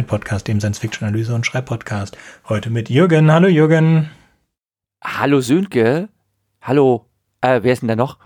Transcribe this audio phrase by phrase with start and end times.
[0.00, 2.16] Willkommen zum Real Podcast, dem Science-Fiction-Analyse- und Schreibpodcast.
[2.48, 3.30] Heute mit Jürgen.
[3.30, 4.08] Hallo Jürgen.
[5.04, 6.08] Hallo Sönke.
[6.62, 7.04] Hallo.
[7.42, 8.16] Äh, wer ist denn da noch?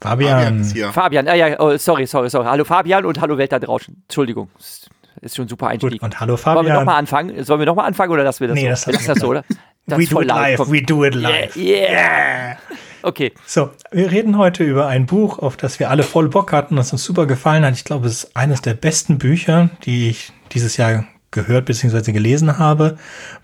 [0.00, 0.60] Fabian.
[0.60, 0.92] ist hier.
[0.92, 1.26] Fabian.
[1.26, 2.46] Ah, ja, oh, sorry, sorry, sorry.
[2.46, 4.02] Hallo Fabian und hallo Welt da draußen.
[4.06, 4.50] Entschuldigung.
[4.58, 4.88] Ist,
[5.20, 5.92] ist schon ein super Einstieg.
[5.92, 6.76] Gut, und hallo Wollen wir Fabian.
[6.76, 7.44] nochmal anfangen?
[7.44, 8.68] Sollen wir nochmal anfangen oder lassen wir das Nee, so?
[8.68, 9.30] das wir lassen das so, wir.
[9.30, 9.44] oder?
[9.88, 10.72] Das we ist do it live, Komm.
[10.72, 11.56] we do it Yeah, live.
[11.56, 12.56] yeah.
[13.02, 13.32] Okay.
[13.46, 16.92] So, wir reden heute über ein Buch, auf das wir alle voll Bock hatten, das
[16.92, 17.74] uns super gefallen hat.
[17.74, 21.04] Ich glaube, es ist eines der besten Bücher, die ich dieses Jahr
[21.36, 22.10] gehört bzw.
[22.10, 22.98] gelesen habe.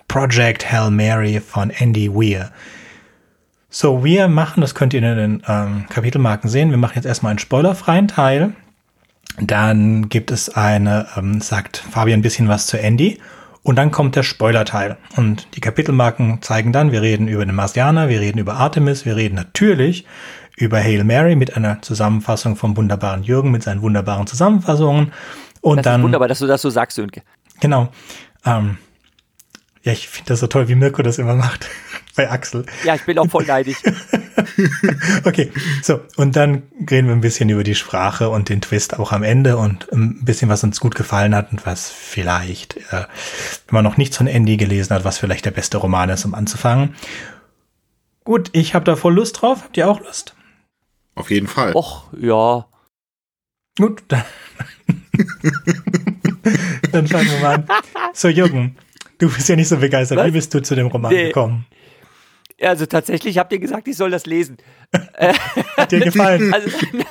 [0.09, 2.51] Project Hail Mary von Andy Weir.
[3.71, 7.31] So, wir machen, das könnt ihr in den ähm, Kapitelmarken sehen, wir machen jetzt erstmal
[7.31, 8.53] einen spoilerfreien Teil.
[9.41, 13.19] Dann gibt es eine, ähm, sagt Fabian ein bisschen was zu Andy.
[13.63, 14.97] Und dann kommt der Spoilerteil.
[15.17, 19.17] Und die Kapitelmarken zeigen dann, wir reden über den Marsianer, wir reden über Artemis, wir
[19.17, 20.05] reden natürlich
[20.57, 25.13] über Hail Mary mit einer Zusammenfassung vom wunderbaren Jürgen mit seinen wunderbaren Zusammenfassungen.
[25.61, 27.23] Und Das dann, ist wunderbar, dass du das so sagst, Sönke.
[27.63, 27.91] Genau.
[28.45, 28.77] Ähm,
[29.83, 31.69] ja, ich finde das so toll, wie Mirko das immer macht
[32.17, 32.67] bei Axel.
[32.85, 33.79] Ja, ich bin auch voll neidisch.
[35.25, 35.51] Okay,
[35.83, 39.23] so, und dann reden wir ein bisschen über die Sprache und den Twist auch am
[39.23, 43.07] Ende und ein bisschen, was uns gut gefallen hat und was vielleicht, äh,
[43.67, 46.35] wenn man noch nichts von Andy gelesen hat, was vielleicht der beste Roman ist, um
[46.35, 46.95] anzufangen.
[48.25, 49.63] Gut, ich habe da voll Lust drauf.
[49.63, 50.35] Habt ihr auch Lust?
[51.15, 51.73] Auf jeden Fall.
[51.75, 52.67] Och, ja.
[53.79, 54.25] Gut, dann,
[56.93, 57.65] dann fangen wir mal an.
[58.15, 58.77] So, Jürgen,
[59.19, 60.19] du bist ja nicht so begeistert.
[60.19, 60.27] Was?
[60.27, 61.27] Wie bist du zu dem Roman Nee.
[61.29, 61.67] gekommen?
[62.61, 64.57] Also tatsächlich habt ihr gesagt, ich soll das lesen.
[65.77, 66.53] Hat dir gefallen?
[66.53, 66.69] Also,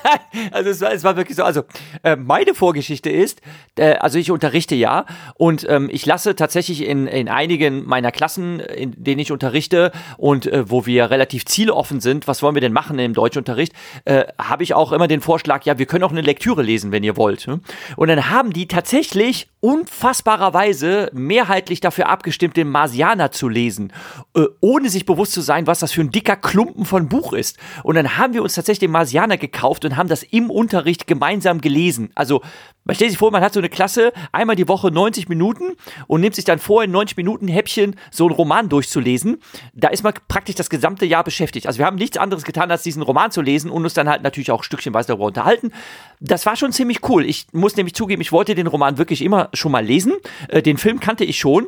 [0.52, 1.44] also es war, es war wirklich so.
[1.44, 1.64] Also
[2.04, 3.42] äh, meine Vorgeschichte ist,
[3.76, 8.60] äh, also ich unterrichte ja und ähm, ich lasse tatsächlich in, in einigen meiner Klassen,
[8.60, 12.74] in denen ich unterrichte und äh, wo wir relativ zieloffen sind, was wollen wir denn
[12.74, 13.74] machen im Deutschunterricht,
[14.06, 17.04] äh, habe ich auch immer den Vorschlag, ja, wir können auch eine Lektüre lesen, wenn
[17.04, 17.48] ihr wollt.
[17.48, 17.62] ne?
[17.96, 23.94] Und dann haben die tatsächlich unfassbarerweise mehrheitlich dafür abgestimmt, den Marsianer zu lesen,
[24.36, 27.58] äh, ohne sich bewusst zu sein, was das für ein dicker Klumpen von Buch ist.
[27.84, 31.62] Und dann haben wir uns tatsächlich den Marsianer gekauft und haben das im Unterricht gemeinsam
[31.62, 32.12] gelesen.
[32.16, 32.42] Also,
[32.84, 35.74] man stellt sich vor, man hat so eine Klasse, einmal die Woche 90 Minuten
[36.08, 39.40] und nimmt sich dann vor, in 90 Minuten Häppchen so einen Roman durchzulesen.
[39.74, 41.68] Da ist man praktisch das gesamte Jahr beschäftigt.
[41.68, 44.24] Also wir haben nichts anderes getan, als diesen Roman zu lesen und uns dann halt
[44.24, 45.72] natürlich auch stückchenweise darüber unterhalten.
[46.20, 47.26] Das war schon ziemlich cool.
[47.26, 50.14] Ich muss nämlich zugeben, ich wollte den Roman wirklich immer schon mal lesen.
[50.48, 51.68] Äh, Den Film kannte ich schon.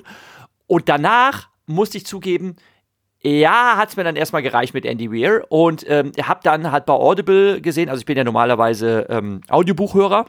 [0.65, 2.55] Und danach musste ich zugeben,
[3.23, 5.45] ja, hat's mir dann erstmal gereicht mit Andy Weir.
[5.49, 10.25] Und ähm, hab dann halt bei Audible gesehen, also ich bin ja normalerweise ähm, Audiobuchhörer.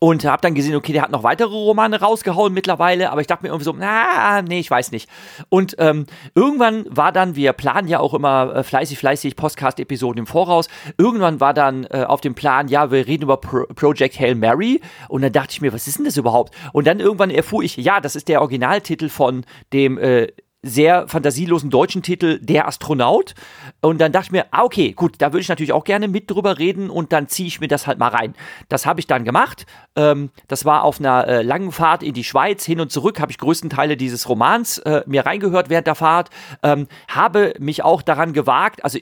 [0.00, 3.44] Und hab dann gesehen, okay, der hat noch weitere Romane rausgehauen mittlerweile, aber ich dachte
[3.44, 5.08] mir irgendwie so, na, nee, ich weiß nicht.
[5.48, 6.04] Und ähm,
[6.34, 10.68] irgendwann war dann, wir planen ja auch immer äh, fleißig, fleißig Podcast-Episoden im Voraus,
[10.98, 14.82] irgendwann war dann äh, auf dem Plan, ja, wir reden über Pro Project Hail Mary.
[15.08, 16.54] Und dann dachte ich mir, was ist denn das überhaupt?
[16.74, 20.28] Und dann irgendwann erfuhr ich, ja, das ist der Originaltitel von dem äh,
[20.62, 23.34] sehr fantasielosen deutschen Titel Der Astronaut.
[23.80, 26.30] Und dann dachte ich mir, ah, okay, gut, da würde ich natürlich auch gerne mit
[26.30, 28.34] drüber reden und dann ziehe ich mir das halt mal rein.
[28.68, 29.66] Das habe ich dann gemacht.
[29.96, 33.30] Ähm, das war auf einer äh, langen Fahrt in die Schweiz, hin und zurück, habe
[33.30, 36.30] ich größten Teile dieses Romans äh, mir reingehört während der Fahrt.
[36.62, 38.98] Ähm, habe mich auch daran gewagt, also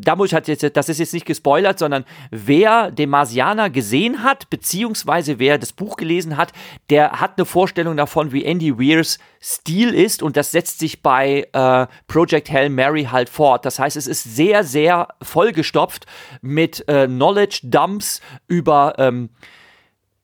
[0.00, 4.22] da muss ich halt jetzt, das ist jetzt nicht gespoilert, sondern wer den Marsianer gesehen
[4.22, 6.52] hat, beziehungsweise wer das Buch gelesen hat,
[6.88, 10.22] der hat eine Vorstellung davon, wie Andy Weirs Stil ist.
[10.22, 13.64] Und das setzt sich bei äh, Project Hail Mary halt fort.
[13.64, 16.06] Das heißt, es ist sehr, sehr vollgestopft
[16.42, 19.30] mit äh, Knowledge Dumps über ähm,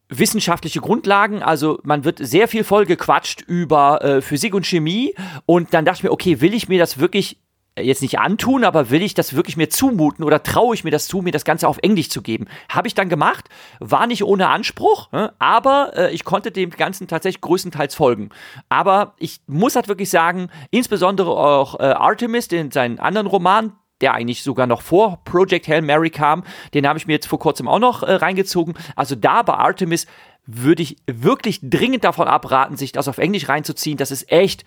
[0.08, 5.14] wissenschaftliche Grundlagen, also man wird sehr viel voll gequatscht über äh, Physik und Chemie.
[5.46, 7.38] Und dann dachte ich mir, okay, will ich mir das wirklich
[7.78, 11.08] jetzt nicht antun, aber will ich das wirklich mir zumuten oder traue ich mir das
[11.08, 12.46] zu, mir das Ganze auf Englisch zu geben?
[12.68, 13.48] Habe ich dann gemacht,
[13.80, 15.32] war nicht ohne Anspruch, ne?
[15.38, 18.30] aber äh, ich konnte dem Ganzen tatsächlich größtenteils folgen.
[18.68, 24.14] Aber ich muss halt wirklich sagen, insbesondere auch äh, Artemis, den seinen anderen Roman, der
[24.14, 26.44] eigentlich sogar noch vor Project Hail Mary kam,
[26.74, 28.74] den habe ich mir jetzt vor kurzem auch noch äh, reingezogen.
[28.94, 30.06] Also da bei Artemis
[30.46, 33.96] würde ich wirklich dringend davon abraten, sich das auf Englisch reinzuziehen.
[33.96, 34.64] Das ist echt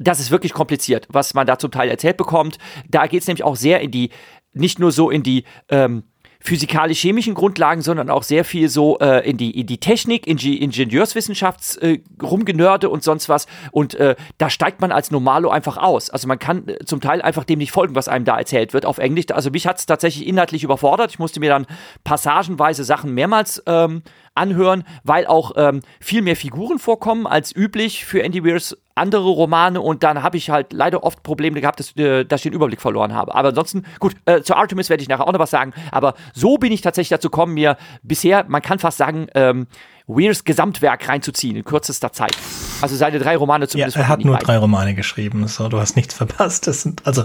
[0.00, 2.58] das ist wirklich kompliziert, was man da zum Teil erzählt bekommt.
[2.88, 4.10] Da geht es nämlich auch sehr in die,
[4.52, 6.04] nicht nur so in die ähm,
[6.42, 10.62] physikalisch-chemischen Grundlagen, sondern auch sehr viel so äh, in, die, in die Technik, in die
[10.62, 13.46] Ingenieurswissenschafts äh, rumgenörde und sonst was.
[13.72, 16.08] Und äh, da steigt man als Normalo einfach aus.
[16.08, 18.86] Also man kann äh, zum Teil einfach dem nicht folgen, was einem da erzählt wird
[18.86, 19.26] auf Englisch.
[19.32, 21.10] Also mich hat es tatsächlich inhaltlich überfordert.
[21.10, 21.66] Ich musste mir dann
[22.04, 24.02] passagenweise Sachen mehrmals ähm,
[24.34, 29.80] anhören, weil auch ähm, viel mehr Figuren vorkommen als üblich für Andy Weirs andere Romane
[29.80, 32.80] und dann habe ich halt leider oft Probleme gehabt, dass, äh, dass ich den Überblick
[32.80, 33.34] verloren habe.
[33.34, 36.58] Aber ansonsten, gut, äh, zu Artemis werde ich nachher auch noch was sagen, aber so
[36.58, 39.66] bin ich tatsächlich dazu gekommen, mir bisher, man kann fast sagen, ähm,
[40.06, 42.36] Weirs Gesamtwerk reinzuziehen in kürzester Zeit.
[42.80, 43.96] Also seine drei Romane zumindest.
[43.96, 46.66] Ja, er hat nur drei Romane geschrieben, so, du hast nichts verpasst.
[46.66, 47.24] Das sind, also,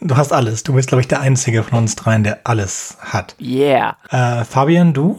[0.00, 0.62] du hast alles.
[0.62, 3.34] Du bist, glaube ich, der Einzige von uns dreien, der alles hat.
[3.40, 3.96] Yeah.
[4.10, 5.18] Äh, Fabian, du?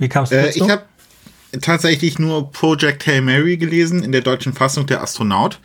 [0.00, 0.64] Wie kamst du äh, dazu?
[0.64, 0.82] Ich habe
[1.60, 5.60] tatsächlich nur Project Hail Mary gelesen, in der deutschen Fassung der Astronaut.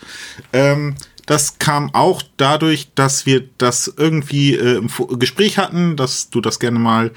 [0.53, 0.95] Ähm,
[1.25, 6.59] das kam auch dadurch, dass wir das irgendwie äh, im Gespräch hatten, dass du das
[6.59, 7.11] gerne mal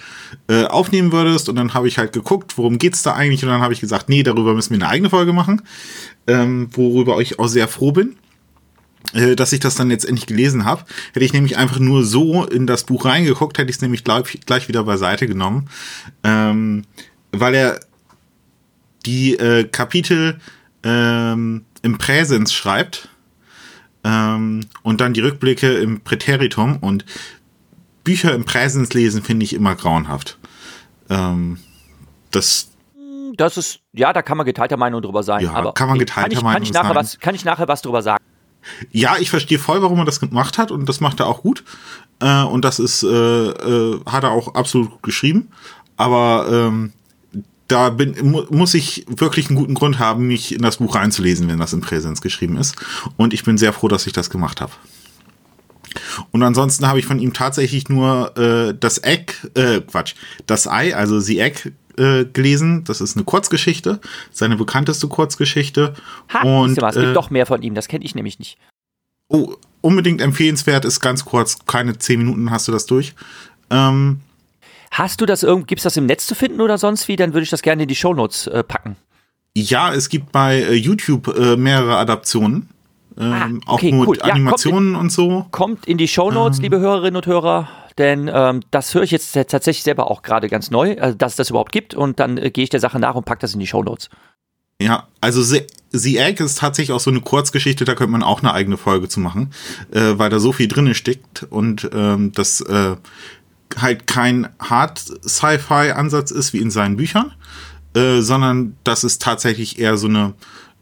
[0.49, 1.51] äh, aufnehmen würdest.
[1.51, 3.43] Und dann habe ich halt geguckt, worum geht's da eigentlich?
[3.43, 5.61] Und dann habe ich gesagt, nee, darüber müssen wir eine eigene Folge machen,
[6.27, 8.17] ähm, worüber ich auch sehr froh bin
[9.15, 10.85] äh, dass ich das dann jetzt endlich gelesen habe.
[11.13, 14.41] Hätte ich nämlich einfach nur so in das Buch reingeguckt, hätte ich es nämlich gleich,
[14.45, 15.69] gleich wieder beiseite genommen,
[16.25, 16.85] ähm,
[17.33, 17.81] weil er
[19.07, 20.41] die äh, Kapitel
[20.83, 23.09] ähm, im Präsens schreibt
[24.05, 27.05] ähm, und dann die Rückblicke im Präteritum und
[28.05, 30.39] Bücher im Präsens lesen finde ich immer grauenhaft.
[31.11, 31.59] Ähm,
[32.31, 32.71] das
[33.37, 35.45] das ist, ja, da kann man geteilter Meinung drüber sein.
[35.45, 36.97] Ja, aber kann man geteilter kann ich, Meinung kann ich nachher sein.
[36.97, 38.23] Was, kann ich nachher was drüber sagen?
[38.91, 41.63] Ja, ich verstehe voll, warum er das gemacht hat und das macht er auch gut.
[42.21, 45.51] Äh, und das ist, äh, äh, hat er auch absolut geschrieben.
[45.97, 46.93] Aber ähm,
[47.69, 51.49] da bin, mu muss ich wirklich einen guten Grund haben, mich in das Buch reinzulesen,
[51.49, 52.77] wenn das in Präsenz geschrieben ist.
[53.17, 54.73] Und ich bin sehr froh, dass ich das gemacht habe.
[56.31, 60.15] Und ansonsten habe ich von ihm tatsächlich nur äh, das Egg, äh, Quatsch,
[60.47, 62.85] das Ei, also The Egg äh, gelesen.
[62.85, 64.01] Das ist eine Kurzgeschichte,
[64.31, 65.95] seine bekannteste Kurzgeschichte.
[66.33, 68.59] Ha, und was, es gibt äh, doch mehr von ihm, das kenne ich nämlich nicht.
[69.29, 73.15] Oh, unbedingt empfehlenswert, ist ganz kurz, keine zehn Minuten hast du das durch.
[73.71, 74.21] Ähm,
[74.91, 77.17] Hast du das irgendwie, gibt es das im Netz zu finden oder sonst wie?
[77.17, 78.97] Dann würde ich das gerne in die Shownotes äh, packen.
[79.55, 82.69] Ja, es gibt bei äh, YouTube äh, mehrere Adaptionen.
[83.19, 84.23] Ähm, ah, okay, auch mit cool.
[84.23, 85.47] Animationen ja, in, und so.
[85.51, 86.63] Kommt in die Shownotes, ähm.
[86.65, 87.69] liebe Hörerinnen und Hörer,
[87.99, 91.37] denn ähm, das höre ich jetzt tatsächlich selber auch gerade ganz neu, also, dass es
[91.37, 93.61] das überhaupt gibt und dann äh, gehe ich der Sache nach und packe das in
[93.61, 94.09] die Shownotes.
[94.81, 98.41] Ja, also The, The Egg ist tatsächlich auch so eine Kurzgeschichte, da könnte man auch
[98.41, 99.51] eine eigene Folge zu machen,
[99.91, 102.95] äh, weil da so viel drin steckt und ähm, das äh,
[103.77, 107.33] halt kein Hard-Sci-Fi-Ansatz ist wie in seinen Büchern,
[107.95, 110.35] äh, sondern das ist tatsächlich eher so eine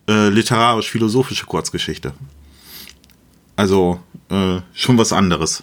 [0.08, 2.12] äh, literarisch-philosophische Kurzgeschichte.
[3.56, 4.00] Also
[4.30, 5.62] äh, schon was anderes.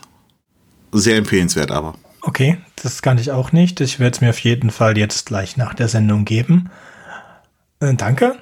[0.92, 1.96] Sehr empfehlenswert aber.
[2.22, 3.82] Okay, das kann ich auch nicht.
[3.82, 6.70] Ich werde es mir auf jeden Fall jetzt gleich nach der Sendung geben.
[7.80, 8.38] Äh, danke.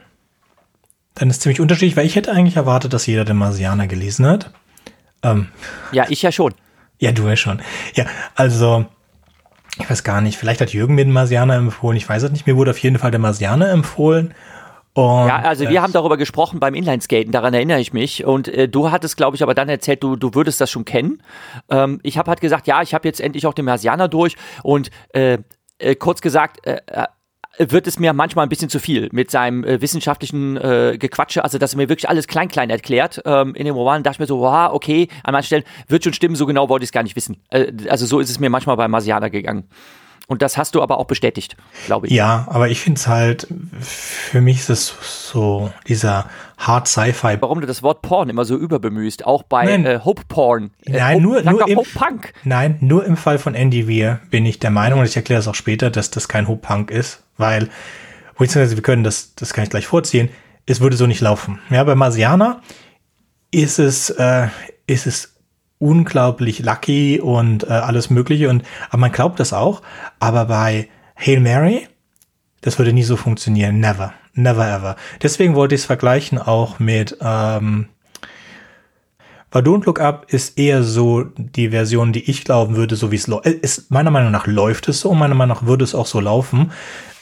[1.16, 4.52] Dann ist ziemlich unterschiedlich, weil ich hätte eigentlich erwartet, dass jeder den Marsianer gelesen hat.
[5.24, 5.50] Ähm,
[5.92, 6.54] ja, ich ja schon.
[7.02, 7.62] Ja, du ja schon.
[7.96, 8.06] Ja,
[8.36, 8.86] also,
[9.80, 12.46] ich weiß gar nicht, vielleicht hat Jürgen mir den Marsianer empfohlen, ich weiß es nicht,
[12.46, 14.34] mir wurde auf jeden Fall der Marsianer empfohlen.
[14.94, 18.24] Und, ja, also wir äh, haben darüber gesprochen beim Inlineskaten, daran erinnere ich mich.
[18.26, 21.24] Und äh, du hattest, glaube ich, aber dann erzählt, du, du würdest das schon kennen.
[21.70, 24.92] Ähm, ich habe halt gesagt, ja, ich habe jetzt endlich auch den Marsianer durch und
[25.14, 25.40] äh,
[25.80, 27.08] äh, kurz gesagt, äh, äh
[27.58, 31.58] wird es mir manchmal ein bisschen zu viel mit seinem äh, wissenschaftlichen äh, Gequatsche, also
[31.58, 33.22] dass er mir wirklich alles klein klein erklärt.
[33.26, 36.14] Ähm, in dem Roman dachte ich mir so, wow, okay, an manchen Stellen wird schon
[36.14, 37.38] stimmen, so genau wollte ich es gar nicht wissen.
[37.50, 39.68] Äh, also so ist es mir manchmal bei Marsianer gegangen.
[40.28, 41.58] Und das hast du aber auch bestätigt,
[41.88, 42.14] glaube ich.
[42.14, 43.48] Ja, aber ich finde es halt,
[43.82, 47.38] für mich ist es so dieser Hard Sci-Fi.
[47.42, 50.72] Warum du das Wort Porn immer so überbemühst, auch bei äh, Hope Porn.
[50.86, 52.34] Äh, nein, Hope, nur, nur im, Hope Punk.
[52.44, 55.48] Nein, nur im Fall von Andy Weir bin ich der Meinung, und ich erkläre das
[55.48, 57.70] auch später, dass das kein Hope Punk ist, weil,
[58.38, 60.30] beziehungsweise wir können das, das kann ich gleich vorziehen,
[60.66, 61.60] es würde so nicht laufen.
[61.70, 62.62] Ja, bei Marsianer
[63.52, 64.48] ist es, äh,
[64.88, 65.31] ist es
[65.82, 69.82] unglaublich lucky und äh, alles Mögliche und aber man glaubt das auch.
[70.20, 71.88] Aber bei Hail Mary,
[72.62, 73.80] das würde nie so funktionieren.
[73.80, 74.14] Never.
[74.34, 74.96] Never ever.
[75.22, 77.90] Deswegen wollte ich es vergleichen auch mit ähm,
[79.52, 83.18] bei Don't Look Up ist eher so die Version, die ich glauben würde, so wie
[83.18, 83.92] es läuft.
[83.92, 86.72] Meiner Meinung nach läuft es so, meiner Meinung nach würde es auch so laufen,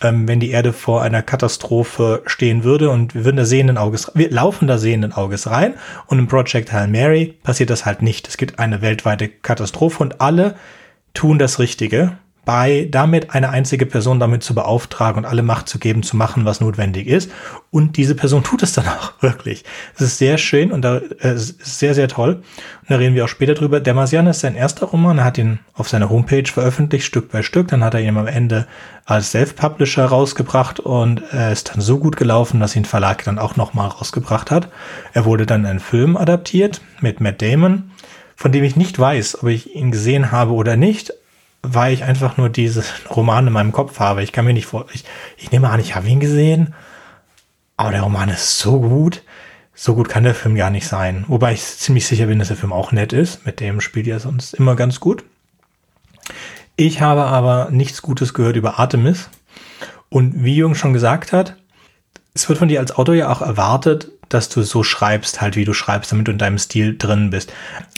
[0.02, 4.12] ähm, wenn die Erde vor einer Katastrophe stehen würde und wir würden da sehenden Auges,
[4.14, 5.74] wir laufen da sehenden Auges rein
[6.06, 8.28] und im Project Hail Mary passiert das halt nicht.
[8.28, 10.56] Es gibt eine weltweite Katastrophe und alle
[11.16, 15.78] tun das Richtige bei, damit eine einzige Person damit zu beauftragen und alle Macht zu
[15.78, 17.30] geben, zu machen, was notwendig ist.
[17.70, 19.64] Und diese Person tut es dann auch wirklich.
[19.94, 22.38] Es ist sehr schön und da, äh, ist sehr, sehr toll.
[22.38, 23.80] Und da reden wir auch später drüber.
[23.80, 25.20] Der Marsian ist sein erster Roman.
[25.20, 27.68] Er hat ihn auf seiner Homepage veröffentlicht, Stück bei Stück.
[27.68, 28.66] Dann hat er ihn am Ende
[29.06, 33.58] als Self-Publisher rausgebracht und er ist dann so gut gelaufen, dass ihn Verlag dann auch
[33.58, 34.70] nochmal rausgebracht hat.
[35.14, 37.92] Er wurde dann in einen Film adaptiert mit Matt Damon,
[38.36, 41.14] von dem ich nicht weiß, ob ich ihn gesehen habe oder nicht,
[41.62, 44.24] weil ich einfach nur diese Roman in meinem Kopf habe.
[44.24, 45.04] Ich kann mir nicht vor, ich,
[45.38, 46.74] ich nehme an, ich habe ihn gesehen,
[47.78, 49.24] aber der Roman ist so gut.
[49.74, 51.24] So gut kann der Film gar nicht sein.
[51.30, 53.46] Wobei ich ziemlich sicher bin, dass der Film auch nett ist.
[53.46, 55.24] Mit dem spielt er sonst immer ganz gut.
[56.76, 59.30] Ich habe aber nichts Gutes gehört über Artemis.
[60.10, 61.56] Und wie Jürgen schon gesagt hat,
[62.40, 65.66] es wird von dir als Autor ja auch erwartet, dass du so schreibst, halt wie
[65.66, 67.52] du schreibst, damit du in deinem Stil drin bist.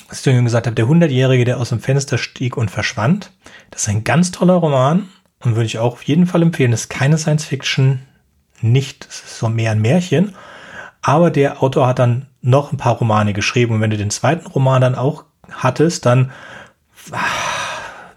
[0.09, 3.31] Was du gesagt hast, der Hundertjährige, der aus dem Fenster stieg und verschwand,
[3.69, 5.09] das ist ein ganz toller Roman
[5.41, 6.71] und würde ich auch auf jeden Fall empfehlen.
[6.71, 8.01] Das ist keine Science Fiction,
[8.61, 10.33] nicht, es ist so mehr ein Märchen.
[11.01, 14.47] Aber der Autor hat dann noch ein paar Romane geschrieben und wenn du den zweiten
[14.47, 16.31] Roman dann auch hattest, dann,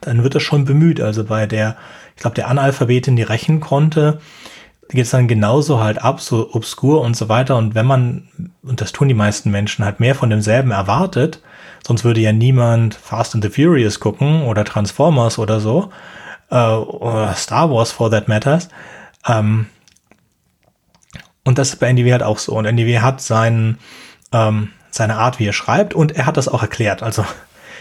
[0.00, 1.00] dann wird das schon bemüht.
[1.00, 1.76] Also bei der,
[2.16, 4.20] ich glaube, der Analphabetin, die rechnen konnte,
[4.88, 7.56] geht es dann genauso halt ab, so obskur und so weiter.
[7.56, 8.28] Und wenn man,
[8.62, 11.40] und das tun die meisten Menschen, halt mehr von demselben erwartet,
[11.86, 15.90] sonst würde ja niemand Fast and the Furious gucken oder Transformers oder so,
[16.50, 18.68] äh, oder Star Wars for that matters.
[19.26, 19.66] Ähm,
[21.44, 22.52] und das ist bei NDW halt auch so.
[22.54, 23.78] Und NDW hat seinen,
[24.32, 27.02] ähm, seine Art, wie er schreibt, und er hat das auch erklärt.
[27.02, 27.24] Also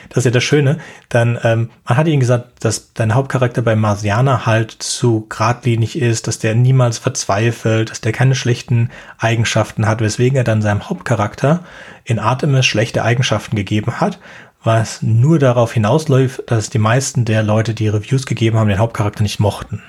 [0.09, 0.77] das ist ja das Schöne.
[1.09, 6.27] Dann, ähm, man hat ihnen gesagt, dass dein Hauptcharakter bei Marsianer halt zu geradlinig ist,
[6.27, 11.63] dass der niemals verzweifelt, dass der keine schlechten Eigenschaften hat, weswegen er dann seinem Hauptcharakter
[12.03, 14.19] in Artemis schlechte Eigenschaften gegeben hat,
[14.63, 19.23] was nur darauf hinausläuft, dass die meisten der Leute, die Reviews gegeben haben, den Hauptcharakter
[19.23, 19.81] nicht mochten.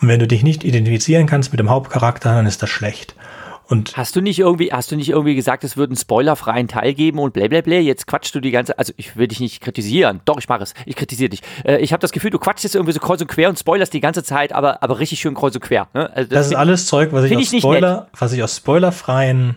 [0.00, 3.14] Und wenn du dich nicht identifizieren kannst mit dem Hauptcharakter, dann ist das schlecht.
[3.72, 6.92] Und hast du nicht irgendwie, hast du nicht irgendwie gesagt, es würde einen spoilerfreien Teil
[6.92, 7.76] geben und blablabla?
[7.76, 10.20] Jetzt quatschst du die ganze, also ich will dich nicht kritisieren.
[10.26, 10.74] Doch, ich mache es.
[10.84, 11.40] Ich kritisiere dich.
[11.64, 13.94] Äh, ich habe das Gefühl, du quatschst jetzt irgendwie so kreuz und quer und spoilerst
[13.94, 15.88] die ganze Zeit, aber, aber richtig schön kreuz und quer.
[15.94, 16.14] Ne?
[16.14, 19.54] Also das, das ist alles Zeug, was ich, aus Spoiler, was ich aus spoilerfreien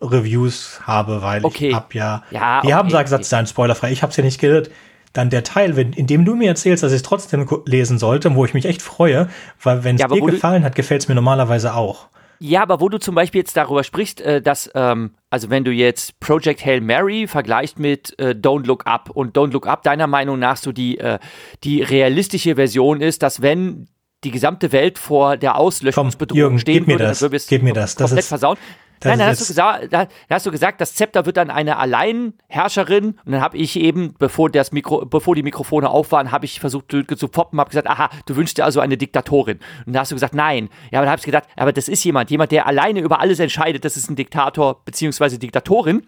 [0.00, 1.70] Reviews habe, weil okay.
[1.70, 3.24] ich hab ja, ja die okay, haben gesagt, okay.
[3.24, 3.90] Satz spoilerfrei.
[3.90, 4.70] Ich habe es ja nicht gehört
[5.14, 8.36] dann der Teil, wenn, in dem du mir erzählst, dass ich es trotzdem lesen sollte,
[8.36, 9.28] wo ich mich echt freue,
[9.60, 12.06] weil wenn es ja, dir gefallen hat, gefällt es mir normalerweise auch.
[12.40, 15.72] Ja, aber wo du zum Beispiel jetzt darüber sprichst, äh, dass, ähm, also wenn du
[15.72, 20.06] jetzt Project Hail Mary vergleichst mit äh, Don't Look Up und Don't Look Up deiner
[20.06, 21.18] Meinung nach so die, äh,
[21.64, 23.88] die realistische Version ist, dass wenn
[24.24, 27.72] die gesamte Welt vor der Auslöschungsbedrohung Jürgen, stehen gib würde, mir das, dann gib mir
[27.72, 27.96] das.
[27.96, 28.56] komplett das ist, versauen.
[29.00, 31.50] Das Nein, dann hast, du gesagt, da, da hast du gesagt, das Zepter wird dann
[31.50, 33.18] eine Alleinherrscherin.
[33.24, 36.60] Und dann habe ich eben, bevor, das Mikro, bevor die Mikrofone auf waren, habe ich
[36.60, 39.58] versucht zu poppen, habe gesagt, aha, du wünschst dir also eine Diktatorin.
[39.86, 40.68] Und dann hast du gesagt, nein.
[40.90, 43.38] Ja, aber dann habe ich gedacht, aber das ist jemand, jemand, der alleine über alles
[43.38, 46.06] entscheidet, das ist ein Diktator beziehungsweise Diktatorin.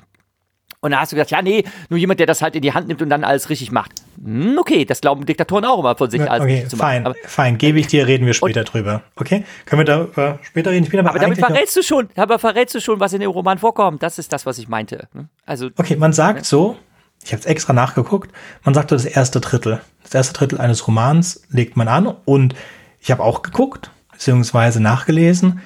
[0.83, 2.89] Und dann hast du gesagt, ja, nee, nur jemand, der das halt in die Hand
[2.89, 3.93] nimmt und dann alles richtig macht.
[4.23, 6.23] Hm, okay, das glauben Diktatoren auch immer von sich.
[6.23, 9.03] Okay, fein, aber, fein, gebe ich dir, reden wir später drüber.
[9.17, 10.89] Okay, können wir da später reden?
[10.89, 13.59] Bin aber, aber damit verrätst du schon, aber verrätst du schon, was in dem Roman
[13.59, 14.03] vorkommt.
[14.03, 15.09] Das ist das, was ich meinte.
[15.13, 15.29] Hm?
[15.45, 16.77] Also, okay, man sagt so,
[17.25, 18.33] ich habe es extra nachgeguckt,
[18.65, 19.83] man sagt das erste Drittel.
[20.03, 22.55] Das erste Drittel eines Romans legt man an und
[23.01, 25.61] ich habe auch geguckt, beziehungsweise nachgelesen.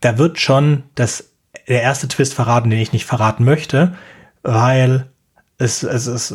[0.00, 1.30] Da wird schon das,
[1.66, 3.96] der erste Twist verraten, den ich nicht verraten möchte
[4.46, 5.06] weil
[5.58, 6.34] es, es, es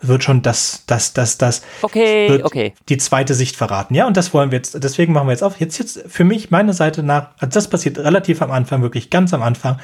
[0.00, 2.74] wird schon das, das, das, das okay, okay.
[2.88, 3.94] die zweite Sicht verraten.
[3.94, 5.58] Ja, und das wollen wir jetzt, deswegen machen wir jetzt auf.
[5.60, 9.32] Jetzt, jetzt für mich, meine Seite nach, also das passiert relativ am Anfang, wirklich ganz
[9.34, 9.78] am Anfang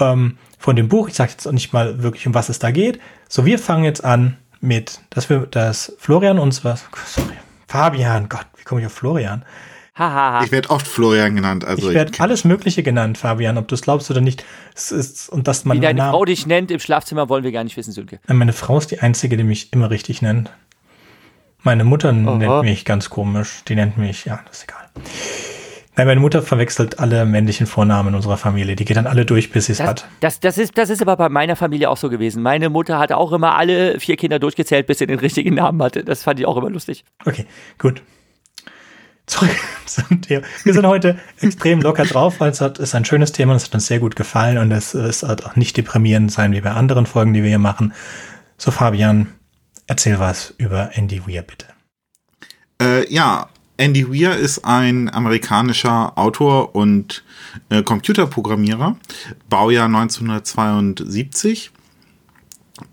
[0.00, 1.08] ähm, von dem Buch.
[1.08, 3.00] Ich sage jetzt auch nicht mal wirklich, um was es da geht.
[3.28, 7.34] So, wir fangen jetzt an mit, dass wir, dass Florian uns was, sorry,
[7.68, 9.44] Fabian, Gott, wie komme ich auf Florian?
[9.96, 11.64] Ich werde oft Florian genannt.
[11.64, 14.44] Also ich werde alles Mögliche genannt, Fabian, ob du es glaubst oder nicht.
[14.74, 17.62] Es ist, und dass man Wie deine Frau dich nennt im Schlafzimmer, wollen wir gar
[17.62, 18.18] nicht wissen, Sönke.
[18.26, 20.50] Meine Frau ist die Einzige, die mich immer richtig nennt.
[21.62, 22.36] Meine Mutter Oho.
[22.36, 23.62] nennt mich ganz komisch.
[23.68, 24.84] Die nennt mich, ja, das ist egal.
[25.96, 28.74] Nein, meine Mutter verwechselt alle männlichen Vornamen in unserer Familie.
[28.74, 30.08] Die geht dann alle durch, bis sie es hat.
[30.18, 32.42] Das, das, ist, das ist aber bei meiner Familie auch so gewesen.
[32.42, 36.02] Meine Mutter hatte auch immer alle vier Kinder durchgezählt, bis sie den richtigen Namen hatte.
[36.02, 37.04] Das fand ich auch immer lustig.
[37.24, 37.46] Okay,
[37.78, 38.02] gut
[39.26, 40.44] zurück zum Thema.
[40.64, 43.64] Wir sind heute extrem locker drauf, weil es hat, ist ein schönes Thema und es
[43.64, 47.06] hat uns sehr gut gefallen und es, wird auch nicht deprimierend sein wie bei anderen
[47.06, 47.92] Folgen, die wir hier machen.
[48.58, 49.28] So, Fabian,
[49.86, 51.66] erzähl was über Andy Weir, bitte.
[52.80, 57.24] Äh, ja, Andy Weir ist ein amerikanischer Autor und
[57.70, 58.96] äh, Computerprogrammierer,
[59.48, 61.72] Baujahr 1972.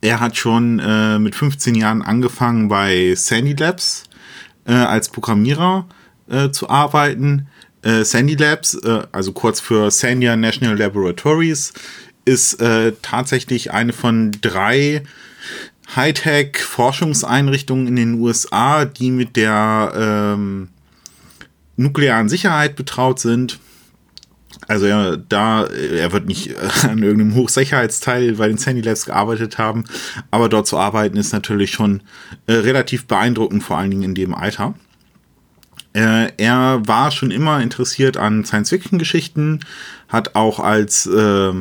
[0.01, 4.03] Er hat schon äh, mit 15 Jahren angefangen bei Sandy Labs
[4.65, 5.85] äh, als Programmierer
[6.31, 7.47] äh, zu arbeiten.
[7.83, 11.73] Äh, Sandy Labs, äh, also kurz für Sandia National Laboratories,
[12.25, 15.03] ist äh, tatsächlich eine von drei
[15.95, 20.69] Hightech-Forschungseinrichtungen in den USA, die mit der ähm,
[21.75, 23.59] nuklearen Sicherheit betraut sind.
[24.67, 29.85] Also er, da, er wird nicht an irgendeinem Hochsicherheitsteil bei den Sandy Labs gearbeitet haben,
[30.29, 32.01] aber dort zu arbeiten ist natürlich schon
[32.45, 34.75] äh, relativ beeindruckend, vor allen Dingen in dem Alter.
[35.93, 39.59] Äh, er war schon immer interessiert an Science-Fiction-Geschichten,
[40.07, 41.53] hat auch als äh,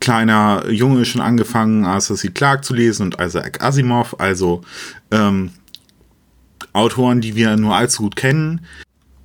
[0.00, 2.28] kleiner Junge schon angefangen, Arthur C.
[2.28, 4.62] Clarke zu lesen und Isaac Asimov, also
[5.10, 5.50] ähm,
[6.74, 8.60] Autoren, die wir nur allzu gut kennen.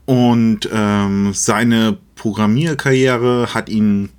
[0.06, 4.10] Und ähm, seine Programmierkarriere hat ihn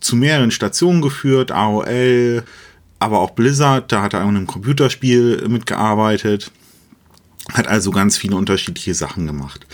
[0.00, 2.44] zu mehreren Stationen geführt, AOL,
[2.98, 6.52] aber auch Blizzard, da hat er an einem Computerspiel mitgearbeitet,
[7.52, 9.66] hat also ganz viele unterschiedliche Sachen gemacht.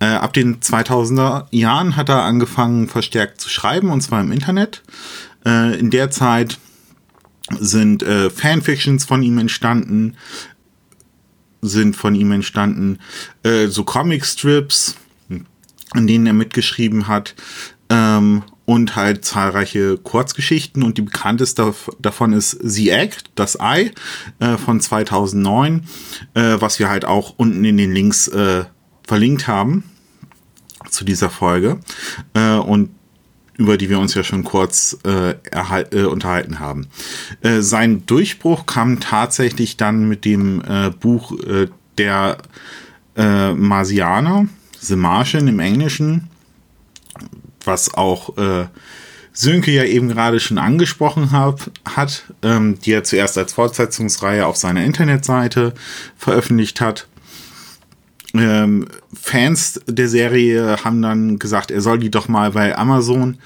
[0.00, 4.82] Äh, ab den 2000er Jahren hat er angefangen verstärkt zu schreiben, und zwar im Internet.
[5.46, 6.58] Äh, in der Zeit
[7.58, 10.16] sind äh, Fanfictions von ihm entstanden,
[11.60, 12.98] sind von ihm entstanden,
[13.44, 14.96] äh, so Comicstrips,
[15.90, 17.34] an denen er mitgeschrieben hat,
[17.88, 23.92] ähm, und halt zahlreiche Kurzgeschichten und die bekannteste davon ist The Egg, das Ei
[24.38, 25.84] äh, von 2009,
[26.34, 28.64] äh, was wir halt auch unten in den Links äh,
[29.06, 29.84] verlinkt haben
[30.88, 31.80] zu dieser Folge
[32.34, 32.90] äh, und
[33.56, 36.88] über die wir uns ja schon kurz äh, äh, unterhalten haben.
[37.60, 40.62] Sein Durchbruch kam tatsächlich dann mit dem
[41.00, 41.36] Buch
[41.98, 42.38] der
[43.16, 44.46] äh, Marsianer,
[44.80, 46.28] The Martian im Englischen,
[47.64, 48.66] was auch äh,
[49.32, 54.56] Sönke ja eben gerade schon angesprochen hab, hat, ähm, die er zuerst als Fortsetzungsreihe auf
[54.56, 55.72] seiner Internetseite
[56.16, 57.06] veröffentlicht hat.
[58.34, 63.38] Ähm, Fans der Serie haben dann gesagt, er soll die doch mal bei Amazon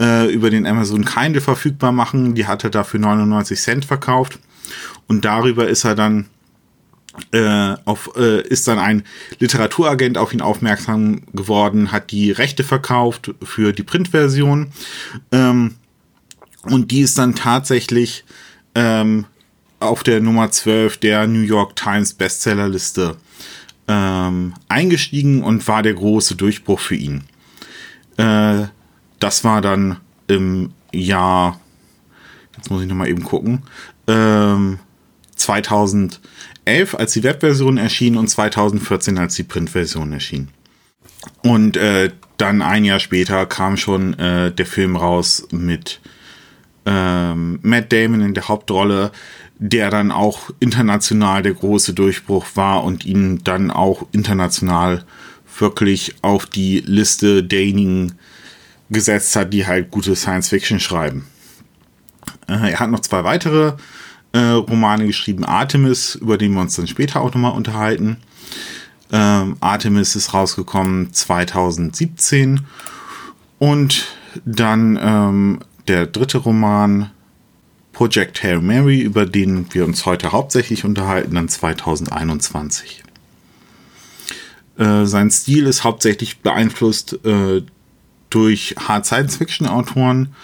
[0.00, 2.34] äh, über den Amazon Kindle verfügbar machen.
[2.34, 4.38] Die hat er dafür 99 Cent verkauft.
[5.08, 6.26] Und darüber ist er dann
[7.32, 9.04] äh, auf, äh, ist dann ein
[9.38, 14.72] Literaturagent auf ihn aufmerksam geworden, hat die Rechte verkauft für die Printversion.
[15.32, 15.76] Ähm,
[16.62, 18.24] und die ist dann tatsächlich
[18.74, 19.26] ähm,
[19.80, 23.16] auf der Nummer 12 der New York Times Bestsellerliste
[23.88, 27.24] ähm, eingestiegen und war der große Durchbruch für ihn.
[28.16, 28.66] Äh,
[29.18, 29.96] das war dann
[30.28, 31.58] im Jahr,
[32.56, 33.62] jetzt muss ich nochmal eben gucken,
[34.06, 34.78] ähm,
[36.70, 40.48] 2011, als die Webversion erschien und 2014, als die Printversion erschien.
[41.42, 46.00] Und äh, dann ein Jahr später kam schon äh, der Film raus mit
[46.86, 49.10] ähm, Matt Damon in der Hauptrolle,
[49.58, 55.04] der dann auch international der große Durchbruch war und ihn dann auch international
[55.58, 58.14] wirklich auf die Liste derjenigen
[58.88, 61.26] gesetzt hat, die halt gute Science Fiction schreiben.
[62.48, 63.74] Äh, er hat noch zwei weitere
[64.32, 68.18] äh, Romane geschrieben, Artemis, über den wir uns dann später auch nochmal unterhalten.
[69.12, 72.60] Ähm, Artemis ist rausgekommen 2017
[73.58, 74.06] und
[74.44, 77.10] dann ähm, der dritte Roman
[77.92, 83.02] Project Hail Mary, über den wir uns heute hauptsächlich unterhalten, dann 2021.
[84.78, 87.62] Äh, sein Stil ist hauptsächlich beeinflusst äh,
[88.30, 90.34] durch Hard Science Fiction Autoren,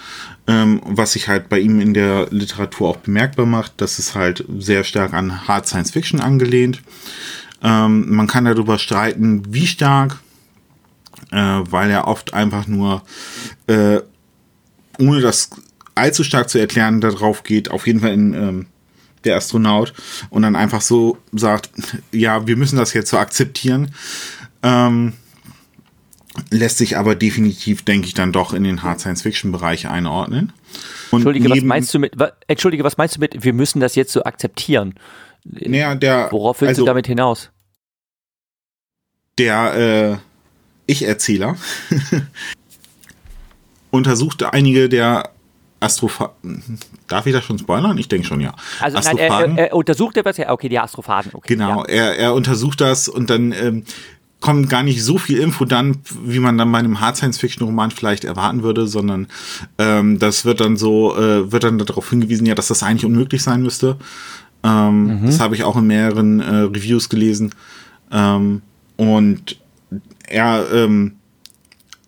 [0.46, 3.74] ähm, was sich halt bei ihm in der Literatur auch bemerkbar macht.
[3.78, 6.82] Das ist halt sehr stark an Hard Science Fiction angelehnt.
[7.62, 10.18] Ähm, man kann darüber streiten, wie stark,
[11.30, 13.02] äh, weil er oft einfach nur,
[13.66, 14.00] äh,
[14.98, 15.50] ohne das
[15.94, 18.66] allzu stark zu erklären, darauf geht, auf jeden Fall in ähm,
[19.24, 19.92] der Astronaut
[20.30, 21.70] und dann einfach so sagt,
[22.12, 23.92] ja, wir müssen das jetzt so akzeptieren.
[24.62, 25.14] Ähm,
[26.50, 30.52] lässt sich aber definitiv, denke ich, dann doch in den Hard Science Fiction Bereich einordnen.
[31.10, 33.94] Und Entschuldige, was meinst du mit, wa, Entschuldige, was meinst du mit, wir müssen das
[33.94, 34.94] jetzt so akzeptieren?
[35.44, 37.50] Naja, der, Worauf willst also, du damit hinaus?
[39.38, 40.18] Der äh,
[40.86, 41.56] Ich-Erzähler
[43.90, 45.30] untersuchte einige der
[45.78, 46.78] Astrophagen.
[47.06, 47.98] Darf ich das schon spoilern?
[47.98, 48.54] Ich denke schon, ja.
[48.80, 51.32] Also nein, er, er, untersucht etwas, ja, okay, die Astrophagen.
[51.34, 51.84] Okay, genau, ja.
[51.84, 53.84] er, er untersucht das und dann ähm,
[54.40, 57.66] kommt gar nicht so viel Info dann, wie man dann bei einem Hard Science Fiction
[57.66, 59.28] Roman vielleicht erwarten würde, sondern
[59.78, 63.42] ähm, das wird dann so, äh, wird dann darauf hingewiesen, ja, dass das eigentlich unmöglich
[63.42, 63.96] sein müsste.
[64.62, 65.26] Ähm, mhm.
[65.26, 67.54] Das habe ich auch in mehreren äh, Reviews gelesen.
[68.12, 68.62] Ähm,
[68.96, 69.58] und
[70.28, 71.16] er ähm,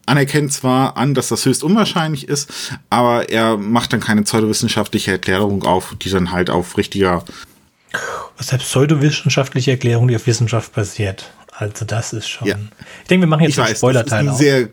[0.06, 5.64] anerkennt zwar an, dass das höchst unwahrscheinlich ist, aber er macht dann keine pseudowissenschaftliche Erklärung
[5.64, 7.24] auf, die dann halt auf richtiger.
[8.36, 11.30] Was heißt pseudowissenschaftliche Erklärung, die auf Wissenschaft basiert?
[11.58, 12.46] Also das ist schon.
[12.46, 12.56] Ja.
[13.02, 14.26] Ich denke, wir machen jetzt einen Spoiler-Teil.
[14.26, 14.68] Das ist eine sehr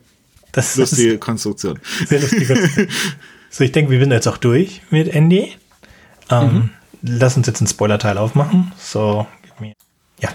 [0.52, 1.80] das lustige ist Konstruktion.
[2.06, 2.88] Sehr lustige.
[3.50, 5.54] so, ich denke, wir sind jetzt auch durch mit Andy.
[6.30, 6.70] Ähm, mhm.
[7.02, 8.72] Lass uns jetzt einen Spoiler-Teil aufmachen.
[8.78, 9.26] So,
[10.20, 10.30] ja.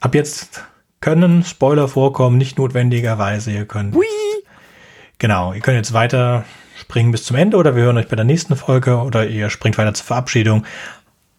[0.00, 0.64] Ab jetzt
[1.00, 3.52] können Spoiler vorkommen, nicht notwendigerweise.
[3.52, 3.94] Ihr könnt.
[3.94, 4.06] Hui.
[5.18, 6.44] Genau, ihr könnt jetzt weiter
[6.76, 9.78] springen bis zum Ende oder wir hören euch bei der nächsten Folge oder ihr springt
[9.78, 10.66] weiter zur Verabschiedung.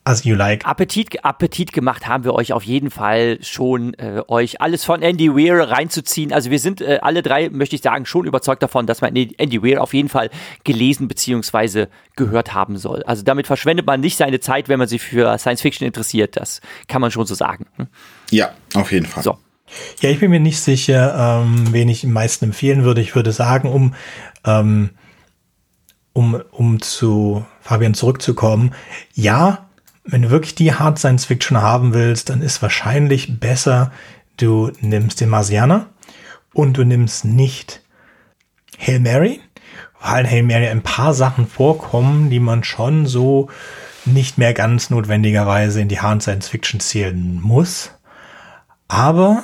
[0.08, 0.64] As you like.
[0.68, 5.34] Appetit, Appetit gemacht haben wir euch auf jeden Fall schon, äh, euch alles von Andy
[5.34, 6.32] Weir reinzuziehen.
[6.32, 9.64] Also wir sind äh, alle drei, möchte ich sagen, schon überzeugt davon, dass man Andy
[9.64, 10.30] Weir auf jeden Fall
[10.64, 11.88] gelesen bzw.
[12.16, 13.02] gehört haben soll.
[13.02, 16.38] Also damit verschwendet man nicht seine Zeit, wenn man sich für Science Fiction interessiert.
[16.38, 17.66] Das kann man schon so sagen.
[17.78, 17.88] Hm?
[18.30, 19.24] Ja, auf jeden Fall.
[19.24, 19.40] So.
[20.02, 23.02] Ja, ich bin mir nicht sicher, ähm, wen ich am meisten empfehlen würde.
[23.02, 23.96] Ich würde sagen, um,
[24.46, 24.92] ähm,
[26.14, 28.76] um, um zu Fabian zurückzukommen,
[29.16, 29.65] ja,
[30.06, 33.92] wenn du wirklich die Hard Science Fiction haben willst, dann ist wahrscheinlich besser,
[34.38, 35.88] du nimmst den Marsianer
[36.54, 37.82] und du nimmst nicht
[38.80, 39.42] Hail Mary,
[40.00, 43.50] weil Hail Mary ein paar Sachen vorkommen, die man schon so
[44.06, 47.92] nicht mehr ganz notwendigerweise in die Hard Science Fiction zählen muss.
[48.88, 49.44] Aber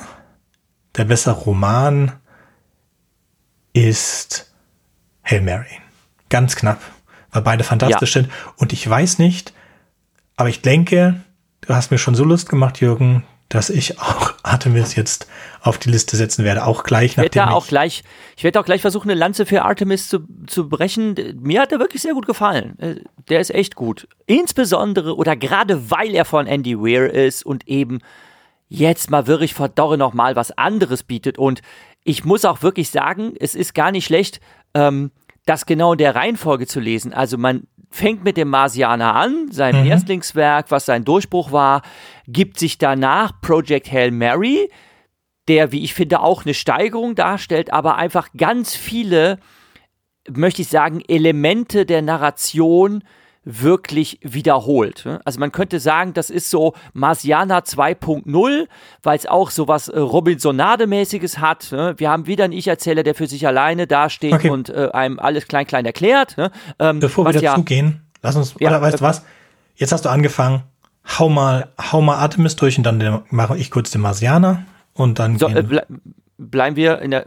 [0.96, 2.12] der bessere Roman
[3.72, 4.52] ist
[5.24, 5.80] Hail Mary.
[6.28, 6.80] Ganz knapp,
[7.32, 8.22] weil beide fantastisch ja.
[8.22, 8.32] sind.
[8.56, 9.52] Und ich weiß nicht,
[10.36, 11.20] aber ich denke,
[11.62, 15.26] du hast mir schon so Lust gemacht, Jürgen, dass ich auch Artemis jetzt
[15.60, 18.02] auf die Liste setzen werde, auch gleich nach Ich werde auch gleich,
[18.36, 21.14] ich werde auch gleich versuchen, eine Lanze für Artemis zu, zu brechen.
[21.40, 22.78] Mir hat er wirklich sehr gut gefallen.
[22.78, 22.96] Äh,
[23.28, 24.08] der ist echt gut.
[24.26, 28.00] Insbesondere oder gerade weil er von Andy Weir ist und eben
[28.68, 31.36] jetzt mal wirklich verdorre noch mal was anderes bietet.
[31.36, 31.60] Und
[32.04, 34.40] ich muss auch wirklich sagen, es ist gar nicht schlecht,
[34.74, 35.12] ähm,
[35.44, 37.12] das genau in der Reihenfolge zu lesen.
[37.12, 39.90] Also man fängt mit dem Marsianer an, seinem mhm.
[39.90, 41.82] Erstlingswerk, was sein Durchbruch war,
[42.26, 44.70] gibt sich danach Project Hail Mary,
[45.46, 49.38] der, wie ich finde, auch eine Steigerung darstellt, aber einfach ganz viele,
[50.30, 53.04] möchte ich sagen, Elemente der Narration
[53.44, 55.04] wirklich wiederholt.
[55.04, 55.20] Ne?
[55.24, 58.68] Also man könnte sagen, das ist so Marsiana 2.0,
[59.02, 61.72] weil es auch so was äh, Robinsonade-mäßiges hat.
[61.72, 61.94] Ne?
[61.96, 64.50] Wir haben wieder einen Ich-Erzähler, der für sich alleine dasteht okay.
[64.50, 66.36] und äh, einem alles klein klein erklärt.
[66.36, 66.52] Ne?
[66.78, 69.24] Ähm, Bevor wir dazu gehen, lass uns, ja, weißt du was?
[69.74, 70.62] Jetzt hast du angefangen,
[71.18, 75.38] hau mal, hau mal Artemis durch und dann mache ich kurz den Marsianer und dann
[75.38, 75.86] so, äh, ble
[76.38, 77.24] bleiben wir in der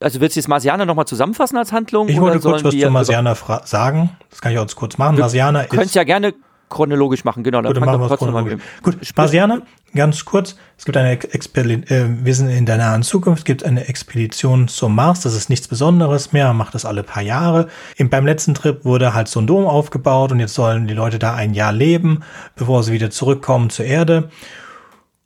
[0.00, 2.08] also willst du jetzt Marsianer nochmal zusammenfassen als Handlung?
[2.08, 4.10] Ich wollte kurz was zu Marsianer sagen.
[4.30, 5.18] Das kann ich auch jetzt kurz machen.
[5.18, 5.70] Marsianer ist.
[5.70, 6.34] Könnt ja gerne
[6.70, 7.60] chronologisch machen, genau.
[7.62, 8.62] Gut, machen wir chronologisch.
[8.82, 9.62] Gut, Marsianer,
[9.94, 10.56] ganz kurz.
[10.78, 14.68] Es gibt eine Expedition, äh, wir sind in der nahen Zukunft, es gibt eine Expedition
[14.68, 15.20] zum Mars.
[15.20, 17.68] Das ist nichts Besonderes mehr, man macht das alle paar Jahre.
[17.96, 21.18] Im, beim letzten Trip wurde halt so ein Dom aufgebaut und jetzt sollen die Leute
[21.18, 22.22] da ein Jahr leben,
[22.54, 24.30] bevor sie wieder zurückkommen zur Erde.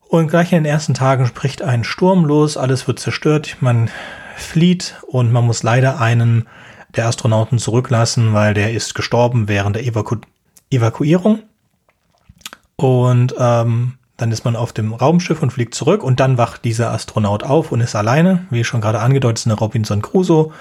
[0.09, 3.57] Und gleich in den ersten Tagen spricht ein Sturm los, alles wird zerstört.
[3.61, 3.91] Man
[4.37, 6.47] flieht und man muss leider einen
[6.97, 10.17] der Astronauten zurücklassen, weil der ist gestorben während der Evaku
[10.71, 11.43] Evakuierung.
[12.77, 16.93] Und ähm, dann ist man auf dem Raumschiff und fliegt zurück und dann wacht dieser
[16.93, 20.53] Astronaut auf und ist alleine, wie schon gerade angedeutet, ist eine Robinson Crusoe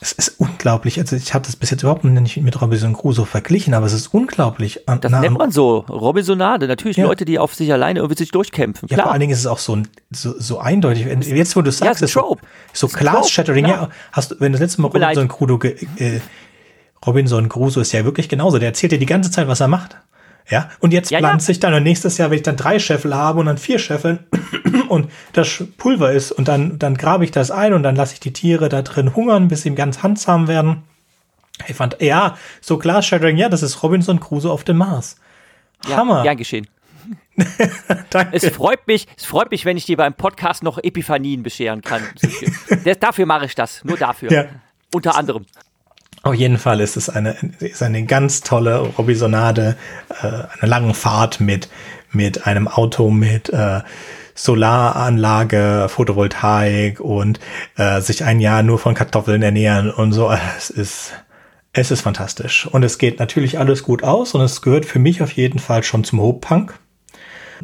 [0.00, 0.98] es ist unglaublich.
[1.00, 4.14] Also ich habe das bis jetzt überhaupt nicht mit Robinson Crusoe verglichen, aber es ist
[4.14, 4.80] unglaublich.
[4.86, 6.68] Das Na, nennt man so, Robinsonade.
[6.68, 7.06] Natürlich ja.
[7.06, 8.88] Leute, die auf sich alleine irgendwie sich durchkämpfen.
[8.88, 9.76] Ja, vor allen Dingen ist es auch so,
[10.10, 11.06] so, so eindeutig.
[11.26, 12.36] Jetzt, wo du sagst, ja, ist so,
[12.72, 13.66] so Class-Shattering.
[13.66, 16.20] Ja, hast du, wenn das letzte Mal Robinson Crusoe, äh,
[17.04, 18.58] Robinson Crusoe ist ja wirklich genauso.
[18.58, 19.96] Der erzählt dir die ganze Zeit, was er macht.
[20.50, 21.46] Ja, und jetzt ja, plant ja.
[21.46, 24.20] sich dann und nächstes Jahr, wenn ich dann drei Scheffel habe und dann vier Scheffeln
[24.88, 28.20] und das Pulver ist und dann, dann grabe ich das ein und dann lasse ich
[28.20, 30.84] die Tiere da drin hungern, bis sie ganz handsam werden.
[31.66, 35.16] Ich fand, ja, so Glass Shattering, ja, das ist Robinson Crusoe auf dem Mars.
[35.86, 36.24] Hammer.
[36.24, 36.66] Ja, geschehen.
[38.10, 38.36] Danke.
[38.36, 42.02] Es freut mich, es freut mich, wenn ich dir beim Podcast noch Epiphanien bescheren kann.
[43.00, 44.32] dafür mache ich das, nur dafür.
[44.32, 44.46] Ja.
[44.92, 45.44] Unter anderem.
[46.22, 49.76] Auf jeden Fall ist es eine, ist eine ganz tolle Robisonade,
[50.22, 51.68] äh, eine lange Fahrt mit,
[52.10, 53.80] mit einem Auto, mit äh,
[54.34, 57.40] Solaranlage, Photovoltaik und
[57.76, 60.30] äh, sich ein Jahr nur von Kartoffeln ernähren und so.
[60.56, 61.12] Es ist,
[61.72, 62.66] es ist fantastisch.
[62.66, 65.82] Und es geht natürlich alles gut aus und es gehört für mich auf jeden Fall
[65.82, 66.74] schon zum Hope-Punk.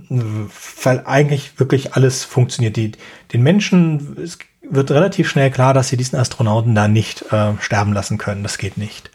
[0.09, 2.77] Weil eigentlich wirklich alles funktioniert.
[2.77, 2.93] Die,
[3.33, 4.39] den Menschen, es
[4.71, 8.43] wird relativ schnell klar, dass sie diesen Astronauten da nicht äh, sterben lassen können.
[8.43, 9.11] Das geht nicht.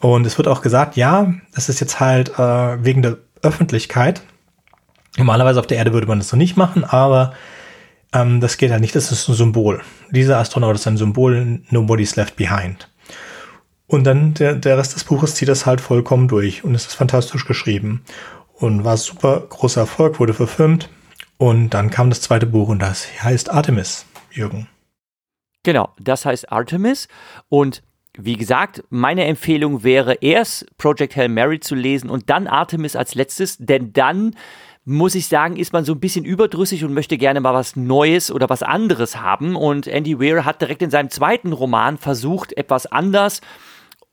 [0.00, 4.22] Und es wird auch gesagt, ja, das ist jetzt halt äh, wegen der Öffentlichkeit.
[5.16, 7.34] Normalerweise auf der Erde würde man das so nicht machen, aber
[8.12, 8.94] ähm, das geht halt nicht.
[8.94, 9.82] Das ist ein Symbol.
[10.10, 12.88] Dieser Astronaut ist ein Symbol, nobody's left behind.
[13.86, 16.94] Und dann der, der Rest des Buches zieht das halt vollkommen durch und es ist
[16.94, 18.04] fantastisch geschrieben
[18.54, 20.88] und war super großer Erfolg, wurde verfilmt.
[21.38, 24.68] Und dann kam das zweite Buch und das heißt Artemis, Jürgen.
[25.62, 27.08] Genau, das heißt Artemis.
[27.48, 27.82] Und
[28.16, 33.14] wie gesagt, meine Empfehlung wäre erst Project Hail Mary zu lesen und dann Artemis als
[33.14, 34.34] letztes, denn dann
[34.84, 38.32] muss ich sagen, ist man so ein bisschen überdrüssig und möchte gerne mal was Neues
[38.32, 39.54] oder was anderes haben.
[39.54, 43.40] Und Andy Weir hat direkt in seinem zweiten Roman versucht, etwas anders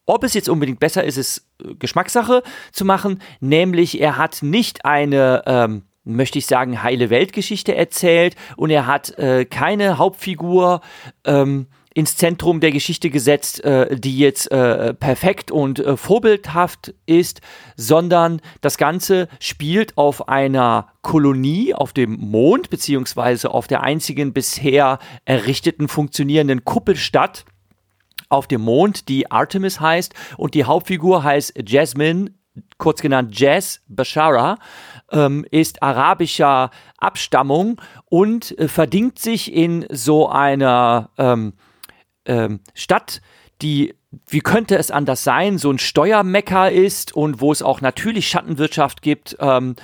[0.07, 3.21] ob es jetzt unbedingt besser ist, ist äh, Geschmackssache zu machen.
[3.39, 8.35] Nämlich, er hat nicht eine, ähm, möchte ich sagen, heile Weltgeschichte erzählt.
[8.55, 10.81] Und er hat äh, keine Hauptfigur
[11.25, 11.67] ähm,
[11.97, 17.41] ins Zentrum der Geschichte gesetzt, äh, die jetzt äh, perfekt und äh, vorbildhaft ist,
[17.75, 24.99] sondern das Ganze spielt auf einer Kolonie auf dem Mond, beziehungsweise auf der einzigen bisher
[25.25, 27.45] errichteten funktionierenden Kuppelstadt
[28.29, 30.13] auf dem Mond, die Artemis heißt.
[30.37, 32.31] Und die Hauptfigur heißt Jasmine,
[32.77, 34.59] kurz genannt Jazz Bashara,
[35.11, 41.53] ähm, ist arabischer Abstammung und äh, verdingt sich in so einer ähm,
[42.25, 43.21] ähm, Stadt,
[43.61, 48.27] die wie könnte es anders sein, so ein Steuermecker ist und wo es auch natürlich
[48.27, 49.75] Schattenwirtschaft gibt, ähm,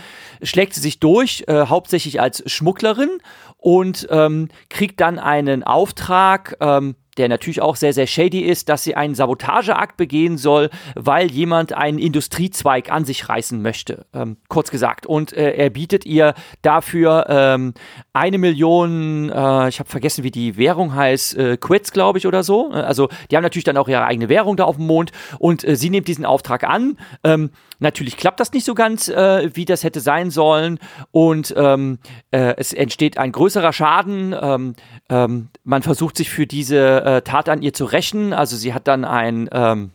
[0.42, 3.10] schlägt sie sich durch, äh, hauptsächlich als Schmugglerin
[3.58, 8.84] und ähm, kriegt dann einen Auftrag, ähm, der natürlich auch sehr, sehr shady ist, dass
[8.84, 14.72] sie einen Sabotageakt begehen soll, weil jemand einen Industriezweig an sich reißen möchte, ähm, kurz
[14.72, 15.06] gesagt.
[15.06, 17.74] Und äh, er bietet ihr dafür ähm,
[18.14, 22.44] eine Million, äh, ich habe vergessen, wie die Währung heißt, äh, Quits, glaube ich, oder
[22.44, 22.72] so.
[22.72, 25.76] Also die haben natürlich dann auch ihre eigene Währung da auf dem Mond und äh,
[25.76, 26.98] sie nimmt diesen Auftrag an.
[27.24, 30.80] Ähm, natürlich klappt das nicht so ganz, äh, wie das hätte sein sollen
[31.12, 32.00] und ähm,
[32.32, 34.36] äh, es entsteht ein größerer Schaden.
[34.40, 34.76] Ähm,
[35.10, 38.34] ähm, man versucht sich für diese äh, Tat an ihr zu rächen.
[38.34, 39.92] Also sie hat dann ein ähm,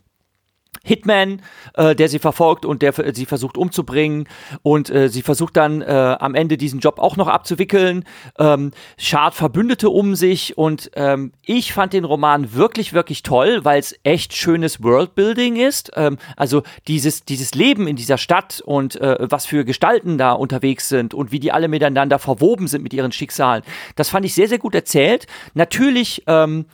[0.85, 1.43] Hitman,
[1.75, 4.29] äh, der sie verfolgt und der sie versucht umzubringen.
[4.63, 8.05] Und äh, sie versucht dann äh, am Ende diesen Job auch noch abzuwickeln.
[8.39, 10.57] Ähm, schart Verbündete um sich.
[10.57, 15.91] Und ähm, ich fand den Roman wirklich, wirklich toll, weil es echt schönes Worldbuilding ist.
[15.95, 20.89] Ähm, also dieses, dieses Leben in dieser Stadt und äh, was für Gestalten da unterwegs
[20.89, 23.63] sind und wie die alle miteinander verwoben sind mit ihren Schicksalen.
[23.97, 25.27] Das fand ich sehr, sehr gut erzählt.
[25.55, 26.67] Natürlich ähm,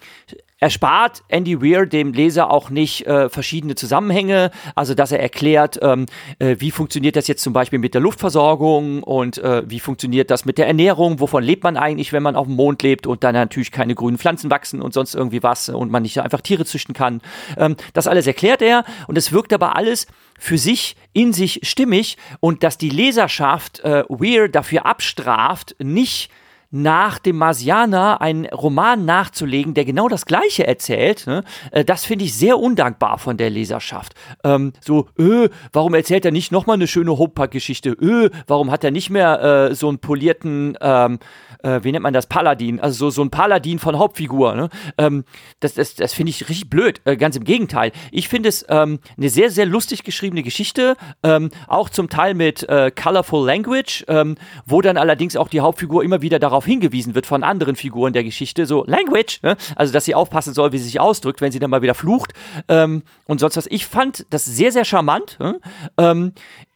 [0.64, 6.06] erspart Andy Weir dem Leser auch nicht äh, verschiedene Zusammenhänge, also dass er erklärt, ähm,
[6.38, 10.46] äh, wie funktioniert das jetzt zum Beispiel mit der Luftversorgung und äh, wie funktioniert das
[10.46, 13.34] mit der Ernährung, wovon lebt man eigentlich, wenn man auf dem Mond lebt und dann
[13.34, 16.94] natürlich keine grünen Pflanzen wachsen und sonst irgendwie was und man nicht einfach Tiere züchten
[16.94, 17.20] kann.
[17.58, 20.06] Ähm, das alles erklärt er und es wirkt aber alles
[20.38, 26.30] für sich in sich stimmig und dass die Leserschaft äh, Weir dafür abstraft, nicht
[26.74, 31.44] nach dem Marsianer einen Roman nachzulegen, der genau das Gleiche erzählt, ne?
[31.70, 34.14] äh, das finde ich sehr undankbar von der Leserschaft.
[34.42, 37.90] Ähm, so, öh, warum erzählt er nicht nochmal eine schöne Hopepack-Geschichte?
[37.90, 41.20] Öh, warum hat er nicht mehr äh, so einen polierten, ähm,
[41.64, 42.80] äh, wie nennt man das, Paladin?
[42.80, 44.54] Also so, so ein Paladin von Hauptfigur.
[44.54, 44.68] Ne?
[44.98, 45.24] Ähm,
[45.60, 47.00] das das, das finde ich richtig blöd.
[47.04, 47.92] Äh, ganz im Gegenteil.
[48.12, 52.68] Ich finde es ähm, eine sehr, sehr lustig geschriebene Geschichte, ähm, auch zum Teil mit
[52.68, 57.26] äh, Colorful Language, ähm, wo dann allerdings auch die Hauptfigur immer wieder darauf hingewiesen wird
[57.26, 59.56] von anderen Figuren der Geschichte, so Language, ne?
[59.76, 62.32] also dass sie aufpassen soll, wie sie sich ausdrückt, wenn sie dann mal wieder flucht
[62.68, 63.66] ähm, und sonst was.
[63.66, 65.38] Ich fand das sehr, sehr charmant.
[65.40, 65.60] Ne?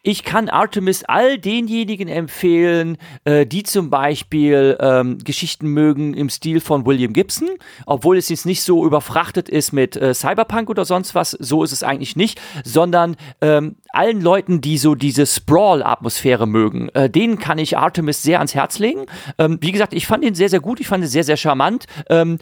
[0.03, 6.61] Ich kann Artemis all denjenigen empfehlen, äh, die zum Beispiel ähm, Geschichten mögen im Stil
[6.61, 7.49] von William Gibson,
[7.85, 11.33] obwohl es jetzt nicht so überfrachtet ist mit äh, Cyberpunk oder sonst was.
[11.33, 17.11] So ist es eigentlich nicht, sondern ähm, allen Leuten, die so diese Sprawl-Atmosphäre mögen, äh,
[17.11, 19.07] denen kann ich Artemis sehr ans Herz legen.
[19.37, 20.79] Ähm, wie gesagt, ich fand ihn sehr, sehr gut.
[20.79, 21.87] Ich fand ihn sehr, sehr charmant.
[22.09, 22.39] Ähm,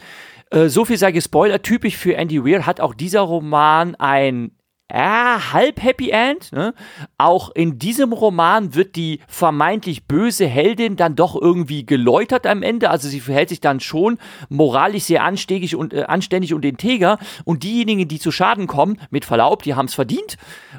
[0.50, 4.52] äh, so viel sage ich Spoiler, typisch für Andy Weir hat auch dieser Roman ein
[4.92, 6.52] ja, halb Happy End.
[6.52, 6.74] Ne?
[7.18, 12.90] Auch in diesem Roman wird die vermeintlich böse Heldin dann doch irgendwie geläutert am Ende.
[12.90, 14.18] Also sie verhält sich dann schon
[14.48, 17.18] moralisch sehr anständig und, äh, anständig und integer.
[17.44, 20.36] Und diejenigen, die zu Schaden kommen, mit Verlaub, die haben es verdient.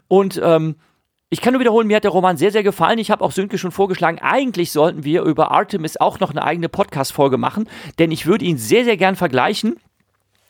[0.08, 0.78] Und ähm,
[1.30, 3.00] ich kann nur wiederholen, mir hat der Roman sehr, sehr gefallen.
[3.00, 6.70] Ich habe auch Sönke schon vorgeschlagen, eigentlich sollten wir über Artemis auch noch eine eigene
[6.70, 7.68] Podcast-Folge machen,
[8.00, 9.76] denn ich würde ihn sehr, sehr gern vergleichen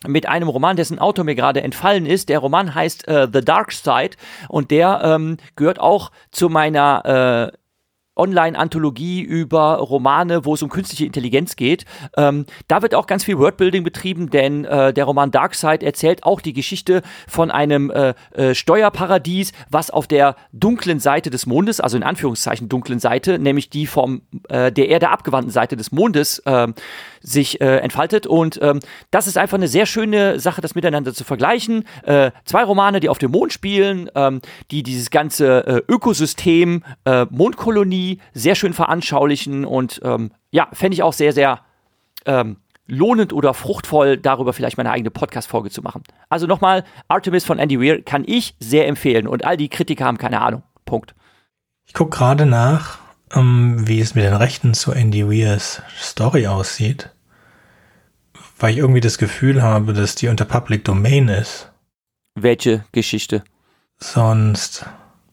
[0.05, 2.29] mit einem Roman, dessen Autor mir gerade entfallen ist.
[2.29, 4.11] Der Roman heißt äh, The Dark Side
[4.49, 7.57] und der ähm, gehört auch zu meiner äh,
[8.17, 11.85] Online-Anthologie über Romane, wo es um künstliche Intelligenz geht.
[12.17, 16.41] Ähm, da wird auch ganz viel Wordbuilding betrieben, denn äh, der Roman Darkside erzählt auch
[16.41, 21.95] die Geschichte von einem äh, äh, Steuerparadies, was auf der dunklen Seite des Mondes, also
[21.95, 26.67] in Anführungszeichen dunklen Seite, nämlich die vom äh, der Erde abgewandten Seite des Mondes, äh,
[27.27, 28.25] sich äh, entfaltet.
[28.25, 28.79] Und ähm,
[29.11, 31.83] das ist einfach eine sehr schöne Sache, das miteinander zu vergleichen.
[32.03, 37.25] Äh, zwei Romane, die auf dem Mond spielen, ähm, die dieses ganze äh, Ökosystem äh,
[37.29, 41.59] Mondkolonie sehr schön veranschaulichen und ähm, ja, fände ich auch sehr, sehr
[42.25, 46.03] ähm, lohnend oder fruchtvoll, darüber vielleicht meine eigene Podcast-Folge zu machen.
[46.29, 50.17] Also nochmal, Artemis von Andy Weir kann ich sehr empfehlen und all die Kritiker haben
[50.17, 50.63] keine Ahnung.
[50.85, 51.13] Punkt.
[51.85, 52.99] Ich gucke gerade nach.
[53.33, 57.09] ähm, wie es mit den Rechten zu Andy Weirs Story aussieht,
[58.59, 61.71] weil ich irgendwie das Gefühl habe, dass die unter Public Domain ist.
[62.35, 63.43] Welche Geschichte?
[63.99, 64.85] Sonst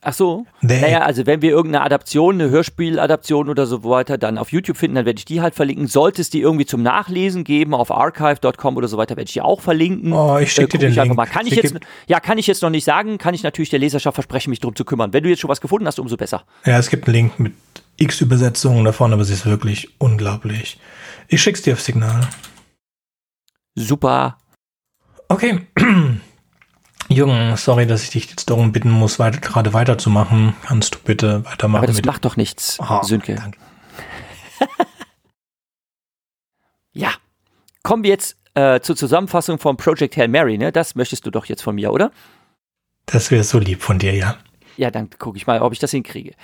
[0.07, 0.45] Ach so.
[0.61, 0.83] Nee.
[0.83, 4.97] Naja, also wenn wir irgendeine Adaption, eine Hörspieladaption oder so weiter dann auf YouTube finden,
[4.97, 5.87] dann werde ich die halt verlinken.
[5.87, 9.41] Sollte es die irgendwie zum Nachlesen geben auf archive.com oder so weiter, werde ich die
[9.41, 10.13] auch verlinken.
[10.13, 11.15] Oh, ich schicke Äh, dir den ich Link.
[11.17, 11.25] Mal.
[11.25, 11.75] Kann ich jetzt,
[12.07, 14.77] ja, kann ich jetzt noch nicht sagen, kann ich natürlich der Leserschaft versprechen, mich drum
[14.77, 15.15] zu kümmern.
[15.15, 16.45] Wenn du jetzt schon was gefunden hast, umso besser.
[16.67, 17.55] Ja, es gibt einen Link mit
[17.97, 20.79] x Übersetzungen davon, aber sie ist wirklich unglaublich.
[21.29, 22.29] Ich schick's dir auf Signal.
[23.75, 24.39] Super.
[25.29, 25.67] Okay.
[27.09, 30.55] Jürgen, sorry, dass ich dich jetzt darum bitten muss, weiter, gerade weiterzumachen.
[30.65, 31.85] Kannst du bitte weitermachen?
[31.85, 33.35] Aber das macht doch nichts, Oh, Sönke.
[33.35, 33.59] danke.
[36.93, 37.11] Ja.
[37.83, 40.71] Kommen wir jetzt äh, zur Zusammenfassung von Project Hail Mary, ne?
[40.73, 42.13] Das möchtest du doch jetzt von mir, oder?
[43.07, 44.37] Das wäre so lieb von dir, ja.
[44.77, 46.35] Ja, dann gucke ich mal, ob ich das hinkriege.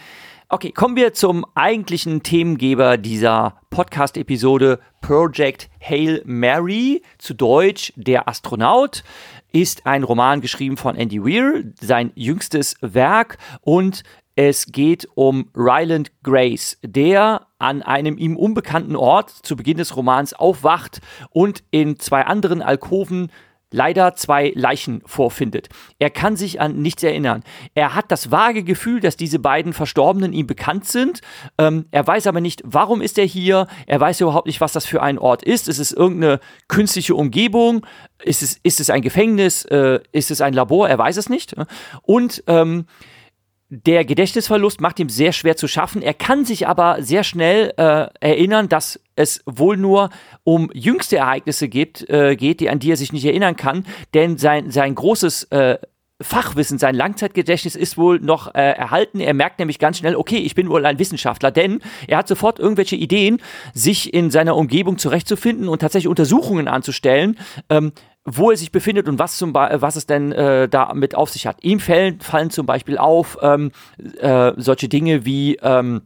[0.49, 4.81] Okay, kommen wir zum eigentlichen Themengeber dieser Podcast-Episode.
[5.11, 9.03] Project Hail Mary, zu Deutsch Der Astronaut,
[9.51, 13.37] ist ein Roman geschrieben von Andy Weir, sein jüngstes Werk.
[13.63, 14.05] Und
[14.37, 20.33] es geht um Ryland Grace, der an einem ihm unbekannten Ort zu Beginn des Romans
[20.33, 23.33] aufwacht und in zwei anderen Alkoven
[23.71, 25.69] leider zwei Leichen vorfindet.
[25.99, 27.43] Er kann sich an nichts erinnern.
[27.75, 31.21] Er hat das vage Gefühl, dass diese beiden Verstorbenen ihm bekannt sind.
[31.59, 33.67] Ähm, er weiß aber nicht, warum ist er hier.
[33.87, 35.69] Er weiß überhaupt nicht, was das für ein Ort ist.
[35.69, 37.87] Ist es irgendeine künstliche Umgebung?
[38.23, 39.65] Ist es, ist es ein Gefängnis?
[39.65, 40.89] Äh, ist es ein Labor?
[40.89, 41.55] Er weiß es nicht.
[42.03, 42.87] Und ähm,
[43.71, 46.03] der Gedächtnisverlust macht ihm sehr schwer zu schaffen.
[46.03, 50.11] Er kann sich aber sehr schnell äh, erinnern, dass es wohl nur
[50.43, 53.87] um jüngste Ereignisse gibt, äh, geht, die, an die er sich nicht erinnern kann.
[54.13, 55.79] Denn sein, sein großes äh,
[56.21, 59.21] Fachwissen, sein Langzeitgedächtnis ist wohl noch äh, erhalten.
[59.21, 62.59] Er merkt nämlich ganz schnell, okay, ich bin wohl ein Wissenschaftler, denn er hat sofort
[62.59, 63.39] irgendwelche Ideen,
[63.73, 67.39] sich in seiner Umgebung zurechtzufinden und tatsächlich Untersuchungen anzustellen,
[67.71, 67.93] ähm,
[68.25, 71.47] wo er sich befindet und was, zum Be was es denn äh, damit auf sich
[71.47, 71.63] hat.
[71.63, 73.73] Ihm fallen, fallen zum Beispiel auf ähm,
[74.21, 76.03] äh, solche Dinge wie ähm,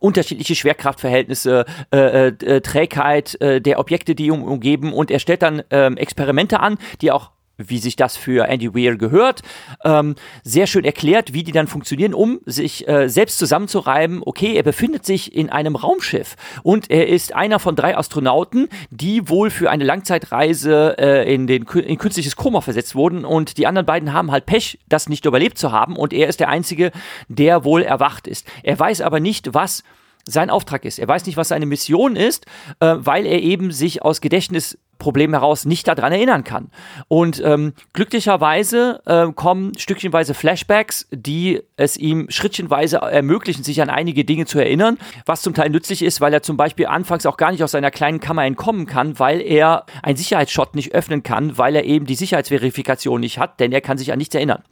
[0.00, 5.62] unterschiedliche Schwerkraftverhältnisse, äh, äh, Trägheit äh, der Objekte, die ihn umgeben und er stellt dann
[5.70, 9.42] ähm, Experimente an, die auch wie sich das für Andy Weir gehört,
[9.84, 14.22] ähm, sehr schön erklärt, wie die dann funktionieren, um sich äh, selbst zusammenzureiben.
[14.24, 19.28] Okay, er befindet sich in einem Raumschiff und er ist einer von drei Astronauten, die
[19.28, 23.86] wohl für eine Langzeitreise äh, in, den, in künstliches Koma versetzt wurden und die anderen
[23.86, 26.92] beiden haben halt Pech, das nicht überlebt zu haben und er ist der Einzige,
[27.28, 28.46] der wohl erwacht ist.
[28.62, 29.82] Er weiß aber nicht, was
[30.26, 30.98] sein Auftrag ist.
[30.98, 32.46] Er weiß nicht, was seine Mission ist,
[32.80, 36.70] äh, weil er eben sich aus Gedächtnisproblemen heraus nicht daran erinnern kann.
[37.08, 44.24] Und ähm, glücklicherweise äh, kommen stückchenweise Flashbacks, die es ihm schrittchenweise ermöglichen, sich an einige
[44.24, 47.50] Dinge zu erinnern, was zum Teil nützlich ist, weil er zum Beispiel anfangs auch gar
[47.50, 51.74] nicht aus seiner kleinen Kammer entkommen kann, weil er ein Sicherheitsshot nicht öffnen kann, weil
[51.74, 54.62] er eben die Sicherheitsverifikation nicht hat, denn er kann sich an nichts erinnern.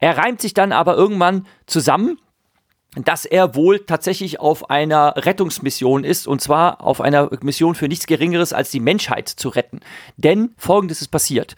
[0.00, 2.18] Er reimt sich dann aber irgendwann zusammen
[3.04, 8.06] dass er wohl tatsächlich auf einer Rettungsmission ist und zwar auf einer Mission für nichts
[8.06, 9.80] Geringeres als die Menschheit zu retten.
[10.16, 11.56] Denn folgendes ist passiert.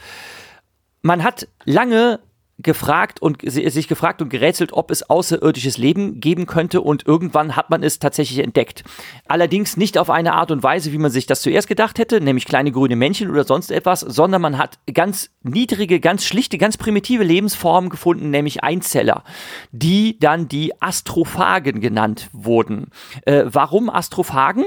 [1.02, 2.20] Man hat lange
[2.62, 7.70] gefragt und sich gefragt und gerätselt, ob es außerirdisches Leben geben könnte und irgendwann hat
[7.70, 8.84] man es tatsächlich entdeckt.
[9.28, 12.44] Allerdings nicht auf eine Art und Weise, wie man sich das zuerst gedacht hätte, nämlich
[12.44, 17.24] kleine grüne Männchen oder sonst etwas, sondern man hat ganz niedrige, ganz schlichte, ganz primitive
[17.24, 19.24] Lebensformen gefunden, nämlich Einzeller,
[19.72, 22.88] die dann die Astrophagen genannt wurden.
[23.24, 24.66] Äh, warum Astrophagen?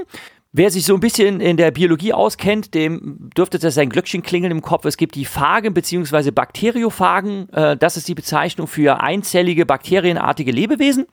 [0.56, 4.52] Wer sich so ein bisschen in der Biologie auskennt, dem dürfte das ein Glöckchen klingeln
[4.52, 4.86] im Kopf.
[4.86, 6.30] Es gibt die Phagen bzw.
[6.30, 7.50] Bakteriophagen.
[7.50, 11.08] Äh, das ist die Bezeichnung für einzellige bakterienartige Lebewesen.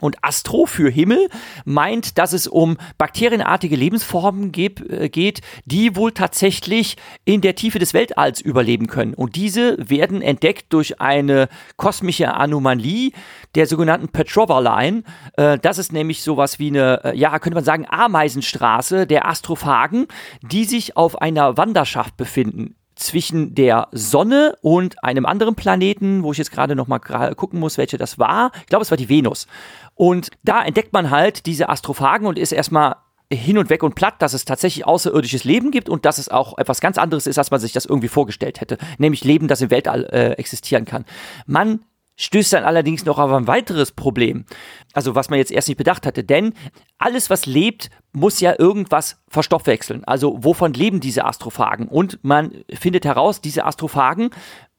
[0.00, 1.28] Und Astro für Himmel
[1.64, 7.78] meint, dass es um bakterienartige Lebensformen geht, äh, geht, die wohl tatsächlich in der Tiefe
[7.78, 9.14] des Weltalls überleben können.
[9.14, 13.12] Und diese werden entdeckt durch eine kosmische Anomalie
[13.54, 15.02] der sogenannten Petrova Line.
[15.36, 20.06] Äh, das ist nämlich sowas wie eine, äh, ja, könnte man sagen, Ameisenstraße der Astrophagen,
[20.42, 26.38] die sich auf einer Wanderschaft befinden zwischen der Sonne und einem anderen Planeten, wo ich
[26.38, 28.52] jetzt gerade noch mal gucken muss, welche das war.
[28.60, 29.46] Ich glaube, es war die Venus.
[29.94, 32.96] Und da entdeckt man halt diese Astrophagen und ist erstmal
[33.32, 36.58] hin und weg und platt, dass es tatsächlich außerirdisches Leben gibt und dass es auch
[36.58, 38.76] etwas ganz anderes ist, als man sich das irgendwie vorgestellt hätte.
[38.98, 41.04] Nämlich Leben, das im Weltall äh, existieren kann.
[41.46, 41.80] Man
[42.20, 44.44] stößt dann allerdings noch auf ein weiteres Problem.
[44.92, 46.22] Also was man jetzt erst nicht bedacht hatte.
[46.22, 46.52] Denn
[46.98, 50.04] alles, was lebt, muss ja irgendwas verstoffwechseln.
[50.04, 51.88] Also wovon leben diese Astrophagen?
[51.88, 54.30] Und man findet heraus, diese Astrophagen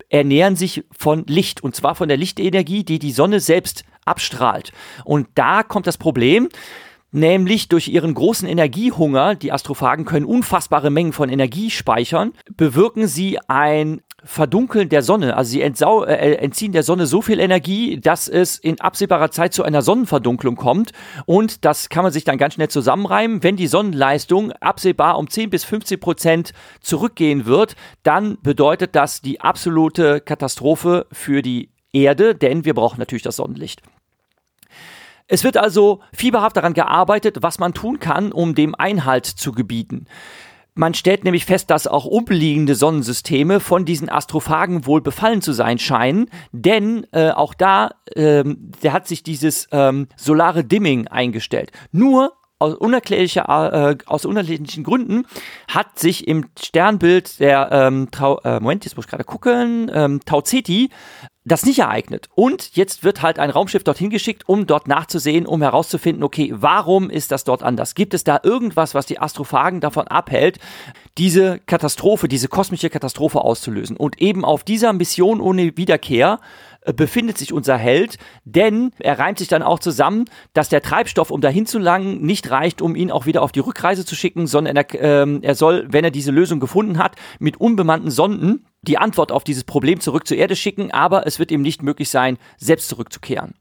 [0.10, 4.72] ernähren sich von Licht und zwar von der Lichtenergie, die die Sonne selbst abstrahlt.
[5.04, 6.50] Und da kommt das Problem,
[7.12, 13.40] nämlich durch ihren großen Energiehunger, die Astrophagen können unfassbare Mengen von Energie speichern, bewirken sie
[13.48, 15.36] ein Verdunkeln der Sonne.
[15.36, 19.54] Also sie entsau äh, entziehen der Sonne so viel Energie, dass es in absehbarer Zeit
[19.54, 20.92] zu einer Sonnenverdunklung kommt.
[21.26, 23.44] Und das kann man sich dann ganz schnell zusammenreimen.
[23.44, 29.42] Wenn die Sonnenleistung absehbar um 10 bis 15 Prozent zurückgehen wird, dann bedeutet das die
[29.42, 33.82] absolute Katastrophe für die Erde, denn wir brauchen natürlich das Sonnenlicht.
[35.28, 40.06] Es wird also fieberhaft daran gearbeitet, was man tun kann, um dem Einhalt zu gebieten.
[40.82, 45.78] Man stellt nämlich fest, dass auch umliegende Sonnensysteme von diesen Astrophagen wohl befallen zu sein
[45.78, 51.72] scheinen, denn äh, auch da ähm, der hat sich dieses ähm, solare Dimming eingestellt.
[51.92, 55.26] Nur aus, unerklärlicher, äh, aus unerklärlichen Gründen
[55.68, 60.22] hat sich im Sternbild der ähm, Tau, äh, Moment, jetzt muss ich gerade gucken, ähm,
[60.26, 60.90] Tau Ceti
[61.44, 62.30] das nicht ereignet.
[62.36, 67.10] Und jetzt wird halt ein Raumschiff dorthin geschickt, um dort nachzusehen, um herauszufinden, okay, warum
[67.10, 67.96] ist das dort anders?
[67.96, 70.60] Gibt es da irgendwas, was die Astrophagen davon abhält,
[71.18, 73.98] diese Katastrophe, diese kosmische Katastrophe auszulösen?
[73.98, 76.40] Und eben auf dieser Mission ohne Wiederkehr
[76.96, 81.42] befindet sich unser Held, denn er reimt sich dann auch zusammen, dass der Treibstoff, um
[81.42, 84.76] dahin zu langen, nicht reicht, um ihn auch wieder auf die Rückreise zu schicken, sondern
[84.76, 89.32] er, äh, er soll, wenn er diese Lösung gefunden hat, mit unbemannten Sonden die Antwort
[89.32, 92.90] auf dieses Problem zurück zur Erde schicken, aber es wird ihm nicht möglich sein, selbst
[92.90, 93.54] zurückzukehren.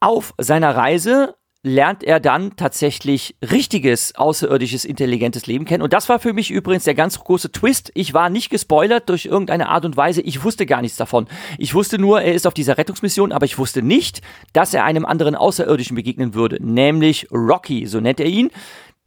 [0.00, 5.82] Auf seiner Reise lernt er dann tatsächlich richtiges außerirdisches intelligentes Leben kennen.
[5.82, 7.92] Und das war für mich übrigens der ganz große Twist.
[7.94, 10.22] Ich war nicht gespoilert durch irgendeine Art und Weise.
[10.22, 11.28] Ich wusste gar nichts davon.
[11.58, 15.04] Ich wusste nur, er ist auf dieser Rettungsmission, aber ich wusste nicht, dass er einem
[15.04, 18.50] anderen Außerirdischen begegnen würde, nämlich Rocky, so nennt er ihn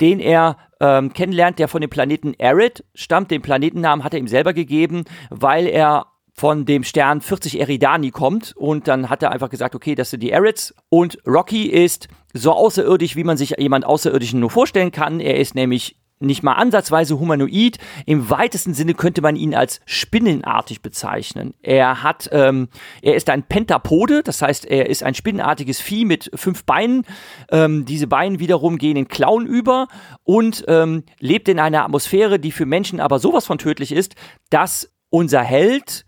[0.01, 3.31] den er ähm, kennenlernt, der von dem Planeten Arid stammt.
[3.31, 8.53] Den Planetennamen hat er ihm selber gegeben, weil er von dem Stern 40 Eridani kommt
[8.57, 12.51] und dann hat er einfach gesagt, okay, das sind die Arids und Rocky ist so
[12.51, 15.21] außerirdisch, wie man sich jemand Außerirdischen nur vorstellen kann.
[15.21, 17.77] Er ist nämlich nicht mal ansatzweise humanoid.
[18.05, 21.53] Im weitesten Sinne könnte man ihn als spinnenartig bezeichnen.
[21.61, 22.67] Er hat, ähm,
[23.01, 27.05] er ist ein Pentapode, das heißt, er ist ein spinnenartiges Vieh mit fünf Beinen.
[27.49, 29.87] Ähm, diese Beine wiederum gehen in Klauen über
[30.23, 34.15] und ähm, lebt in einer Atmosphäre, die für Menschen aber sowas von tödlich ist,
[34.49, 36.05] dass unser Held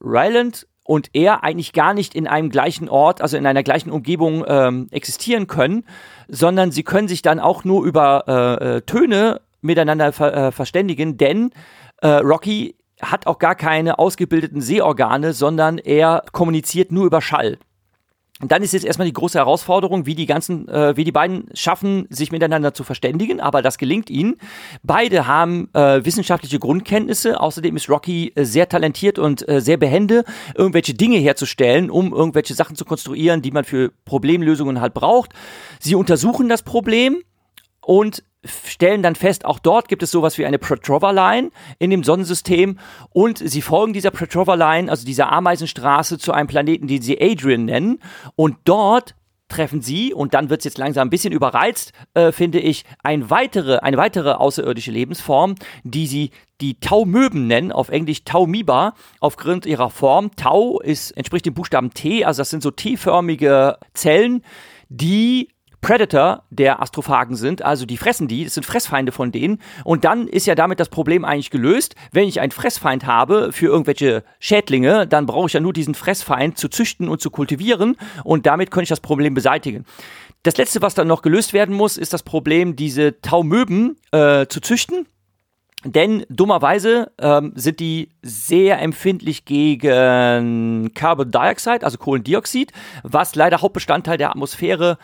[0.00, 4.44] Ryland und er eigentlich gar nicht in einem gleichen Ort, also in einer gleichen Umgebung
[4.46, 5.84] ähm, existieren können,
[6.28, 11.16] sondern sie können sich dann auch nur über äh, äh, Töne miteinander ver äh, verständigen,
[11.16, 11.50] denn
[12.02, 17.58] äh, Rocky hat auch gar keine ausgebildeten Sehorgane, sondern er kommuniziert nur über Schall.
[18.40, 21.48] Und dann ist jetzt erstmal die große Herausforderung, wie die ganzen, äh, wie die beiden
[21.54, 24.36] schaffen, sich miteinander zu verständigen, aber das gelingt ihnen.
[24.82, 30.24] Beide haben äh, wissenschaftliche Grundkenntnisse, außerdem ist Rocky äh, sehr talentiert und äh, sehr behende,
[30.54, 35.32] irgendwelche Dinge herzustellen, um irgendwelche Sachen zu konstruieren, die man für Problemlösungen halt braucht.
[35.80, 37.22] Sie untersuchen das Problem
[37.80, 42.78] und stellen dann fest, auch dort gibt es sowas wie eine Petrova-Line in dem Sonnensystem
[43.10, 47.98] und sie folgen dieser Petrova-Line, also dieser Ameisenstraße, zu einem Planeten, den sie Adrian nennen
[48.34, 49.14] und dort
[49.48, 53.30] treffen sie, und dann wird es jetzt langsam ein bisschen überreizt, äh, finde ich, ein
[53.30, 56.30] weitere, eine weitere außerirdische Lebensform, die sie
[56.60, 60.30] die Taumöben nennen, auf Englisch Taumiba, aufgrund ihrer Form.
[60.36, 64.42] Tau ist, entspricht dem Buchstaben T, also das sind so T-förmige Zellen,
[64.88, 65.48] die
[65.86, 69.62] Predator der Astrophagen sind, also die fressen die, das sind Fressfeinde von denen.
[69.84, 71.94] Und dann ist ja damit das Problem eigentlich gelöst.
[72.10, 76.58] Wenn ich einen Fressfeind habe für irgendwelche Schädlinge, dann brauche ich ja nur diesen Fressfeind
[76.58, 79.84] zu züchten und zu kultivieren und damit könnte ich das Problem beseitigen.
[80.42, 84.58] Das letzte, was dann noch gelöst werden muss, ist das Problem, diese Taumöben äh, zu
[84.60, 85.06] züchten.
[85.84, 92.72] Denn dummerweise ähm, sind die sehr empfindlich gegen Carbon Dioxide, also Kohlendioxid,
[93.04, 94.98] was leider Hauptbestandteil der Atmosphäre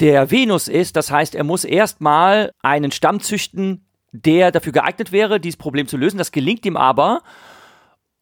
[0.00, 0.96] der Venus ist.
[0.96, 5.96] Das heißt, er muss erstmal einen Stamm züchten, der dafür geeignet wäre, dieses Problem zu
[5.96, 6.18] lösen.
[6.18, 7.22] Das gelingt ihm aber.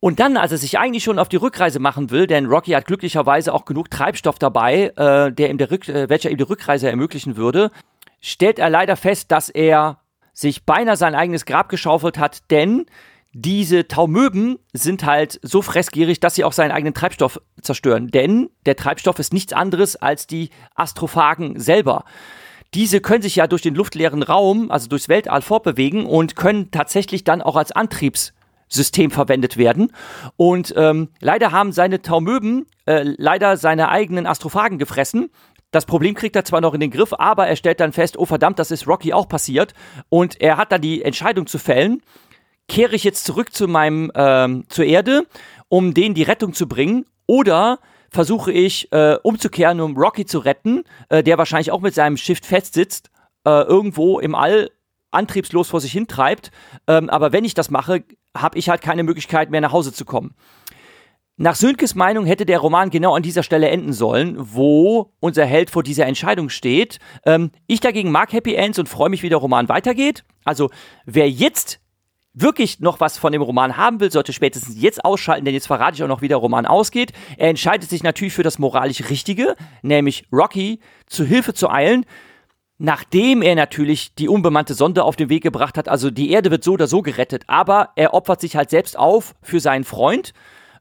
[0.01, 2.87] Und dann, als er sich eigentlich schon auf die Rückreise machen will, denn Rocky hat
[2.87, 6.91] glücklicherweise auch genug Treibstoff dabei, äh, der ihm der Rück äh, welcher ihm die Rückreise
[6.91, 7.71] ermöglichen würde,
[8.21, 10.01] stellt er leider fest, dass er
[10.33, 12.87] sich beinahe sein eigenes Grab geschaufelt hat, denn
[13.35, 18.09] diese Taumöben sind halt so fressgierig, dass sie auch seinen eigenen Treibstoff zerstören.
[18.09, 22.05] Denn der Treibstoff ist nichts anderes als die Astrophagen selber.
[22.75, 27.25] Diese können sich ja durch den luftleeren Raum, also durchs Weltall fortbewegen und können tatsächlich
[27.25, 29.93] dann auch als Antriebssystem verwendet werden.
[30.37, 35.31] Und ähm, leider haben seine Taumöben äh, leider seine eigenen Astrophagen gefressen.
[35.71, 38.27] Das Problem kriegt er zwar noch in den Griff, aber er stellt dann fest, oh
[38.27, 39.73] verdammt, das ist Rocky auch passiert.
[40.11, 42.03] Und er hat dann die Entscheidung zu fällen,
[42.73, 45.27] kehre ich jetzt zurück zu meinem, ähm, zur Erde
[45.73, 47.79] um denen die Rettung zu bringen, oder
[48.11, 52.41] versuche ich äh, umzukehren, um Rocky zu retten, äh, der wahrscheinlich auch mit seinem Schiff
[52.45, 53.09] festsitzt,
[53.47, 54.69] äh, irgendwo im All
[55.13, 56.51] antriebslos vor sich hintreibt.
[56.87, 58.05] Ähm, aber wenn ich das mache,
[58.37, 60.35] habe ich halt keine Möglichkeit mehr nach Hause zu kommen.
[61.39, 65.71] Nach Sönkes Meinung hätte der Roman genau an dieser Stelle enden sollen, wo unser Held
[65.71, 66.99] vor dieser Entscheidung steht.
[67.25, 70.23] Ähm, ich dagegen mag Happy Ends und freue mich, wie der Roman weitergeht.
[70.45, 70.69] Also
[71.07, 71.81] wer jetzt
[72.35, 75.97] wirklich noch was von dem Roman haben will, sollte spätestens jetzt ausschalten, denn jetzt verrate
[75.97, 77.13] ich auch noch, wie der Roman ausgeht.
[77.37, 82.07] Er entscheidet sich natürlich für das moralisch Richtige, nämlich Rocky zu Hilfe zu eilen,
[82.79, 85.89] nachdem er natürlich die unbemannte Sonde auf den Weg gebracht hat.
[85.89, 89.35] Also die Erde wird so oder so gerettet, aber er opfert sich halt selbst auf
[89.43, 90.33] für seinen Freund,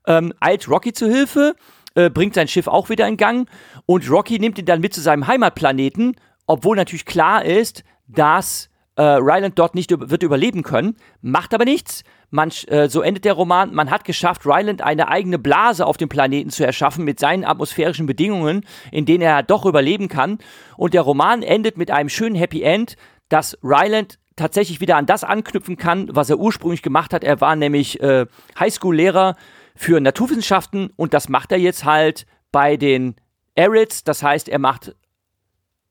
[0.07, 1.55] ähm, eilt Rocky zu Hilfe,
[1.95, 3.47] äh, bringt sein Schiff auch wieder in Gang
[3.85, 6.15] und Rocky nimmt ihn dann mit zu seinem Heimatplaneten,
[6.47, 12.03] obwohl natürlich klar ist, dass äh, Ryland dort nicht wird überleben können, macht aber nichts.
[12.29, 13.73] Man, äh, so endet der Roman.
[13.73, 18.05] Man hat geschafft, Ryland eine eigene Blase auf dem Planeten zu erschaffen mit seinen atmosphärischen
[18.05, 20.39] Bedingungen, in denen er doch überleben kann.
[20.77, 22.95] Und der Roman endet mit einem schönen Happy End,
[23.29, 27.23] dass Ryland tatsächlich wieder an das anknüpfen kann, was er ursprünglich gemacht hat.
[27.23, 28.25] Er war nämlich äh,
[28.59, 29.35] Highschool-Lehrer
[29.75, 33.15] für Naturwissenschaften und das macht er jetzt halt bei den
[33.57, 34.03] Arids.
[34.03, 34.95] Das heißt, er macht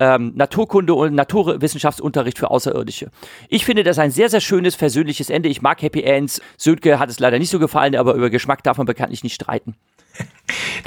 [0.00, 3.10] ähm, Naturkunde und Naturwissenschaftsunterricht für Außerirdische.
[3.48, 5.48] Ich finde das ein sehr, sehr schönes, versöhnliches Ende.
[5.48, 6.40] Ich mag Happy Ends.
[6.56, 9.76] Sönke hat es leider nicht so gefallen, aber über Geschmack darf man bekanntlich nicht streiten.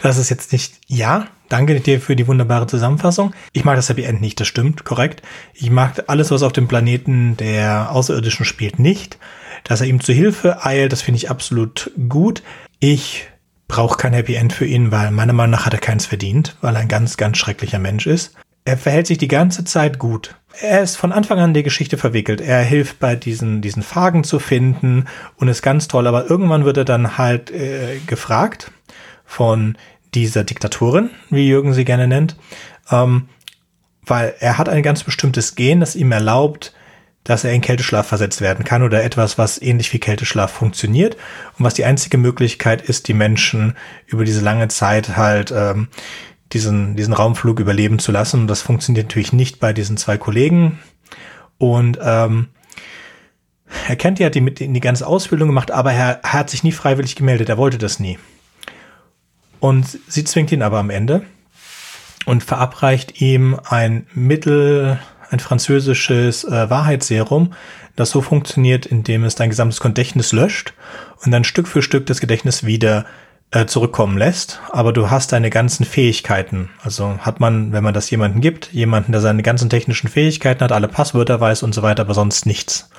[0.01, 3.33] Das ist jetzt nicht, ja, danke dir für die wunderbare Zusammenfassung.
[3.53, 5.21] Ich mag das Happy End nicht, das stimmt, korrekt.
[5.53, 9.17] Ich mag alles, was auf dem Planeten der Außerirdischen spielt, nicht.
[9.63, 12.43] Dass er ihm zu Hilfe eilt, das finde ich absolut gut.
[12.79, 13.27] Ich
[13.69, 16.75] brauche kein Happy End für ihn, weil meiner Meinung nach hat er keins verdient, weil
[16.75, 18.35] er ein ganz, ganz schrecklicher Mensch ist.
[18.65, 20.35] Er verhält sich die ganze Zeit gut.
[20.61, 22.39] Er ist von Anfang an in die Geschichte verwickelt.
[22.39, 25.05] Er hilft bei diesen, diesen Fragen zu finden
[25.37, 26.07] und ist ganz toll.
[26.07, 28.71] Aber irgendwann wird er dann halt äh, gefragt
[29.25, 29.77] von
[30.13, 32.35] dieser Diktatorin, wie Jürgen sie gerne nennt,
[32.91, 33.29] ähm,
[34.05, 36.73] weil er hat ein ganz bestimmtes Gen, das ihm erlaubt,
[37.23, 41.15] dass er in Kälteschlaf versetzt werden kann oder etwas, was ähnlich wie Kälteschlaf funktioniert
[41.57, 43.75] und was die einzige Möglichkeit ist, die Menschen
[44.07, 45.87] über diese lange Zeit halt ähm,
[46.53, 48.41] diesen, diesen Raumflug überleben zu lassen.
[48.41, 50.79] Und das funktioniert natürlich nicht bei diesen zwei Kollegen.
[51.57, 52.49] Und ähm,
[53.87, 56.63] er kennt ja die mit in die ganze Ausbildung gemacht, aber er, er hat sich
[56.63, 57.49] nie freiwillig gemeldet.
[57.49, 58.17] Er wollte das nie.
[59.59, 61.23] Und sie zwingt ihn aber am Ende
[62.25, 64.99] und verabreicht ihm ein Mittel,
[65.29, 67.53] ein französisches äh, Wahrheitsserum,
[67.95, 70.73] das so funktioniert, indem es dein gesamtes Gedächtnis löscht
[71.23, 73.05] und dann Stück für Stück das Gedächtnis wieder
[73.53, 76.71] äh, zurückkommen lässt, aber du hast deine ganzen Fähigkeiten.
[76.83, 80.71] Also hat man, wenn man das jemanden gibt, jemanden, der seine ganzen technischen Fähigkeiten hat,
[80.71, 82.89] alle Passwörter weiß und so weiter, aber sonst nichts.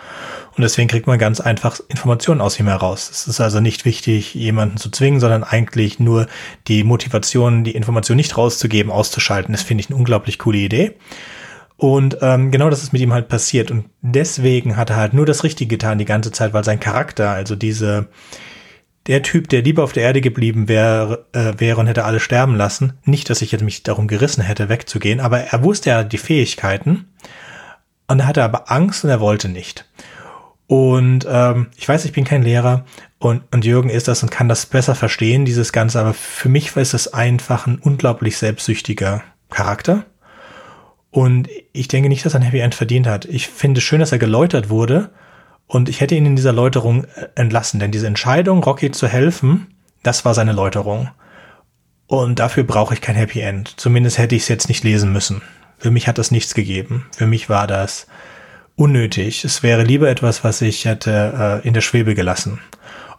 [0.56, 3.10] Und deswegen kriegt man ganz einfach Informationen aus ihm heraus.
[3.10, 6.28] Es ist also nicht wichtig, jemanden zu zwingen, sondern eigentlich nur
[6.68, 9.52] die Motivation, die Information nicht rauszugeben, auszuschalten.
[9.52, 10.94] Das finde ich eine unglaublich coole Idee.
[11.76, 13.72] Und ähm, genau das ist mit ihm halt passiert.
[13.72, 17.30] Und deswegen hat er halt nur das Richtige getan die ganze Zeit, weil sein Charakter,
[17.30, 18.06] also diese,
[19.06, 22.56] der Typ, der lieber auf der Erde geblieben wäre, äh, wäre und hätte alle sterben
[22.56, 22.94] lassen.
[23.04, 27.06] Nicht, dass ich jetzt mich darum gerissen hätte, wegzugehen, aber er wusste ja die Fähigkeiten
[28.08, 29.86] und er hatte aber Angst und er wollte nicht.
[30.66, 32.84] Und ähm, ich weiß, ich bin kein Lehrer
[33.18, 36.74] und, und Jürgen ist das und kann das besser verstehen, dieses Ganze, aber für mich
[36.76, 40.06] ist es einfach ein unglaublich selbstsüchtiger Charakter.
[41.10, 43.24] Und ich denke nicht, dass er ein Happy End verdient hat.
[43.26, 45.10] Ich finde es schön, dass er geläutert wurde,
[45.66, 49.74] und ich hätte ihn in dieser Läuterung äh, entlassen, denn diese Entscheidung, Rocky zu helfen,
[50.02, 51.10] das war seine Läuterung.
[52.06, 53.74] Und dafür brauche ich kein Happy End.
[53.80, 55.42] Zumindest hätte ich es jetzt nicht lesen müssen.
[55.78, 57.06] Für mich hat das nichts gegeben.
[57.16, 58.06] Für mich war das
[58.76, 59.44] unnötig.
[59.44, 62.60] Es wäre lieber etwas, was ich hätte äh, in der Schwebe gelassen.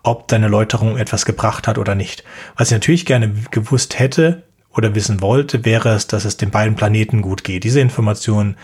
[0.04, 2.24] Ob deine Läuterung etwas gebracht hat oder nicht.
[2.56, 6.76] Was ich natürlich gerne gewusst hätte oder wissen wollte, wäre es, dass es den beiden
[6.76, 7.64] Planeten gut geht.
[7.64, 8.56] Diese Information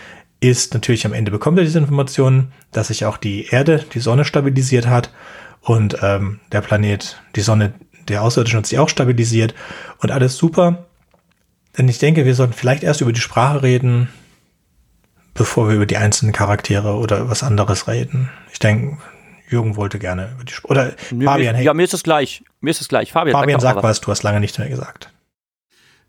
[0.42, 4.24] ist natürlich am Ende bekommt er diese Informationen, dass sich auch die Erde, die Sonne
[4.24, 5.12] stabilisiert hat
[5.60, 7.74] und ähm, der Planet, die Sonne,
[8.08, 9.54] der Außerirdische hat sich auch stabilisiert
[9.98, 10.86] und alles super.
[11.78, 14.08] Denn ich denke, wir sollten vielleicht erst über die Sprache reden,
[15.32, 18.28] bevor wir über die einzelnen Charaktere oder was anderes reden.
[18.52, 18.98] Ich denke,
[19.48, 20.72] Jürgen wollte gerne über die Sprache.
[20.72, 21.64] Oder mir, Fabian, hey.
[21.64, 22.42] Ja, mir ist es gleich.
[22.60, 23.12] Mir ist es gleich.
[23.12, 25.12] Fabian, Fabian sag, sag was, du hast lange nichts mehr gesagt.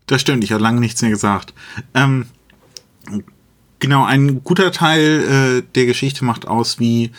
[0.06, 1.54] Das stimmt, ich habe lange nichts mehr gesagt.
[1.94, 2.26] Ähm,
[3.84, 7.10] Genau, ein guter Teil äh, der Geschichte macht aus, wie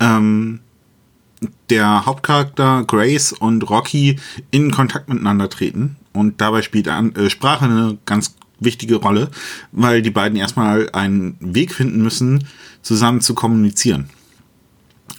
[0.00, 0.60] ähm,
[1.68, 4.18] der Hauptcharakter Grace und Rocky
[4.50, 5.96] in Kontakt miteinander treten.
[6.14, 9.30] Und dabei spielt an, äh, Sprache eine ganz wichtige Rolle,
[9.70, 12.48] weil die beiden erstmal einen Weg finden müssen,
[12.80, 14.08] zusammen zu kommunizieren.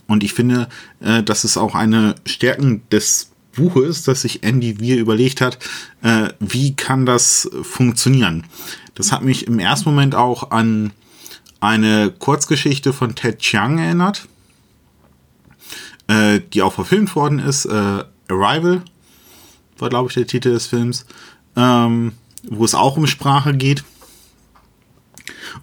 [0.07, 0.69] Und ich finde,
[1.01, 5.59] äh, das ist auch eine Stärken des Buches, dass sich Andy Weir überlegt hat,
[6.01, 8.43] äh, wie kann das funktionieren.
[8.95, 10.91] Das hat mich im ersten Moment auch an
[11.59, 14.27] eine Kurzgeschichte von Ted Chiang erinnert,
[16.07, 17.65] äh, die auch verfilmt worden ist.
[17.65, 18.81] Äh, Arrival
[19.77, 21.05] war, glaube ich, der Titel des Films,
[21.55, 22.13] ähm,
[22.49, 23.83] wo es auch um Sprache geht.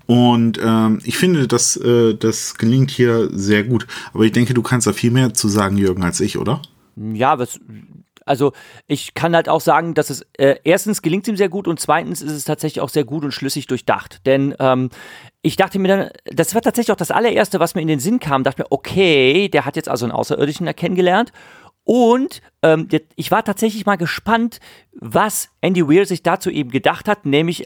[0.07, 3.87] Und ähm, ich finde, dass äh, das gelingt hier sehr gut.
[4.13, 6.61] Aber ich denke, du kannst da viel mehr zu sagen, Jürgen, als ich, oder?
[6.97, 7.61] Ja, was,
[8.27, 8.53] also
[8.87, 12.23] ich kann halt auch sagen, dass es äh, erstens gelingt ihm sehr gut und zweitens
[12.23, 14.27] ist es tatsächlich auch sehr gut und schlüssig durchdacht.
[14.27, 14.91] Denn ähm,
[15.43, 18.21] ich dachte mir dann, das war tatsächlich auch das allererste, was mir in den Sinn
[18.21, 18.45] kam.
[18.45, 21.33] Dachte mir, okay, der hat jetzt also einen Außerirdischen kennengelernt.
[21.85, 24.61] Und ähm, ich war tatsächlich mal gespannt,
[24.93, 27.65] was Andy Weir sich dazu eben gedacht hat, nämlich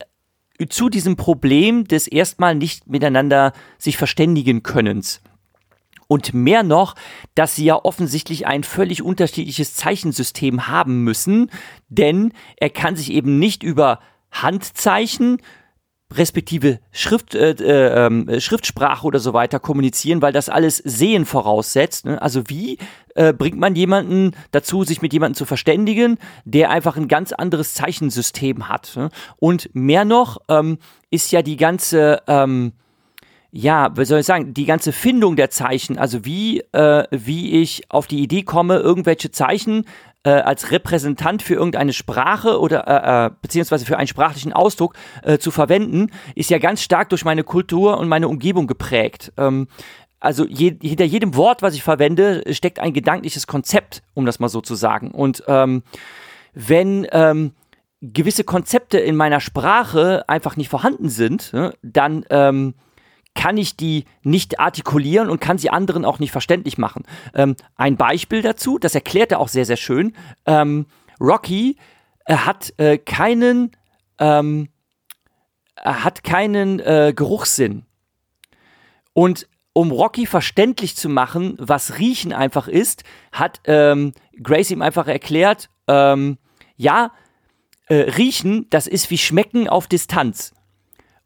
[0.70, 5.20] zu diesem Problem des erstmal nicht miteinander sich verständigen Könnens.
[6.08, 6.94] Und mehr noch,
[7.34, 11.50] dass sie ja offensichtlich ein völlig unterschiedliches Zeichensystem haben müssen,
[11.88, 14.00] denn er kann sich eben nicht über
[14.30, 15.38] Handzeichen
[16.12, 22.04] respektive Schrift, äh, äh, ähm, Schriftsprache oder so weiter kommunizieren, weil das alles Sehen voraussetzt.
[22.04, 22.20] Ne?
[22.22, 22.78] Also wie
[23.16, 27.74] äh, bringt man jemanden dazu, sich mit jemandem zu verständigen, der einfach ein ganz anderes
[27.74, 28.92] Zeichensystem hat.
[28.94, 29.10] Ne?
[29.38, 30.78] Und mehr noch ähm,
[31.10, 32.72] ist ja die ganze ähm,
[33.56, 37.84] ja, wie soll ich sagen, die ganze Findung der Zeichen, also wie, äh, wie ich
[37.88, 39.86] auf die Idee komme, irgendwelche Zeichen
[40.24, 45.38] äh, als Repräsentant für irgendeine Sprache oder äh, äh, beziehungsweise für einen sprachlichen Ausdruck äh,
[45.38, 49.32] zu verwenden, ist ja ganz stark durch meine Kultur und meine Umgebung geprägt.
[49.38, 49.68] Ähm,
[50.20, 54.48] also je, hinter jedem Wort, was ich verwende, steckt ein gedankliches Konzept, um das mal
[54.48, 55.12] so zu sagen.
[55.12, 55.82] Und ähm,
[56.52, 57.52] wenn ähm,
[58.02, 62.74] gewisse Konzepte in meiner Sprache einfach nicht vorhanden sind, ne, dann ähm,
[63.36, 67.04] kann ich die nicht artikulieren und kann sie anderen auch nicht verständlich machen.
[67.34, 70.16] Ähm, ein Beispiel dazu, das erklärt er auch sehr, sehr schön.
[70.46, 70.86] Ähm,
[71.20, 71.76] Rocky
[72.24, 73.70] äh, hat äh, keinen,
[74.18, 74.68] ähm,
[75.76, 77.84] hat keinen äh, Geruchssinn.
[79.12, 84.12] Und um Rocky verständlich zu machen, was Riechen einfach ist, hat ähm,
[84.42, 86.38] Grace ihm einfach erklärt, ähm,
[86.76, 87.12] ja,
[87.88, 90.55] äh, Riechen, das ist wie Schmecken auf Distanz.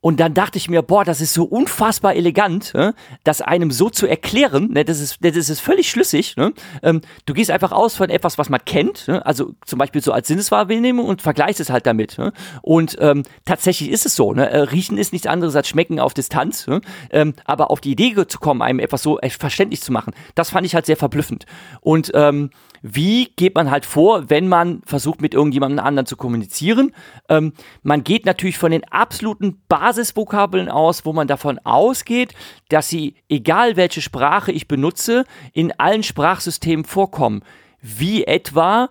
[0.03, 2.95] Und dann dachte ich mir, boah, das ist so unfassbar elegant, ne?
[3.23, 4.85] das einem so zu erklären, ne?
[4.85, 6.37] das, ist, das ist völlig schlüssig.
[6.37, 6.55] Ne?
[6.83, 9.25] Ähm, du gehst einfach aus von etwas, was man kennt, ne?
[9.27, 12.17] also zum Beispiel so als Sinneswahrnehmung und vergleichst es halt damit.
[12.17, 12.33] Ne?
[12.63, 14.49] Und ähm, tatsächlich ist es so, ne?
[14.49, 16.81] Äh, riechen ist nichts anderes als schmecken auf Distanz, ne?
[17.11, 20.67] ähm, aber auf die Idee zu kommen, einem etwas so verständlich zu machen, das fand
[20.67, 21.45] ich halt sehr verblüffend.
[21.81, 22.51] Und ähm,
[22.83, 26.93] wie geht man halt vor, wenn man versucht, mit irgendjemandem anderen zu kommunizieren?
[27.29, 27.53] Ähm,
[27.83, 32.35] man geht natürlich von den absoluten Basisvokabeln aus, wo man davon ausgeht,
[32.69, 37.43] dass sie, egal welche Sprache ich benutze, in allen Sprachsystemen vorkommen.
[37.83, 38.91] Wie etwa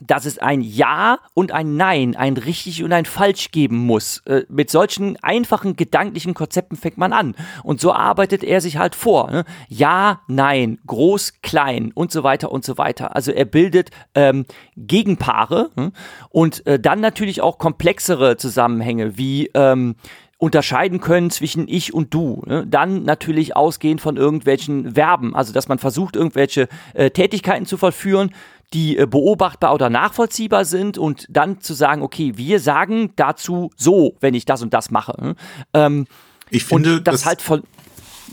[0.00, 4.18] dass es ein Ja und ein Nein, ein richtig und ein falsch geben muss.
[4.26, 7.34] Äh, mit solchen einfachen gedanklichen Konzepten fängt man an.
[7.62, 9.30] Und so arbeitet er sich halt vor.
[9.30, 9.44] Ne?
[9.68, 13.14] Ja, Nein, groß, klein und so weiter und so weiter.
[13.16, 14.46] Also er bildet ähm,
[14.76, 15.92] Gegenpaare hm?
[16.30, 19.96] und äh, dann natürlich auch komplexere Zusammenhänge wie ähm,
[20.38, 22.42] unterscheiden können zwischen ich und du.
[22.46, 22.64] Ne?
[22.66, 28.30] Dann natürlich ausgehend von irgendwelchen Verben, also dass man versucht, irgendwelche äh, Tätigkeiten zu vollführen,
[28.72, 34.16] die äh, beobachtbar oder nachvollziehbar sind und dann zu sagen, okay, wir sagen dazu so,
[34.20, 35.14] wenn ich das und das mache.
[35.18, 35.34] Hm?
[35.74, 36.06] Ähm,
[36.50, 37.62] ich finde, das, das halt von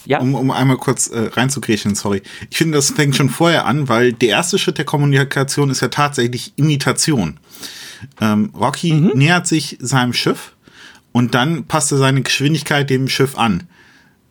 [0.05, 0.19] ja?
[0.19, 2.21] Um, um einmal kurz äh, reinzugrätschen, sorry.
[2.49, 5.87] Ich finde, das fängt schon vorher an, weil der erste Schritt der Kommunikation ist ja
[5.87, 7.39] tatsächlich Imitation.
[8.21, 9.11] Ähm, Rocky mhm.
[9.15, 10.55] nähert sich seinem Schiff
[11.11, 13.63] und dann passt er seine Geschwindigkeit dem Schiff an.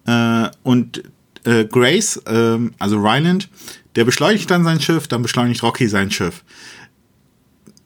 [0.07, 1.03] Äh, und
[1.45, 3.49] äh, Grace, äh, also Ryland,
[3.97, 6.45] der beschleunigt dann sein Schiff, dann beschleunigt Rocky sein Schiff.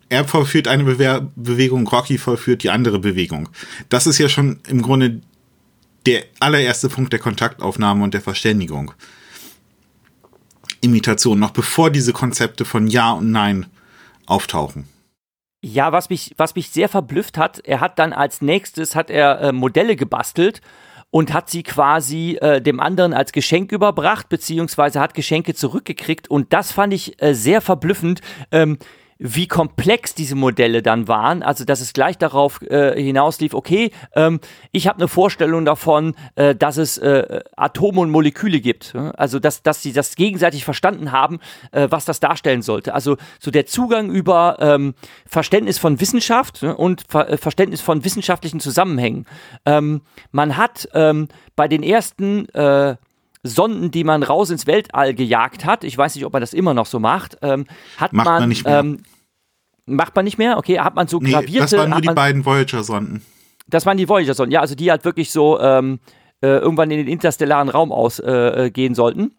[0.08, 3.48] Er vollführt eine Bewe Bewegung, Rocky vollführt die andere Bewegung.
[3.88, 5.20] Das ist ja schon im Grunde
[6.06, 8.92] der allererste Punkt der Kontaktaufnahme und der Verständigung.
[10.80, 13.66] Imitation, noch bevor diese Konzepte von Ja und Nein
[14.26, 14.88] auftauchen.
[15.60, 19.40] Ja, was mich, was mich sehr verblüfft hat, er hat dann als nächstes hat er
[19.40, 20.60] äh, Modelle gebastelt
[21.10, 26.30] und hat sie quasi äh, dem anderen als Geschenk überbracht, beziehungsweise hat Geschenke zurückgekriegt.
[26.30, 28.20] Und das fand ich äh, sehr verblüffend.
[28.52, 28.78] Ähm,
[29.18, 31.42] wie komplex diese Modelle dann waren.
[31.42, 34.40] Also, dass es gleich darauf äh, hinauslief, okay, ähm,
[34.70, 38.94] ich habe eine Vorstellung davon, äh, dass es äh, Atome und Moleküle gibt.
[38.94, 41.40] Also, dass, dass sie das gegenseitig verstanden haben,
[41.72, 42.94] äh, was das darstellen sollte.
[42.94, 44.94] Also, so der Zugang über ähm,
[45.26, 49.26] Verständnis von Wissenschaft ne, und Ver äh, Verständnis von wissenschaftlichen Zusammenhängen.
[49.66, 52.96] Ähm, man hat ähm, bei den ersten äh,
[53.48, 56.74] Sonden, die man raus ins Weltall gejagt hat, ich weiß nicht, ob man das immer
[56.74, 58.78] noch so macht, ähm, hat Macht man, man nicht mehr.
[58.80, 59.02] Ähm,
[59.86, 60.58] macht man nicht mehr?
[60.58, 61.60] Okay, hat man so Nee, gravierte.
[61.60, 63.22] das waren nur die man, beiden Voyager-Sonden.
[63.68, 66.00] das waren die Voyager-Sonden, ja, also die halt wirklich so ähm,
[66.40, 69.32] äh, irgendwann in den interstellaren Raum ausgehen äh, äh, sollten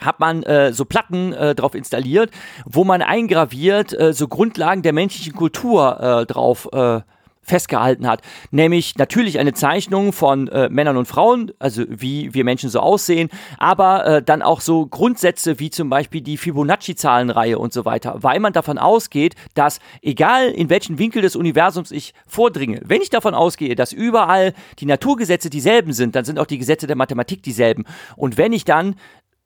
[0.00, 2.30] hat man äh, so Platten äh, drauf installiert,
[2.64, 7.00] wo man eingraviert äh, so Grundlagen der menschlichen Kultur äh, drauf äh,
[7.42, 8.22] festgehalten hat.
[8.50, 13.28] Nämlich natürlich eine Zeichnung von äh, Männern und Frauen, also wie wir Menschen so aussehen,
[13.58, 18.40] aber äh, dann auch so Grundsätze wie zum Beispiel die Fibonacci-Zahlenreihe und so weiter, weil
[18.40, 23.34] man davon ausgeht, dass egal in welchen Winkel des Universums ich vordringe, wenn ich davon
[23.34, 27.84] ausgehe, dass überall die Naturgesetze dieselben sind, dann sind auch die Gesetze der Mathematik dieselben.
[28.16, 28.96] Und wenn ich dann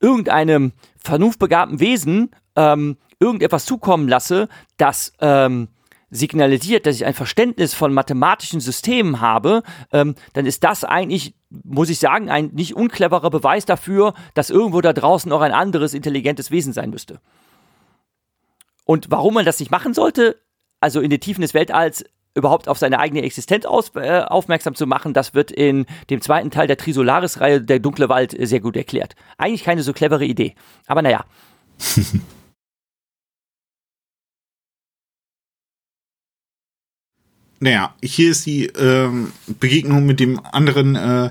[0.01, 5.69] irgendeinem vernunftbegabten Wesen ähm, irgendetwas zukommen lasse, das ähm,
[6.11, 11.91] signalisiert, dass ich ein Verständnis von mathematischen Systemen habe, ähm, dann ist das eigentlich, muss
[11.91, 16.51] ich sagen, ein nicht uncleverer Beweis dafür, dass irgendwo da draußen noch ein anderes intelligentes
[16.51, 17.21] Wesen sein müsste.
[18.85, 20.41] Und warum man das nicht machen sollte,
[20.81, 24.87] also in den Tiefen des Weltalls überhaupt auf seine eigene Existenz aus, äh, aufmerksam zu
[24.87, 28.77] machen, das wird in dem zweiten Teil der Trisolaris-Reihe Der dunkle Wald äh, sehr gut
[28.77, 29.15] erklärt.
[29.39, 30.55] Eigentlich keine so clevere Idee.
[30.87, 31.25] Aber naja.
[37.65, 41.31] Naja, hier ist die ähm, Begegnung mit dem anderen, äh,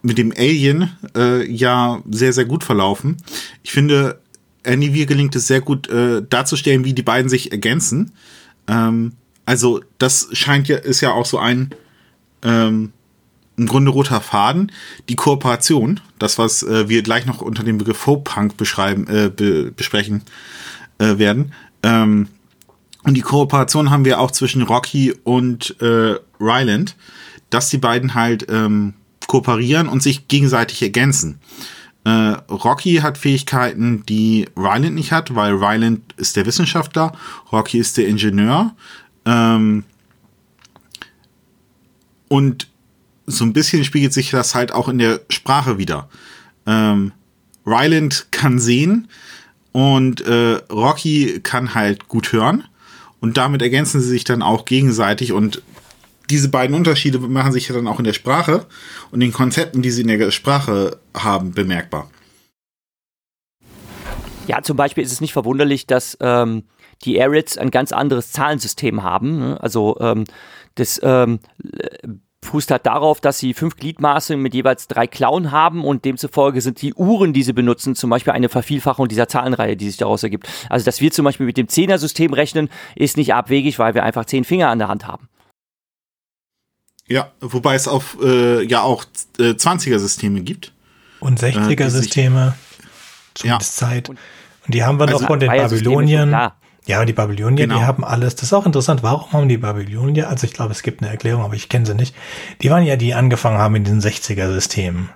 [0.00, 3.16] mit dem Alien, äh, ja sehr, sehr gut verlaufen.
[3.64, 4.20] Ich finde,
[4.62, 8.12] Andy Weir gelingt es sehr gut äh, darzustellen, wie die beiden sich ergänzen.
[8.68, 9.14] Ähm,
[9.44, 11.70] also, das scheint ja, ist ja auch so ein,
[12.44, 12.92] ähm,
[13.56, 14.70] im Grunde roter Faden.
[15.08, 19.72] Die Kooperation, das, was äh, wir gleich noch unter dem Begriff Folk-Punk beschreiben, äh, be
[19.72, 20.22] besprechen
[20.98, 21.52] äh, werden.
[21.82, 22.28] Ähm,
[23.06, 26.96] und die Kooperation haben wir auch zwischen Rocky und äh, Ryland,
[27.50, 28.94] dass die beiden halt ähm,
[29.28, 31.38] kooperieren und sich gegenseitig ergänzen.
[32.04, 32.10] Äh,
[32.50, 37.12] Rocky hat Fähigkeiten, die Ryland nicht hat, weil Ryland ist der Wissenschaftler,
[37.52, 38.74] Rocky ist der Ingenieur.
[39.24, 39.84] Ähm,
[42.26, 42.66] und
[43.26, 46.08] so ein bisschen spiegelt sich das halt auch in der Sprache wieder.
[46.66, 47.12] Ähm,
[47.64, 49.06] Ryland kann sehen
[49.70, 52.64] und äh, Rocky kann halt gut hören.
[53.20, 55.62] Und damit ergänzen sie sich dann auch gegenseitig und
[56.30, 58.66] diese beiden Unterschiede machen sich dann auch in der Sprache
[59.10, 62.10] und den Konzepten, die sie in der Sprache haben, bemerkbar.
[64.48, 66.64] Ja, zum Beispiel ist es nicht verwunderlich, dass ähm,
[67.04, 69.38] die Arids ein ganz anderes Zahlensystem haben.
[69.38, 69.60] Ne?
[69.60, 70.24] Also ähm,
[70.74, 71.40] das ähm,
[72.46, 76.80] fußt halt darauf, dass sie fünf Gliedmaße mit jeweils drei Klauen haben und demzufolge sind
[76.80, 80.48] die Uhren, die sie benutzen, zum Beispiel eine Vervielfachung dieser Zahlenreihe, die sich daraus ergibt.
[80.70, 84.24] Also, dass wir zum Beispiel mit dem Zehner-System rechnen, ist nicht abwegig, weil wir einfach
[84.24, 85.28] zehn Finger an der Hand haben.
[87.08, 89.04] Ja, wobei es auf äh, ja auch
[89.38, 90.72] äh, 20er-Systeme gibt.
[91.20, 92.54] Und 60er-Systeme,
[93.34, 93.88] zumindest ja.
[93.88, 94.08] Zeit.
[94.08, 94.18] Und
[94.68, 96.52] die haben wir also noch von den Babyloniern.
[96.86, 97.78] Ja, die Babylonier, genau.
[97.78, 98.36] die haben alles.
[98.36, 99.02] Das ist auch interessant.
[99.02, 101.94] Warum haben die Babylonier, also ich glaube, es gibt eine Erklärung, aber ich kenne sie
[101.94, 102.14] nicht.
[102.62, 105.10] Die waren ja die angefangen haben in diesen 60er-Systemen.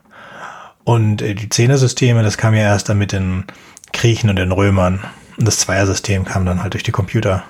[0.83, 3.45] Und äh, die Zehner-Systeme, das kam ja erst dann mit den
[3.93, 5.01] Griechen und den Römern.
[5.39, 7.45] Und das Zweier-System kam dann halt durch die Computer.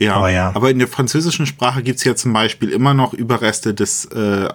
[0.00, 0.50] Ja, aber, ja.
[0.54, 4.48] aber in der französischen Sprache gibt's ja zum Beispiel immer noch Überreste des äh,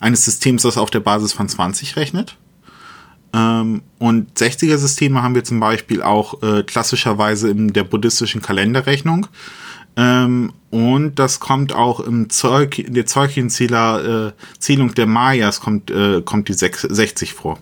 [0.00, 2.36] eines Systems, das auf der Basis von 20 rechnet.
[3.36, 9.26] Ähm, und 60er-Systeme haben wir zum Beispiel auch äh, klassischerweise in der buddhistischen Kalenderrechnung.
[9.96, 15.90] Ähm, und das kommt auch im Zeug, in der Zeugchenzähler, äh, Zählung der Mayas kommt,
[15.90, 17.58] äh, kommt die 6, 60 vor.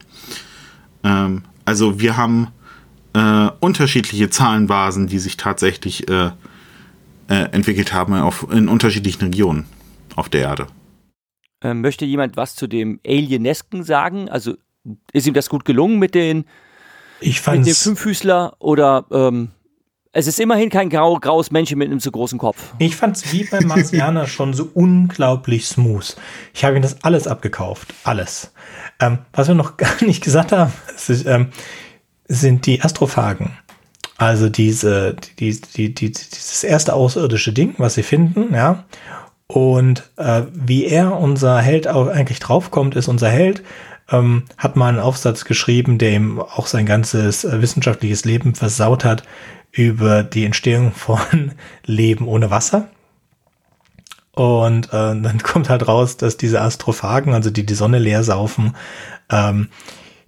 [1.03, 2.49] Ähm, also wir haben
[3.15, 6.31] äh, unterschiedliche Zahlenbasen, die sich tatsächlich äh,
[7.29, 9.67] äh, entwickelt haben auf, in unterschiedlichen Regionen
[10.15, 10.67] auf der Erde.
[11.63, 14.29] Ähm, möchte jemand was zu dem Alienesken sagen?
[14.29, 14.55] Also
[15.13, 16.45] ist ihm das gut gelungen mit den,
[17.21, 19.51] ich mit dem Fünffüßler oder ähm,
[20.17, 22.75] es ist immerhin kein grau, graues Männchen mit einem zu großen Kopf.
[22.79, 26.17] Ich fand es wie beim Marsianer schon so unglaublich smooth.
[26.55, 27.93] Ich habe ihm das alles abgekauft.
[28.05, 28.53] Alles.
[29.01, 31.49] Ähm, was wir noch gar nicht gesagt haben, ist, ähm,
[32.29, 33.59] sind die Astrophagen.
[34.17, 38.85] Also diese, die, die, die, dieses erste außerirdische Ding, was sie finden, ja.
[39.49, 43.63] Und äh, wie er, unser Held, auch eigentlich draufkommt, ist unser Held,
[44.11, 49.05] ähm, hat mal einen Aufsatz geschrieben, der ihm auch sein ganzes äh, wissenschaftliches Leben versaut
[49.05, 49.25] hat
[49.73, 51.53] über die Entstehung von
[51.85, 52.89] Leben ohne Wasser.
[54.33, 58.77] Und äh, dann kommt halt raus, dass diese Astrophagen, also die die Sonne leer saufen,
[59.31, 59.69] ähm,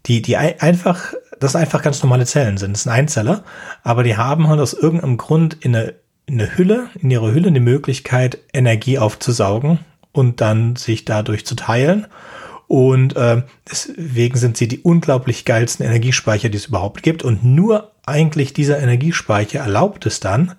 [0.06, 2.72] die, die einfach, das einfach ganz normale Zellen sind.
[2.72, 3.42] Das sind Einzeller,
[3.82, 5.94] aber die haben halt aus irgendeinem Grund in eine,
[6.26, 9.80] in eine Hülle, in ihre Hülle die Möglichkeit, Energie aufzusaugen
[10.12, 12.06] und dann sich dadurch zu teilen.
[12.68, 17.22] Und äh, deswegen sind sie die unglaublich geilsten Energiespeicher, die es überhaupt gibt.
[17.22, 20.54] Und nur eigentlich dieser Energiespeicher erlaubt es dann,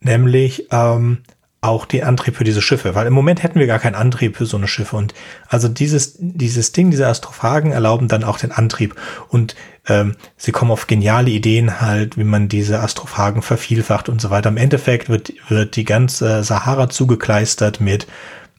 [0.00, 1.18] nämlich ähm,
[1.62, 4.46] auch den Antrieb für diese Schiffe, weil im Moment hätten wir gar keinen Antrieb für
[4.46, 5.12] so eine Schiffe und
[5.46, 8.94] also dieses dieses Ding, diese Astrophagen erlauben dann auch den Antrieb
[9.28, 9.54] und
[9.86, 14.48] ähm, sie kommen auf geniale Ideen halt, wie man diese Astrophagen vervielfacht und so weiter.
[14.48, 18.06] Im Endeffekt wird wird die ganze Sahara zugekleistert mit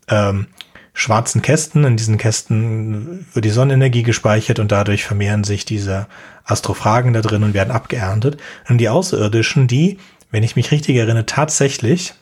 [0.08, 0.46] ähm,
[0.94, 1.84] schwarzen Kästen.
[1.84, 6.08] In diesen Kästen wird die Sonnenenergie gespeichert und dadurch vermehren sich diese
[6.44, 8.38] Astrophagen da drin und werden abgeerntet.
[8.68, 10.00] Und die Außerirdischen, die,
[10.32, 12.14] wenn ich mich richtig erinnere, tatsächlich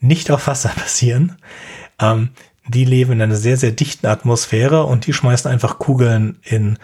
[0.00, 1.36] nicht auf Wasser passieren.
[2.00, 2.30] Ähm,
[2.66, 6.78] die leben in einer sehr, sehr dichten Atmosphäre und die schmeißen einfach Kugeln in,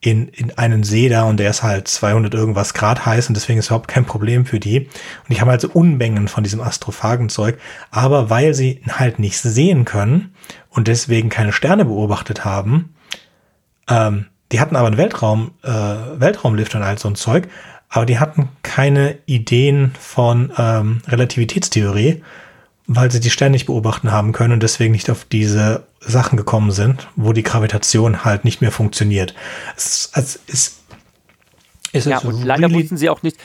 [0.00, 3.58] in, in einen See da und der ist halt 200 irgendwas Grad heiß und deswegen
[3.58, 4.80] ist überhaupt kein Problem für die.
[4.80, 4.88] Und
[5.30, 7.58] die haben also Unmengen von diesem Astrophagenzeug,
[7.90, 10.34] aber weil sie halt nichts sehen können
[10.76, 12.94] und deswegen keine Sterne beobachtet haben,
[13.88, 17.48] ähm, die hatten aber einen Weltraum, äh, Weltraumlift und all so ein Zeug,
[17.88, 22.22] aber die hatten keine Ideen von ähm, Relativitätstheorie
[22.86, 26.70] weil sie die Sterne nicht beobachten haben können und deswegen nicht auf diese Sachen gekommen
[26.70, 29.34] sind, wo die Gravitation halt nicht mehr funktioniert.
[29.76, 30.80] Es, es, es,
[31.92, 33.38] es ja, und leider wussten sie auch nicht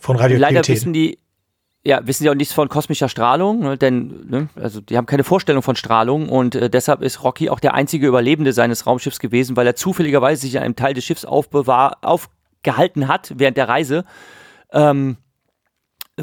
[0.00, 0.54] von Radioaktivität.
[0.54, 1.18] Leider wissen die
[1.82, 5.24] ja, wissen sie auch nichts von kosmischer Strahlung, ne, denn ne, also die haben keine
[5.24, 9.56] Vorstellung von Strahlung und äh, deshalb ist Rocky auch der einzige Überlebende seines Raumschiffs gewesen,
[9.56, 14.04] weil er zufälligerweise sich an einem Teil des Schiffs aufbewahr, aufgehalten hat während der Reise.
[14.72, 15.16] Ähm,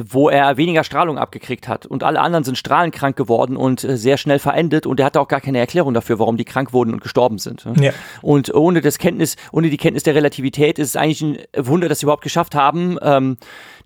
[0.06, 4.18] wo er weniger Strahlung abgekriegt hat und alle anderen sind strahlenkrank geworden und äh, sehr
[4.18, 7.02] schnell verendet und er hatte auch gar keine Erklärung dafür, warum die krank wurden und
[7.02, 7.66] gestorben sind.
[7.66, 7.74] Ne?
[7.86, 7.92] Ja.
[8.22, 12.00] Und ohne das Kenntnis, ohne die Kenntnis der Relativität ist es eigentlich ein Wunder, dass
[12.00, 13.38] sie überhaupt geschafft haben, ähm,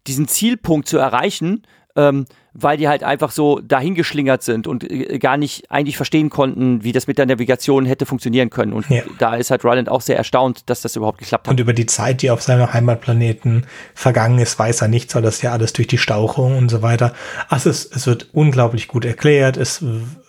[0.08, 1.64] diesen Zielpunkt zu erreichen,
[1.96, 6.84] ähm, weil die halt einfach so dahingeschlingert sind und äh, gar nicht eigentlich verstehen konnten,
[6.84, 8.74] wie das mit der Navigation hätte funktionieren können.
[8.74, 9.04] Und ja.
[9.20, 11.52] da ist halt Ryland auch sehr erstaunt, dass das überhaupt geklappt hat.
[11.52, 15.42] Und über die Zeit, die auf seinem Heimatplaneten vergangen ist, weiß er nichts, weil das
[15.42, 17.14] ja alles durch die Stauchung und so weiter.
[17.48, 19.58] Also es, es wird unglaublich gut erklärt.
[19.58, 19.84] Es,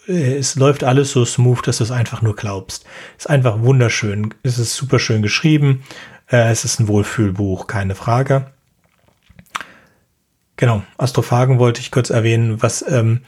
[0.07, 2.85] es läuft alles so smooth, dass du es einfach nur glaubst.
[3.19, 4.33] Es ist einfach wunderschön.
[4.43, 5.83] Es ist super schön geschrieben.
[6.31, 8.52] Äh, es ist ein Wohlfühlbuch, keine Frage.
[10.63, 13.23] Genau, Astrophagen wollte ich kurz erwähnen, was, ähm,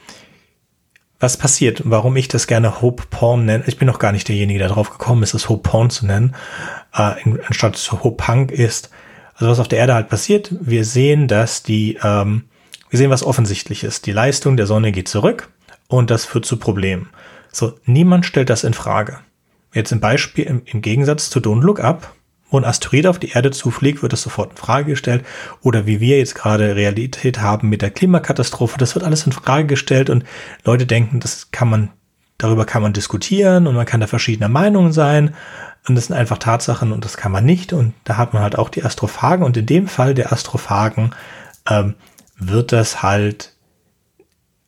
[1.19, 3.65] was passiert, warum ich das gerne Hope Porn nenne.
[3.67, 6.33] Ich bin noch gar nicht derjenige, der drauf gekommen ist, es Hope Porn zu nennen,
[6.93, 7.11] äh,
[7.45, 8.89] anstatt Hope Punk ist.
[9.33, 12.45] Also was auf der Erde halt passiert, wir sehen, dass die, ähm,
[12.89, 14.05] wir sehen was offensichtlich ist.
[14.05, 15.49] Die Leistung der Sonne geht zurück
[15.89, 17.09] und das führt zu Problemen.
[17.51, 19.19] So, niemand stellt das in Frage.
[19.73, 22.13] Jetzt im Beispiel, im, im Gegensatz zu Don't Look Up,
[22.51, 25.25] ein Asteroid auf die Erde zufliegt, wird das sofort in Frage gestellt.
[25.61, 29.67] Oder wie wir jetzt gerade Realität haben mit der Klimakatastrophe, das wird alles in Frage
[29.67, 30.23] gestellt und
[30.63, 31.89] Leute denken, das kann man,
[32.37, 35.35] darüber kann man diskutieren und man kann da verschiedener Meinungen sein.
[35.87, 37.71] Und das sind einfach Tatsachen und das kann man nicht.
[37.71, 39.45] Und da hat man halt auch die Astrophagen.
[39.45, 41.11] Und in dem Fall der Astrophagen
[41.69, 41.93] ähm,
[42.37, 43.54] wird das halt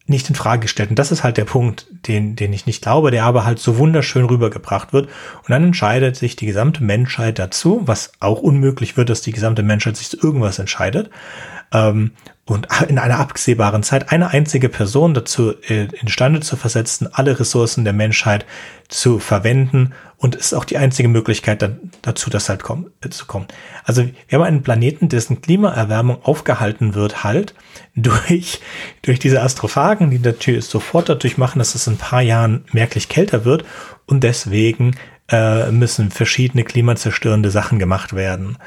[0.09, 0.89] nicht in Frage gestellt.
[0.89, 3.77] Und das ist halt der Punkt, den, den ich nicht glaube, der aber halt so
[3.77, 5.07] wunderschön rübergebracht wird.
[5.07, 9.63] Und dann entscheidet sich die gesamte Menschheit dazu, was auch unmöglich wird, dass die gesamte
[9.63, 11.09] Menschheit sich zu irgendwas entscheidet.
[11.73, 12.11] Ähm,
[12.47, 17.83] und in einer absehbaren Zeit eine einzige Person dazu äh, imstande zu versetzen, alle Ressourcen
[17.83, 18.45] der Menschheit
[18.87, 23.25] zu verwenden und ist auch die einzige Möglichkeit dann dazu, das halt kommen, äh, zu
[23.25, 23.47] kommen.
[23.83, 27.53] Also wir haben einen Planeten, dessen Klimaerwärmung aufgehalten wird halt
[27.95, 28.61] durch,
[29.01, 33.09] durch diese Astrophagen, die natürlich sofort dadurch machen, dass es in ein paar Jahren merklich
[33.09, 33.65] kälter wird
[34.05, 34.95] und deswegen
[35.29, 38.57] äh, müssen verschiedene klimazerstörende Sachen gemacht werden.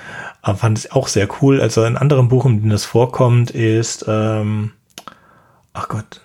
[0.43, 1.61] Aber fand ich auch sehr cool.
[1.61, 4.73] Also in anderen Buch, in denen das vorkommt, ist, ähm,
[5.73, 6.21] ach Gott,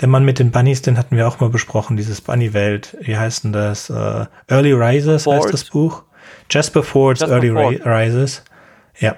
[0.00, 2.96] der Mann mit den Bunnies, den hatten wir auch mal besprochen, dieses Bunny-Welt.
[3.00, 3.88] Wie heißt denn das?
[3.88, 5.44] Uh, Early Rises Ford.
[5.44, 6.02] heißt das Buch.
[6.50, 7.86] Jasper Ford's Jasper Early Ford.
[7.86, 8.44] Rises.
[8.98, 9.16] Ja.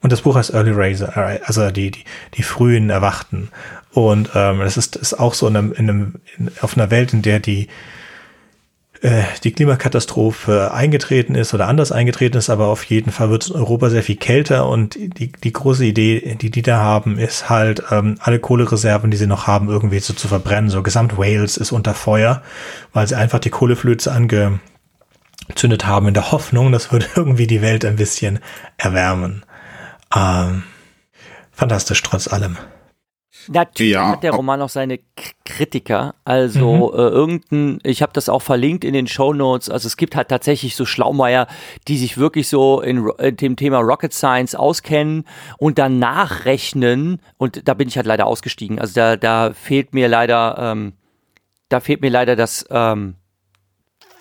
[0.00, 2.04] Und das Buch heißt Early Riser, also die, die,
[2.34, 3.50] die frühen Erwachten.
[3.92, 7.12] Und ähm, das ist, ist auch so in einem, in einem, in, auf einer Welt,
[7.12, 7.68] in der die,
[9.02, 13.50] äh, die Klimakatastrophe eingetreten ist oder anders eingetreten ist, aber auf jeden Fall wird es
[13.50, 17.50] in Europa sehr viel kälter und die, die große Idee, die die da haben, ist
[17.50, 20.70] halt, ähm, alle Kohlereserven, die sie noch haben, irgendwie so zu verbrennen.
[20.70, 22.42] So gesamt Wales ist unter Feuer,
[22.92, 27.84] weil sie einfach die Kohleflöze angezündet haben in der Hoffnung, das würde irgendwie die Welt
[27.84, 28.38] ein bisschen
[28.76, 29.44] erwärmen.
[30.14, 30.62] Ähm,
[31.50, 32.56] fantastisch trotz allem.
[33.48, 34.08] Natürlich ja.
[34.08, 34.98] hat der Roman auch seine
[35.44, 36.14] Kritiker.
[36.24, 36.98] Also mhm.
[36.98, 39.68] äh, irgendein, ich habe das auch verlinkt in den Show Notes.
[39.68, 41.46] Also es gibt halt tatsächlich so Schlaumeier,
[41.88, 45.24] die sich wirklich so in, in dem Thema Rocket Science auskennen
[45.58, 47.20] und dann nachrechnen.
[47.38, 48.78] Und da bin ich halt leider ausgestiegen.
[48.78, 50.94] Also da, da fehlt mir leider, ähm,
[51.68, 53.16] da fehlt mir leider das ähm,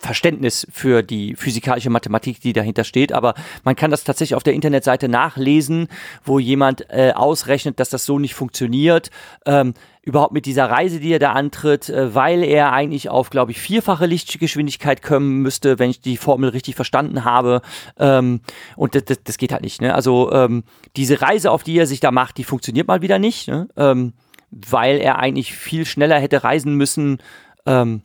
[0.01, 3.13] Verständnis für die physikalische Mathematik, die dahinter steht.
[3.13, 5.87] Aber man kann das tatsächlich auf der Internetseite nachlesen,
[6.23, 9.11] wo jemand äh, ausrechnet, dass das so nicht funktioniert.
[9.45, 9.73] Ähm,
[10.03, 13.61] überhaupt mit dieser Reise, die er da antritt, äh, weil er eigentlich auf, glaube ich,
[13.61, 17.61] vierfache Lichtgeschwindigkeit kommen müsste, wenn ich die Formel richtig verstanden habe.
[17.99, 18.41] Ähm,
[18.75, 19.81] und das, das, das, geht halt nicht.
[19.81, 19.93] Ne?
[19.93, 20.63] Also ähm,
[20.95, 23.67] diese Reise, auf die er sich da macht, die funktioniert mal wieder nicht, ne?
[23.77, 24.13] ähm,
[24.49, 27.19] weil er eigentlich viel schneller hätte reisen müssen.
[27.67, 28.01] Ähm,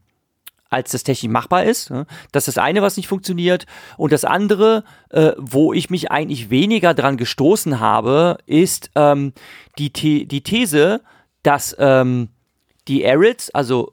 [0.76, 1.90] als das technisch machbar ist.
[1.90, 2.06] Ne?
[2.32, 3.66] Das ist das eine, was nicht funktioniert.
[3.96, 9.32] Und das andere, äh, wo ich mich eigentlich weniger dran gestoßen habe, ist ähm,
[9.78, 11.00] die, The die These,
[11.42, 12.28] dass ähm,
[12.88, 13.92] die Arids, also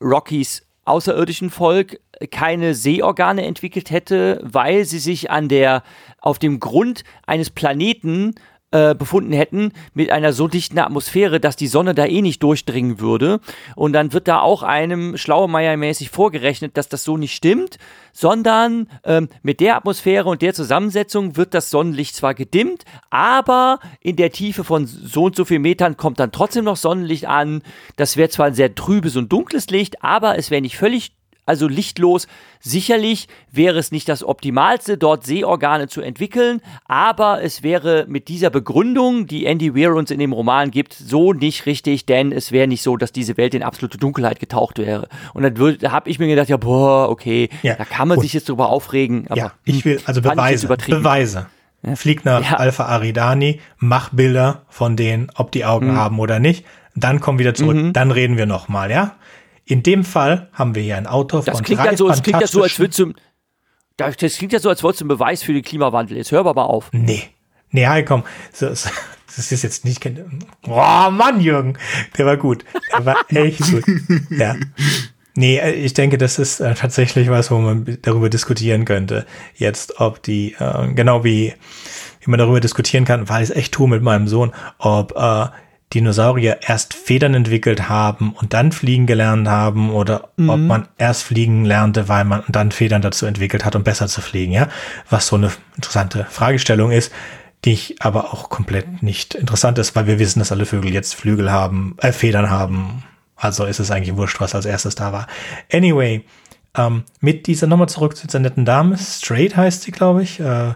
[0.00, 2.00] Rockys außerirdischen Volk,
[2.30, 5.82] keine Sehorgane entwickelt hätte, weil sie sich an der,
[6.20, 8.34] auf dem Grund eines Planeten
[8.70, 13.00] äh, befunden hätten mit einer so dichten Atmosphäre, dass die Sonne da eh nicht durchdringen
[13.00, 13.40] würde.
[13.76, 17.78] Und dann wird da auch einem Schlauemeier-mäßig vorgerechnet, dass das so nicht stimmt,
[18.12, 24.16] sondern ähm, mit der Atmosphäre und der Zusammensetzung wird das Sonnenlicht zwar gedimmt, aber in
[24.16, 27.62] der Tiefe von so und so viel Metern kommt dann trotzdem noch Sonnenlicht an.
[27.96, 31.17] Das wäre zwar ein sehr trübes und dunkles Licht, aber es wäre nicht völlig
[31.48, 32.26] also lichtlos.
[32.60, 38.50] Sicherlich wäre es nicht das Optimalste, dort Sehorgane zu entwickeln, aber es wäre mit dieser
[38.50, 42.68] Begründung, die Andy Weir uns in dem Roman gibt, so nicht richtig, denn es wäre
[42.68, 45.08] nicht so, dass diese Welt in absolute Dunkelheit getaucht wäre.
[45.34, 47.74] Und dann da habe ich mir gedacht, ja, boah, okay, ja.
[47.74, 49.26] da kann man sich jetzt drüber aufregen.
[49.28, 51.46] Aber ja, ich will, also Beweise, Beweise.
[51.82, 51.94] Ja.
[51.94, 52.56] Flieg nach ja.
[52.56, 55.96] Alpha Aridani, mach Bilder von denen, ob die Augen mhm.
[55.96, 56.66] haben oder nicht.
[56.96, 57.92] Dann komm wieder zurück, mhm.
[57.92, 59.14] dann reden wir nochmal, ja?
[59.68, 62.22] In dem Fall haben wir hier ein Auto das von klingt drei ja so, Das
[62.22, 63.12] klingt ja so, als würdest du,
[63.98, 66.16] das klingt ja so, als wolltest du einen Beweis für den Klimawandel.
[66.16, 66.88] Jetzt hör aber mal auf.
[66.92, 67.24] Nee.
[67.70, 68.24] Nee, hey, komm.
[68.58, 68.90] Das,
[69.36, 70.02] das ist jetzt nicht.
[70.66, 71.76] Oh Mann, Jürgen.
[72.16, 72.64] Der war gut.
[72.96, 73.84] Der war echt gut.
[74.30, 74.56] Ja.
[75.34, 79.26] Nee, äh, ich denke, das ist äh, tatsächlich was, wo man darüber diskutieren könnte.
[79.54, 81.52] Jetzt, ob die, äh, genau wie,
[82.20, 85.46] wie man darüber diskutieren kann, weil ich es echt tue mit meinem Sohn, ob äh,
[85.94, 90.50] Dinosaurier erst Federn entwickelt haben und dann fliegen gelernt haben oder mhm.
[90.50, 94.20] ob man erst fliegen lernte, weil man dann Federn dazu entwickelt hat, um besser zu
[94.20, 94.68] fliegen, ja.
[95.08, 97.12] Was so eine interessante Fragestellung ist,
[97.64, 101.14] die ich aber auch komplett nicht interessant ist, weil wir wissen, dass alle Vögel jetzt
[101.14, 103.02] Flügel haben, äh, Federn haben.
[103.34, 105.26] Also ist es eigentlich wurscht, was als erstes da war.
[105.72, 106.24] Anyway,
[106.76, 110.38] ähm, mit dieser nochmal zurück zu dieser netten Dame, Straight heißt sie, glaube ich.
[110.38, 110.74] Äh,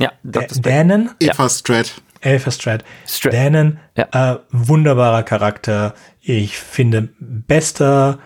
[0.00, 1.10] ja, Dannen.
[1.20, 1.94] Eva Straight.
[2.24, 2.84] Elferstrad.
[3.22, 4.34] Danon, ja.
[4.34, 5.94] äh, wunderbarer Charakter.
[6.20, 8.18] Ich finde, bester,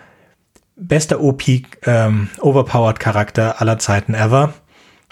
[0.75, 1.43] bester OP,
[1.85, 4.53] ähm, overpowered Charakter aller Zeiten ever.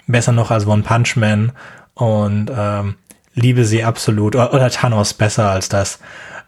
[0.06, 1.52] Besser noch als One Punch Man.
[1.94, 2.96] Und ähm,
[3.34, 4.34] liebe sie absolut.
[4.34, 5.98] Oder, oder Thanos besser als das.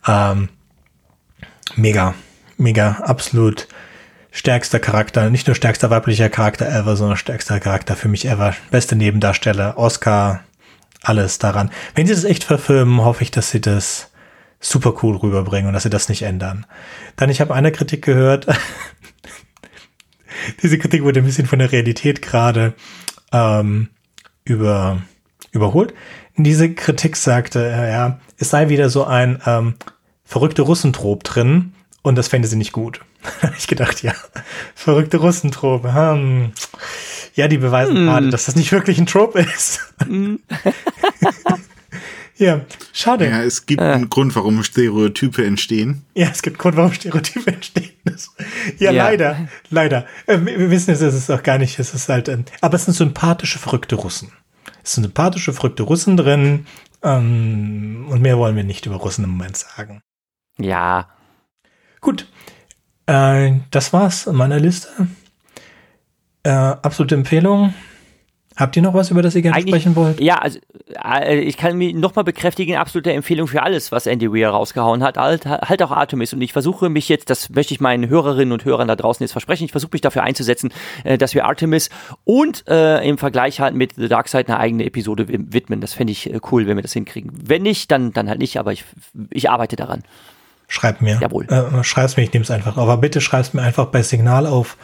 [0.07, 0.49] Ähm,
[1.77, 2.15] mega,
[2.57, 3.69] mega, absolut
[4.31, 8.55] stärkster Charakter, nicht nur stärkster weiblicher Charakter ever, sondern stärkster Charakter für mich ever.
[8.71, 10.45] Beste Nebendarsteller, Oscar,
[11.03, 11.71] alles daran.
[11.95, 14.11] Wenn sie das echt verfilmen, hoffe ich, dass sie das
[14.61, 16.67] super cool rüberbringen und dass sie das nicht ändern.
[17.17, 18.47] Dann, ich habe eine Kritik gehört.
[20.63, 22.75] Diese Kritik wurde ein bisschen von der Realität gerade
[23.33, 23.89] ähm,
[24.45, 25.03] über,
[25.53, 25.95] überholt.
[26.37, 29.75] Diese Kritik sagte, ja, es sei wieder so ein ähm,
[30.25, 33.01] verrückte Russentrop drin und das fände sie nicht gut.
[33.59, 34.15] ich gedacht, ja,
[34.75, 35.85] verrückte Russentrop.
[35.85, 36.53] Hm.
[37.35, 38.05] Ja, die beweisen hm.
[38.07, 39.81] gerade, dass das nicht wirklich ein Trope ist.
[40.05, 40.41] Hm.
[42.37, 43.29] ja, schade.
[43.29, 43.85] Ja, es gibt äh.
[43.85, 46.05] einen Grund, warum Stereotype entstehen.
[46.15, 47.91] Ja, es gibt einen Grund, warum Stereotype entstehen.
[48.79, 49.05] Ja, ja.
[49.05, 50.07] leider, leider.
[50.27, 52.87] Ähm, wir wissen es, es ist auch gar nicht, es ist halt, ähm, aber es
[52.87, 54.33] sind sympathische, verrückte Russen.
[54.83, 56.67] Es sind sympathische, verrückte Russen drin.
[57.03, 60.03] Ähm, und mehr wollen wir nicht über Russen im Moment sagen.
[60.59, 61.09] Ja.
[62.01, 62.27] Gut.
[63.07, 64.89] Äh, das war's an meiner Liste.
[66.43, 67.75] Äh, absolute Empfehlung.
[68.61, 70.21] Habt ihr noch was, über das ihr gerne Eigentlich, sprechen wollt?
[70.21, 70.59] Ja, also
[71.03, 75.17] äh, ich kann mich nochmal bekräftigen, absolute Empfehlung für alles, was Andy Weir rausgehauen hat,
[75.17, 76.35] halt, halt auch Artemis.
[76.35, 79.33] Und ich versuche mich jetzt, das möchte ich meinen Hörerinnen und Hörern da draußen jetzt
[79.33, 80.75] versprechen, ich versuche mich dafür einzusetzen,
[81.05, 81.89] äh, dass wir Artemis
[82.25, 85.81] und äh, im Vergleich halt mit The Dark Side eine eigene Episode widmen.
[85.81, 87.33] Das fände ich äh, cool, wenn wir das hinkriegen.
[87.33, 88.85] Wenn nicht, dann, dann halt nicht, aber ich,
[89.31, 90.03] ich arbeite daran.
[90.71, 91.19] Schreib mir.
[91.21, 91.47] Jawohl.
[91.49, 92.77] Äh, schreib's mir, ich nehme es einfach.
[92.77, 94.77] Aber bitte schreib's mir einfach bei Signal auf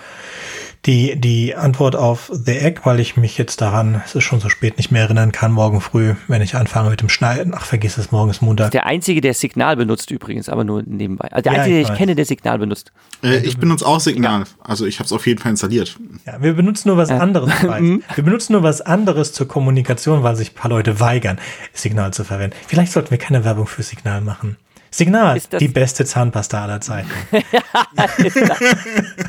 [0.84, 4.48] die, die Antwort auf The Egg, weil ich mich jetzt daran, es ist schon so
[4.48, 7.54] spät, nicht mehr erinnern kann, morgen früh, wenn ich anfange mit dem Schneiden.
[7.56, 8.72] Ach, vergiss es, morgen ist Montag.
[8.72, 11.28] Der Einzige, der Signal benutzt übrigens, aber nur nebenbei.
[11.30, 12.92] Also der ja, Einzige, ich den ich kenne, der Signal benutzt.
[13.22, 14.40] Äh, ich benutze auch Signal.
[14.40, 14.46] Ja.
[14.60, 15.96] Also ich habe es auf jeden Fall installiert.
[16.26, 17.52] Ja, wir benutzen nur was anderes.
[17.76, 18.02] Mhm.
[18.14, 21.38] wir benutzen nur was anderes zur Kommunikation, weil sich ein paar Leute weigern,
[21.72, 22.56] Signal zu verwenden.
[22.66, 24.56] Vielleicht sollten wir keine Werbung für Signal machen.
[24.96, 27.10] Signal, die beste Zahnpasta aller Zeiten.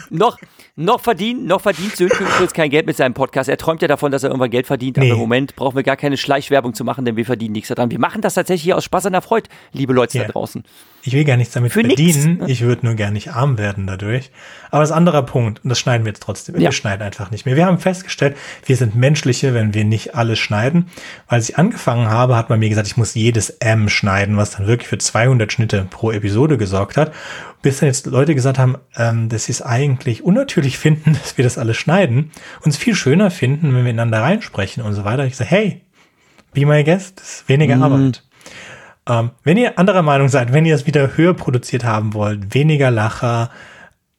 [0.09, 0.38] noch,
[0.80, 3.49] noch verdient, noch verdient Sönke übrigens kein Geld mit seinem Podcast.
[3.49, 5.07] Er träumt ja davon, dass er irgendwann Geld verdient, Nee.
[5.07, 7.89] aber im Moment brauchen wir gar keine Schleichwerbung zu machen, denn wir verdienen nichts daran.
[7.89, 10.25] Wir machen das tatsächlich aus Spaß an der Freude, liebe Leute Ja.
[10.25, 10.63] da draußen.
[11.01, 11.99] Ich will gar nichts damit Für nix.
[11.99, 12.43] verdienen.
[12.47, 14.30] Ich würde nur gar nicht arm werden dadurch.
[14.69, 16.55] Aber das ist ein anderer Punkt, und das schneiden wir jetzt trotzdem.
[16.55, 16.61] Ja.
[16.61, 17.55] Wir schneiden einfach nicht mehr.
[17.55, 20.89] Wir haben festgestellt, wir sind menschliche, wenn wir nicht alles schneiden.
[21.28, 24.67] Als ich angefangen habe, hat man mir gesagt, ich muss jedes M schneiden, was dann
[24.67, 27.11] wirklich für 200 Schnitte pro Episode gesorgt hat.
[27.62, 31.43] Bis dann jetzt Leute gesagt haben, ähm, dass sie es eigentlich unnatürlich finden, dass wir
[31.43, 32.32] das alles schneiden.
[32.64, 35.26] Und es viel schöner finden, wenn wir ineinander reinsprechen und so weiter.
[35.26, 35.82] Ich sage, hey,
[36.53, 38.24] be my guest, das ist weniger Arbeit.
[39.08, 42.91] Ähm, wenn ihr anderer Meinung seid, wenn ihr es wieder höher produziert haben wollt, weniger
[42.91, 43.51] Lacher,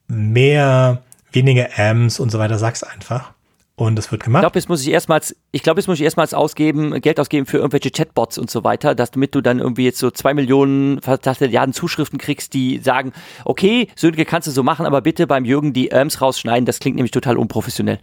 [0.07, 3.33] mehr, weniger Ms und so weiter, sag's einfach.
[3.79, 4.41] Und es wird Ich gemacht.
[4.41, 7.59] glaube, jetzt muss ich erstmals, ich glaube, jetzt muss ich erstmals ausgeben, Geld ausgeben für
[7.59, 10.99] irgendwelche Chatbots und so weiter, dass damit du dann irgendwie jetzt so zwei Millionen
[11.39, 13.13] Milliarden Zuschriften kriegst, die sagen,
[13.45, 16.97] okay, Sönke kannst du so machen, aber bitte beim Jürgen die Erms rausschneiden, das klingt
[16.97, 17.99] nämlich total unprofessionell.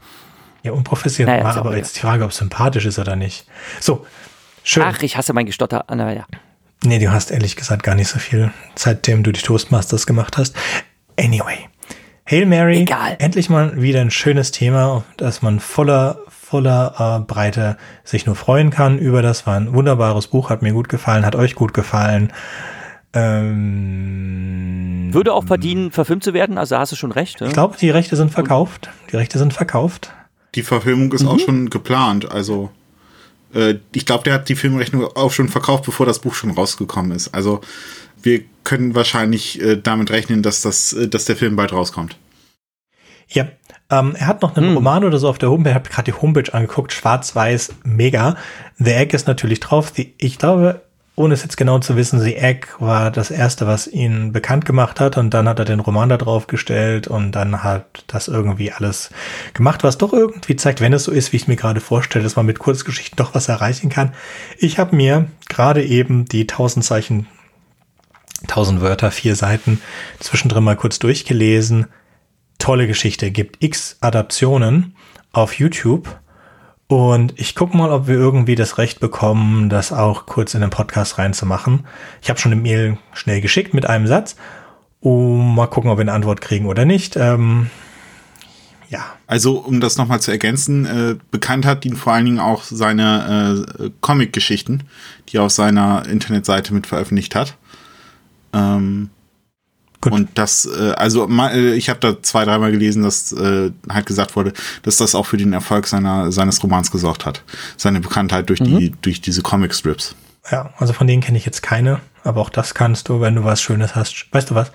[0.62, 3.46] Ja, unprofessionell, Naja, aber jetzt die Frage, ob es sympathisch ist oder nicht.
[3.78, 4.06] So,
[4.64, 4.82] schön.
[4.86, 5.84] Ach, ich hasse mein Gestotter.
[5.88, 6.24] Ah, Na ja.
[6.84, 10.56] Nee, du hast ehrlich gesagt gar nicht so viel, seitdem du die Toastmasters gemacht hast.
[11.20, 11.68] Anyway.
[12.28, 12.78] Hail Mary.
[12.78, 13.16] Egal.
[13.20, 18.70] Endlich mal wieder ein schönes Thema, dass man voller, voller äh, Breite sich nur freuen
[18.70, 19.46] kann über das.
[19.46, 22.32] War ein wunderbares Buch, hat mir gut gefallen, hat euch gut gefallen.
[23.12, 27.40] Ähm, Würde auch verdienen, verfilmt zu werden, also hast du schon recht.
[27.40, 27.46] Ne?
[27.46, 28.90] ich glaube, die Rechte sind verkauft.
[29.12, 30.12] Die Rechte sind verkauft.
[30.56, 32.30] Die Verfilmung ist auch schon geplant.
[32.30, 32.70] Also,
[33.54, 37.12] äh, ich glaube, der hat die Filmrechnung auch schon verkauft, bevor das Buch schon rausgekommen
[37.12, 37.32] ist.
[37.34, 37.60] Also,
[38.22, 42.16] wir können wahrscheinlich äh, damit rechnen, dass, das, äh, dass der Film bald rauskommt.
[43.28, 43.48] Ja,
[43.90, 44.76] ähm, er hat noch einen Hm.
[44.76, 48.36] Roman oder so auf der Homepage, ich habe gerade die Homepage angeguckt, schwarz-weiß, mega.
[48.78, 49.90] The Egg ist natürlich drauf.
[49.90, 50.82] Die, ich glaube,
[51.16, 55.00] ohne es jetzt genau zu wissen, The Egg war das erste, was ihn bekannt gemacht
[55.00, 58.70] hat und dann hat er den Roman da drauf gestellt und dann hat das irgendwie
[58.70, 59.10] alles
[59.54, 62.36] gemacht, was doch irgendwie zeigt, wenn es so ist, wie ich mir gerade vorstelle, dass
[62.36, 64.12] man mit Kurzgeschichten doch was erreichen kann.
[64.58, 67.26] Ich habe mir gerade eben die 1000 Zeichen
[68.42, 69.80] 1000 Wörter, vier Seiten
[70.20, 71.86] zwischendrin mal kurz durchgelesen.
[72.58, 74.96] Tolle Geschichte, gibt x Adaptionen
[75.32, 76.18] auf YouTube.
[76.88, 80.70] Und ich gucke mal, ob wir irgendwie das Recht bekommen, das auch kurz in den
[80.70, 81.86] Podcast reinzumachen.
[82.22, 84.36] Ich habe schon eine Mail schnell geschickt mit einem Satz.
[85.00, 87.16] Um mal gucken, ob wir eine Antwort kriegen oder nicht.
[87.16, 87.70] Ähm,
[88.88, 92.62] ja, Also, um das nochmal zu ergänzen, äh, bekannt hat ihn vor allen Dingen auch
[92.62, 94.84] seine äh, Comic-Geschichten,
[95.28, 97.56] die er auf seiner Internetseite mit veröffentlicht hat.
[98.56, 99.10] Ähm,
[100.00, 100.12] Gut.
[100.12, 104.36] Und das, äh, also äh, ich habe da zwei, dreimal gelesen, dass äh, halt gesagt
[104.36, 104.52] wurde,
[104.82, 107.42] dass das auch für den Erfolg seiner, seines Romans gesorgt hat.
[107.76, 110.14] Seine Bekanntheit durch die, durch diese Comic-Strips.
[110.50, 113.44] ja, also von denen kenne ich jetzt keine, aber auch das kannst du, wenn du
[113.44, 114.26] was Schönes hast.
[114.30, 114.70] Weißt du was?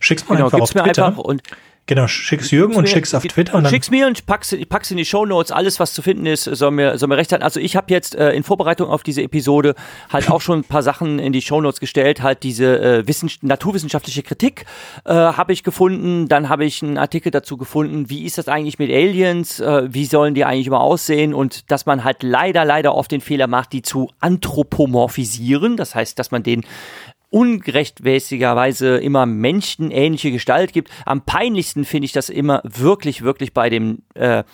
[0.00, 1.06] Schick's mal Genau, einfach auf Twitter.
[1.06, 1.42] einfach und
[1.86, 4.54] genau, schick's Jürgen und mir- schick's auf Twitter und dann Schick's mir und ich pack's,
[4.68, 5.52] pack's in die Shownotes.
[5.52, 7.42] Alles, was zu finden ist, soll mir, soll mir recht sein.
[7.42, 9.74] Also ich habe jetzt äh, in Vorbereitung auf diese Episode
[10.12, 12.22] halt auch schon ein paar Sachen in die Shownotes gestellt.
[12.22, 14.66] Halt diese äh, Wissen, naturwissenschaftliche Kritik
[15.04, 16.28] äh, habe ich gefunden.
[16.28, 19.60] Dann habe ich einen Artikel dazu gefunden, wie ist das eigentlich mit Aliens?
[19.60, 21.34] Äh, wie sollen die eigentlich immer aussehen?
[21.34, 25.76] Und dass man halt leider, leider oft den Fehler macht, die zu anthropomorphisieren.
[25.76, 26.64] Das heißt, dass man den
[27.30, 30.90] ungerechtmäßigerweise immer menschenähnliche Gestalt gibt.
[31.04, 34.44] Am peinlichsten finde ich das immer wirklich, wirklich bei dem äh,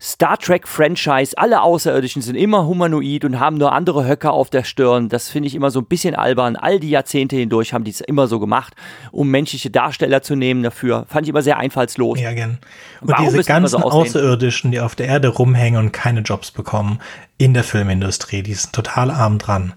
[0.00, 1.36] Star Trek Franchise.
[1.36, 5.08] Alle Außerirdischen sind immer humanoid und haben nur andere Höcker auf der Stirn.
[5.08, 6.56] Das finde ich immer so ein bisschen albern.
[6.56, 8.74] All die Jahrzehnte hindurch haben die es immer so gemacht,
[9.10, 11.06] um menschliche Darsteller zu nehmen dafür.
[11.08, 12.20] Fand ich immer sehr einfallslos.
[12.20, 12.58] Ja, gern.
[13.00, 13.90] Und Warum diese ganzen so?
[13.90, 17.00] Außerirdischen, die auf der Erde rumhängen und keine Jobs bekommen
[17.38, 19.74] in der Filmindustrie, die sind total arm dran.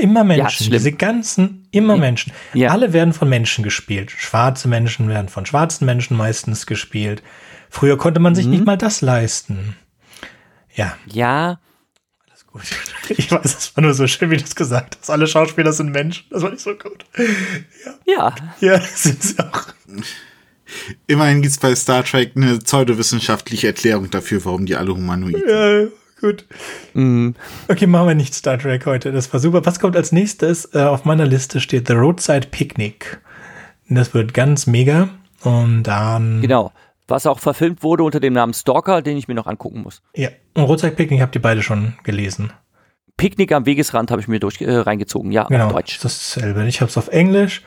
[0.00, 0.72] Immer Menschen, schlimm.
[0.72, 2.32] diese ganzen, immer Menschen.
[2.54, 2.70] Ja.
[2.70, 4.10] Alle werden von Menschen gespielt.
[4.10, 7.22] Schwarze Menschen werden von schwarzen Menschen meistens gespielt.
[7.70, 8.50] Früher konnte man sich Mhm.
[8.52, 9.76] nicht mal das leisten.
[10.74, 11.60] Ja, Ja,
[12.28, 12.62] alles gut.
[13.10, 15.08] Ich weiß, es war nur so schön, wie du es gesagt hast.
[15.10, 16.26] Alle Schauspieler sind Menschen.
[16.30, 17.04] Das war nicht so gut.
[18.06, 18.34] ja.
[18.60, 19.68] Ja, sind sie auch.
[21.06, 25.92] Immerhin gibt's bei Star Trek eine pseudowissenschaftliche Erklärung dafür, warum die alle humanoid sind.
[26.20, 26.46] Gut.
[26.94, 27.34] Mhm.
[27.68, 29.12] Okay, machen wir nicht Star Trek heute.
[29.12, 29.64] Das war super.
[29.64, 30.64] Was kommt als nächstes?
[30.74, 33.20] Äh, auf meiner Liste steht The Roadside Picnic.
[33.88, 35.08] Das wird ganz mega.
[35.42, 36.40] Und dann.
[36.42, 36.72] Genau.
[37.06, 40.02] Was auch verfilmt wurde unter dem Namen Stalker, den ich mir noch angucken muss.
[40.14, 40.28] Ja.
[40.54, 42.52] Und Roadside Picnic habt ihr beide schon gelesen.
[43.16, 45.66] Picknick am Wegesrand habe ich mir durch, äh, reingezogen, ja, Genau.
[45.66, 45.98] auf Deutsch.
[46.02, 46.66] Das ist dasselbe.
[46.66, 47.62] Ich habe es auf Englisch.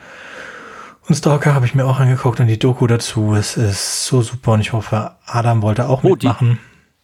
[1.07, 3.33] Und Stalker habe ich mir auch angeguckt und die Doku dazu.
[3.33, 6.59] Es ist so super und ich hoffe, Adam wollte auch Oh, die- mitmachen.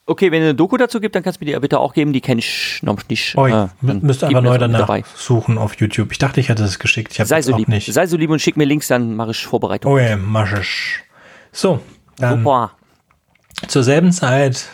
[0.09, 2.13] Okay, wenn es eine Doku dazu gibt, dann kannst du mir die bitte auch geben.
[2.13, 3.35] Die kenne ich noch nicht.
[3.38, 3.91] Oh, ich äh, gib
[4.23, 5.03] einfach neu danach dabei.
[5.15, 6.11] suchen auf YouTube.
[6.13, 7.11] Ich dachte, ich hätte es geschickt.
[7.11, 7.67] Ich habe Sei so auch lieb.
[7.67, 7.91] nicht.
[7.93, 9.91] Sei so lieb und schick mir Links, dann mache ich Vorbereitung.
[9.91, 11.03] Oh ja, maschisch.
[11.51, 11.81] So,
[12.17, 12.71] dann Super.
[13.67, 14.67] zur selben Zeit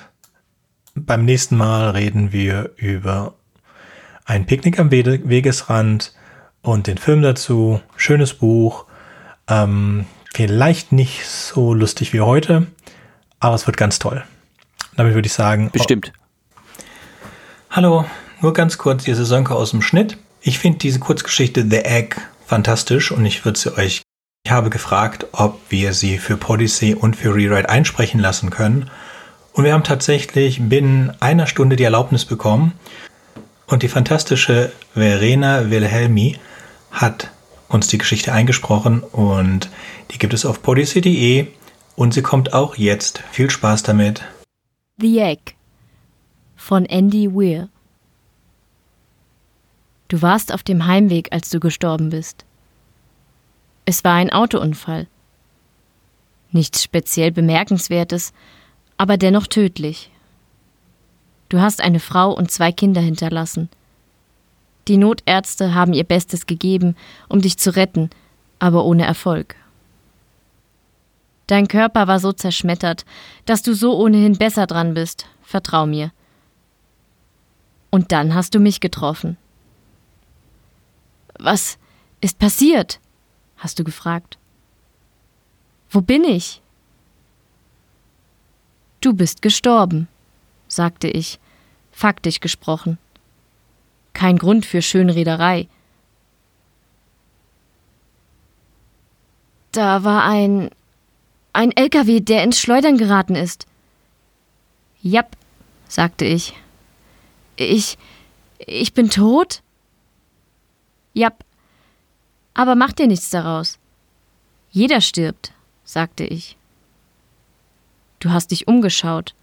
[0.96, 3.34] beim nächsten Mal reden wir über
[4.26, 6.14] ein Picknick am Wege- Wegesrand
[6.62, 7.82] und den Film dazu.
[7.96, 8.86] Schönes Buch.
[9.48, 12.68] Ähm, vielleicht nicht so lustig wie heute,
[13.40, 14.24] aber es wird ganz toll.
[14.96, 16.14] Damit würde ich sagen, Bestimmt.
[17.70, 18.06] Hallo,
[18.42, 20.18] nur ganz kurz diese Sönke aus dem Schnitt.
[20.42, 24.02] Ich finde diese Kurzgeschichte The Egg fantastisch und ich würde sie euch.
[24.46, 28.90] Ich habe gefragt, ob wir sie für Podyssey und für Rewrite einsprechen lassen können.
[29.54, 32.74] Und wir haben tatsächlich binnen einer Stunde die Erlaubnis bekommen.
[33.66, 36.38] Und die fantastische Verena Wilhelmi
[36.92, 37.32] hat
[37.70, 39.70] uns die Geschichte eingesprochen und
[40.12, 41.48] die gibt es auf podyssey.de
[41.96, 43.24] und sie kommt auch jetzt.
[43.32, 44.24] Viel Spaß damit.
[45.02, 45.56] The Egg
[46.56, 47.70] von Andy Weir.
[50.08, 52.46] Du warst auf dem Heimweg, als du gestorben bist.
[53.86, 55.08] Es war ein Autounfall.
[56.52, 58.34] Nichts speziell Bemerkenswertes,
[58.96, 60.12] aber dennoch tödlich.
[61.50, 63.70] Du hast eine Frau und zwei Kinder hinterlassen.
[64.88, 66.96] Die Notärzte haben ihr Bestes gegeben,
[67.30, 68.12] um dich zu retten,
[68.60, 69.56] aber ohne Erfolg.
[71.54, 73.06] Dein Körper war so zerschmettert,
[73.46, 76.12] dass du so ohnehin besser dran bist, vertrau mir.
[77.92, 79.38] Und dann hast du mich getroffen.
[81.38, 81.78] Was
[82.22, 83.00] ist passiert?
[83.56, 84.40] hast du gefragt.
[85.92, 86.64] Wo bin ich?
[89.00, 90.08] Du bist gestorben,
[90.68, 91.40] sagte ich,
[91.92, 92.98] faktisch gesprochen.
[94.14, 95.68] Kein Grund für Schönrederei.
[99.72, 100.72] Da war ein
[101.54, 103.68] ein LKW, der ins Schleudern geraten ist.
[105.02, 105.38] Jap,
[105.88, 106.54] sagte ich.
[107.56, 107.98] Ich.
[108.58, 109.62] Ich bin tot?
[111.14, 111.46] Jap.
[112.54, 113.78] Aber mach dir nichts daraus.
[114.72, 115.54] Jeder stirbt,
[115.86, 116.58] sagte ich.
[118.20, 119.36] Du hast dich umgeschaut.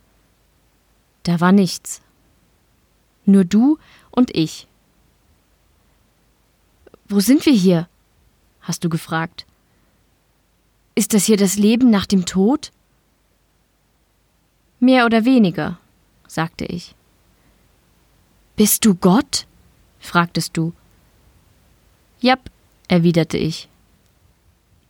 [1.23, 2.01] Da war nichts.
[3.24, 3.78] Nur du
[4.11, 4.66] und ich.
[7.09, 7.89] Wo sind wir hier?
[8.61, 9.47] hast du gefragt.
[11.01, 12.72] Ist das hier das Leben nach dem Tod?
[14.81, 15.78] Mehr oder weniger,
[16.28, 16.94] sagte ich.
[18.55, 19.47] Bist du Gott?
[19.98, 20.74] fragtest du.
[22.20, 22.51] Jap,
[22.86, 23.70] erwiderte ich.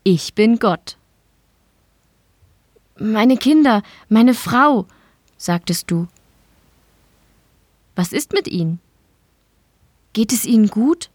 [0.03, 0.97] Ich bin Gott.
[2.99, 4.87] Meine Kinder, meine Frau,
[5.37, 6.09] sagtest du.
[7.95, 8.81] Was ist mit ihnen?
[10.13, 11.09] Geht es ihnen gut?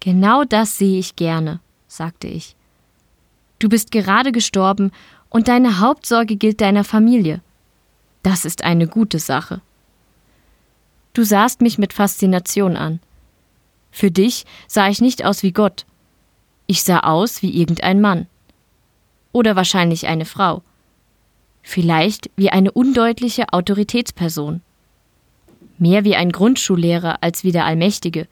[0.00, 2.55] Genau das sehe ich gerne, sagte ich.
[3.58, 4.92] Du bist gerade gestorben
[5.30, 7.40] und deine Hauptsorge gilt deiner Familie.
[8.22, 9.60] Das ist eine gute Sache.
[11.14, 13.00] Du sahst mich mit Faszination an.
[13.90, 15.86] Für dich sah ich nicht aus wie Gott.
[16.66, 18.26] Ich sah aus wie irgendein Mann.
[19.32, 20.62] Oder wahrscheinlich eine Frau.
[21.62, 24.60] Vielleicht wie eine undeutliche Autoritätsperson.
[25.78, 28.28] Mehr wie ein Grundschullehrer als wie der Allmächtige.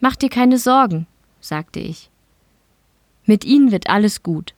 [0.00, 1.06] Mach dir keine Sorgen,
[1.40, 2.10] sagte ich.
[3.26, 4.54] Mit ihnen wird alles gut.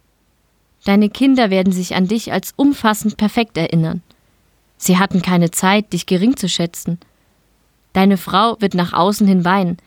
[0.85, 4.03] Deine Kinder werden sich an dich als umfassend perfekt erinnern.
[4.77, 6.99] Sie hatten keine Zeit, dich gering zu schätzen.
[7.93, 9.79] Deine Frau wird nach außen hin weinen,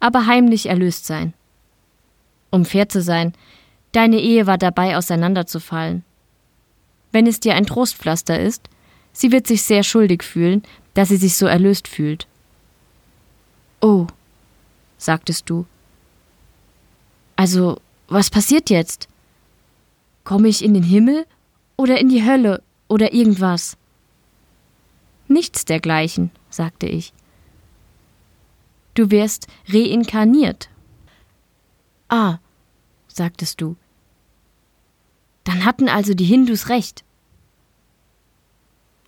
[0.00, 1.32] aber heimlich erlöst sein.
[2.50, 3.32] Um fair zu sein,
[3.92, 6.04] deine Ehe war dabei auseinanderzufallen.
[7.10, 8.68] Wenn es dir ein Trostpflaster ist,
[9.12, 10.62] sie wird sich sehr schuldig fühlen,
[10.92, 12.26] dass sie sich so erlöst fühlt.
[13.80, 14.06] Oh,
[14.98, 15.66] sagtest du.
[17.36, 17.78] Also,
[18.08, 19.08] was passiert jetzt?
[20.24, 21.26] Komme ich in den Himmel
[21.76, 23.76] oder in die Hölle oder irgendwas?
[25.28, 27.12] Nichts dergleichen, sagte ich.
[28.94, 30.68] Du wirst reinkarniert.
[32.08, 32.38] Ah,
[33.08, 33.76] sagtest du.
[35.44, 37.04] Dann hatten also die Hindus recht.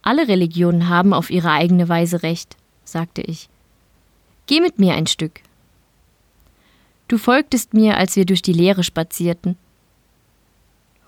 [0.03, 3.49] Alle Religionen haben auf ihre eigene Weise recht, sagte ich.
[4.47, 5.41] Geh mit mir ein Stück.
[7.09, 9.57] Du folgtest mir, als wir durch die Leere spazierten.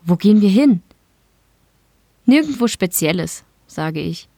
[0.04, 0.82] Wo gehen wir hin?
[2.24, 4.28] Nirgendwo Spezielles, sage ich.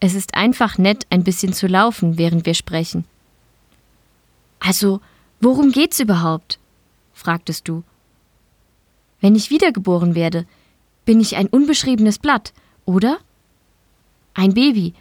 [0.00, 3.04] Es ist einfach nett, ein bisschen zu laufen, während wir sprechen.
[4.60, 5.00] Also,
[5.40, 6.58] worum geht's überhaupt?
[7.12, 7.82] fragtest du.
[9.20, 10.46] Wenn ich wiedergeboren werde,
[11.04, 12.52] bin ich ein unbeschriebenes Blatt,
[12.84, 13.18] oder?
[14.34, 14.94] Ein Baby.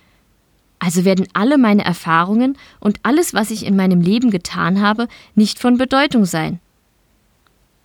[0.83, 5.57] Also werden alle meine Erfahrungen und alles, was ich in meinem Leben getan habe, nicht
[5.57, 6.59] von Bedeutung sein.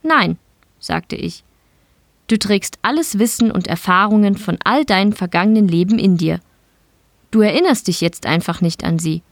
[0.03, 0.37] Nein,
[0.81, 1.45] sagte ich.
[2.27, 6.41] Du trägst alles Wissen und Erfahrungen von all deinen vergangenen Leben in dir.
[7.31, 9.23] Du erinnerst dich jetzt einfach nicht an sie.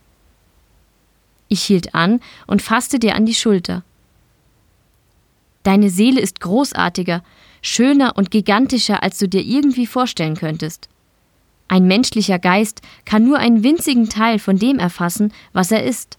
[1.48, 3.82] Ich hielt an und fasste dir an die Schulter.
[5.64, 7.24] Deine Seele ist großartiger,
[7.62, 10.88] schöner und gigantischer, als du dir irgendwie vorstellen könntest.
[11.68, 16.18] Ein menschlicher Geist kann nur einen winzigen Teil von dem erfassen, was er ist.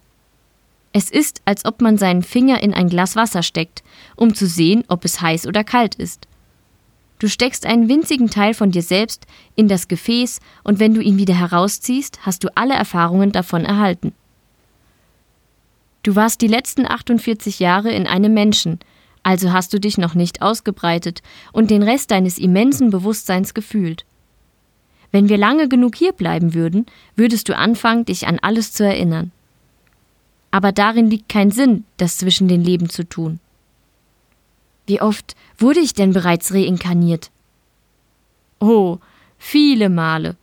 [0.92, 3.82] Es ist, als ob man seinen Finger in ein Glas Wasser steckt,
[4.16, 6.26] um zu sehen, ob es heiß oder kalt ist.
[7.18, 9.26] Du steckst einen winzigen Teil von dir selbst
[9.56, 14.12] in das Gefäß und wenn du ihn wieder herausziehst, hast du alle Erfahrungen davon erhalten.
[16.04, 18.78] Du warst die letzten 48 Jahre in einem Menschen,
[19.24, 21.22] also hast du dich noch nicht ausgebreitet
[21.52, 24.04] und den Rest deines immensen Bewusstseins gefühlt.
[25.10, 26.86] Wenn wir lange genug hier bleiben würden,
[27.16, 29.32] würdest du anfangen, dich an alles zu erinnern.
[30.50, 33.40] Aber darin liegt kein Sinn, das zwischen den Leben zu tun.
[34.86, 37.30] Wie oft wurde ich denn bereits reinkarniert?
[38.58, 38.98] Oh,
[39.38, 40.36] viele Male,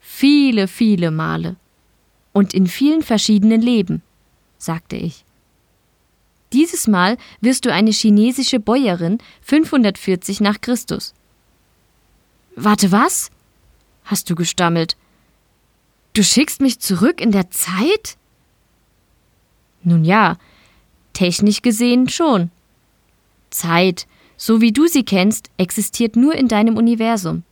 [0.00, 1.56] viele, viele Male.
[2.32, 4.02] Und in vielen verschiedenen Leben,
[4.58, 5.24] sagte ich.
[6.52, 11.14] Dieses Mal wirst du eine chinesische Bäuerin 540 nach Christus.
[12.54, 13.30] Warte, was?
[14.06, 14.96] Hast du gestammelt.
[16.14, 18.16] Du schickst mich zurück in der Zeit?
[19.82, 20.38] Nun ja,
[21.12, 22.50] technisch gesehen schon.
[23.50, 24.06] Zeit,
[24.36, 27.42] so wie du sie kennst, existiert nur in deinem Universum.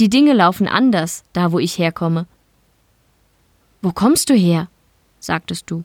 [0.00, 2.26] Die Dinge laufen anders, da wo ich herkomme.
[3.82, 4.68] Wo kommst du her?
[5.20, 5.84] sagtest du.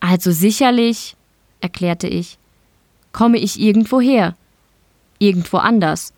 [0.00, 1.16] Also sicherlich,
[1.60, 2.38] erklärte ich,
[3.12, 4.36] komme ich irgendwo her,
[5.18, 6.12] irgendwo anders.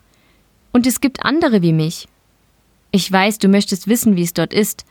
[0.75, 2.09] Und es gibt andere wie mich.
[2.91, 4.85] Ich weiß, du möchtest wissen, wie es dort ist,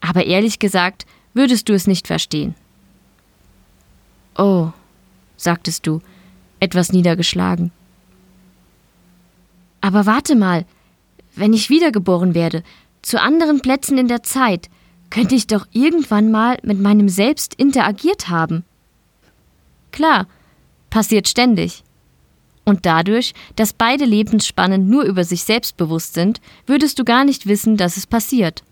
[0.00, 2.54] aber ehrlich gesagt würdest du es nicht verstehen.
[4.38, 4.70] Oh,
[5.36, 6.00] sagtest du,
[6.60, 7.72] etwas niedergeschlagen.
[9.82, 10.64] Aber warte mal,
[11.34, 12.62] wenn ich wiedergeboren werde,
[13.02, 14.70] zu anderen Plätzen in der Zeit,
[15.10, 18.64] könnte ich doch irgendwann mal mit meinem Selbst interagiert haben.
[19.90, 20.26] Klar,
[20.88, 21.84] passiert ständig.
[22.64, 27.46] Und dadurch, dass beide Lebensspannen nur über sich selbst bewusst sind, würdest du gar nicht
[27.46, 28.62] wissen, dass es passiert.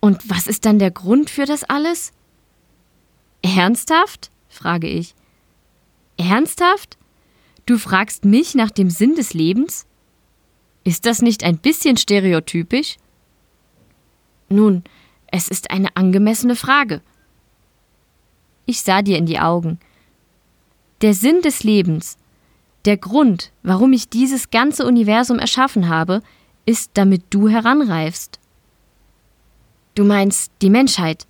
[0.00, 2.12] Und was ist dann der Grund für das alles?
[3.42, 4.30] Ernsthaft?
[4.48, 5.14] frage ich.
[6.16, 6.96] Ernsthaft?
[7.64, 9.86] Du fragst mich nach dem Sinn des Lebens?
[10.84, 12.96] Ist das nicht ein bisschen stereotypisch?
[14.48, 14.84] Nun,
[15.26, 17.02] es ist eine angemessene Frage.
[18.66, 19.80] Ich sah dir in die Augen.
[21.02, 22.16] Der Sinn des Lebens,
[22.86, 26.22] der Grund, warum ich dieses ganze Universum erschaffen habe,
[26.64, 28.40] ist, damit du heranreifst.
[29.94, 31.26] Du meinst die Menschheit.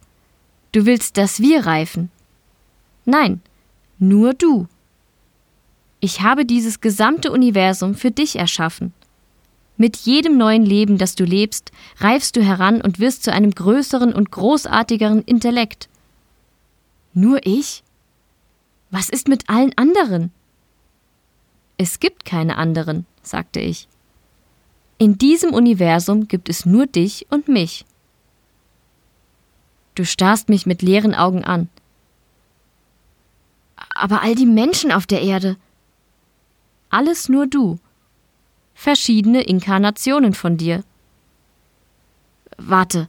[0.72, 2.10] Du willst, dass wir reifen.
[3.04, 3.40] Nein,
[3.98, 4.66] nur du.
[6.00, 8.92] Ich habe dieses gesamte Universum für dich erschaffen.
[9.76, 14.12] Mit jedem neuen Leben, das du lebst, reifst du heran und wirst zu einem größeren
[14.12, 15.88] und großartigeren Intellekt.
[17.14, 17.82] Nur ich?
[18.96, 20.32] Was ist mit allen anderen?
[21.76, 23.88] Es gibt keine anderen, sagte ich.
[24.96, 27.84] In diesem Universum gibt es nur dich und mich.
[29.96, 31.68] Du starrst mich mit leeren Augen an.
[33.94, 35.58] Aber all die Menschen auf der Erde.
[36.88, 37.78] Alles nur du.
[38.72, 40.84] Verschiedene Inkarnationen von dir.
[42.56, 43.08] Warte.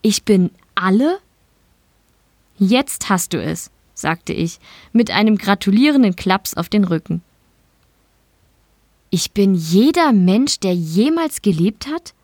[0.00, 1.18] Ich bin alle?
[2.56, 4.58] Jetzt hast du es sagte ich,
[4.92, 7.22] mit einem gratulierenden Klaps auf den Rücken.
[9.10, 12.14] Ich bin jeder Mensch, der jemals gelebt hat?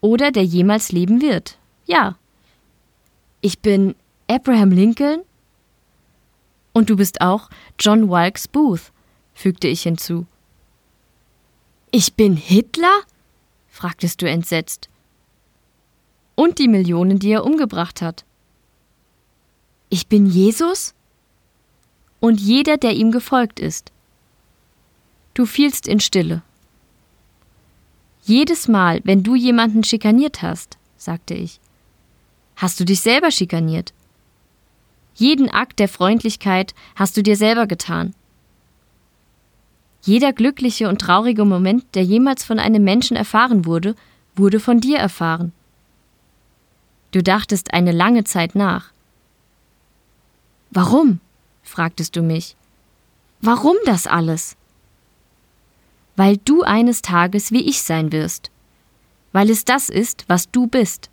[0.00, 1.58] Oder der jemals leben wird.
[1.86, 2.16] Ja.
[3.40, 3.94] Ich bin
[4.28, 5.22] Abraham Lincoln?
[6.72, 8.92] Und du bist auch John Wilkes Booth,
[9.34, 10.26] fügte ich hinzu.
[11.90, 13.02] Ich bin Hitler?
[13.68, 14.88] fragtest du entsetzt.
[16.34, 18.24] Und die Millionen, die er umgebracht hat.
[19.92, 20.94] Ich bin Jesus
[22.18, 23.92] und jeder, der ihm gefolgt ist.
[25.34, 26.40] Du fielst in Stille.
[28.24, 31.60] Jedes Mal, wenn du jemanden schikaniert hast, sagte ich,
[32.56, 33.92] hast du dich selber schikaniert.
[35.14, 38.14] Jeden Akt der Freundlichkeit hast du dir selber getan.
[40.00, 43.94] Jeder glückliche und traurige Moment, der jemals von einem Menschen erfahren wurde,
[44.36, 45.52] wurde von dir erfahren.
[47.10, 48.92] Du dachtest eine lange Zeit nach.
[50.74, 51.20] Warum?
[51.62, 52.56] fragtest du mich.
[53.42, 54.56] Warum das alles?
[56.16, 58.50] Weil du eines Tages wie ich sein wirst.
[59.32, 61.10] Weil es das ist, was du bist.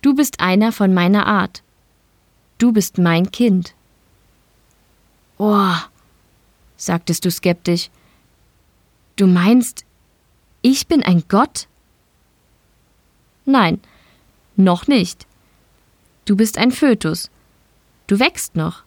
[0.00, 1.62] Du bist einer von meiner Art.
[2.56, 3.74] Du bist mein Kind.
[5.36, 5.74] Oh,
[6.76, 7.90] sagtest du skeptisch.
[9.16, 9.84] Du meinst,
[10.62, 11.68] ich bin ein Gott?
[13.44, 13.80] Nein,
[14.56, 15.26] noch nicht.
[16.24, 17.30] Du bist ein Fötus.
[18.08, 18.82] Du wächst noch.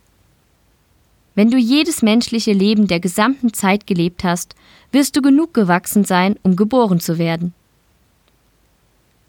[1.34, 4.56] Wenn du jedes menschliche Leben der gesamten Zeit gelebt hast,
[4.92, 7.54] wirst du genug gewachsen sein, um geboren zu werden.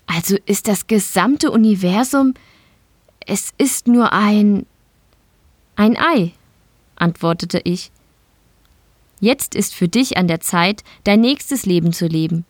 [0.07, 2.35] Also ist das gesamte Universum,
[3.25, 4.67] es ist nur ein
[5.77, 6.33] ein Ei,
[6.97, 7.91] antwortete ich.
[9.21, 12.45] Jetzt ist für dich an der Zeit, dein nächstes Leben zu leben.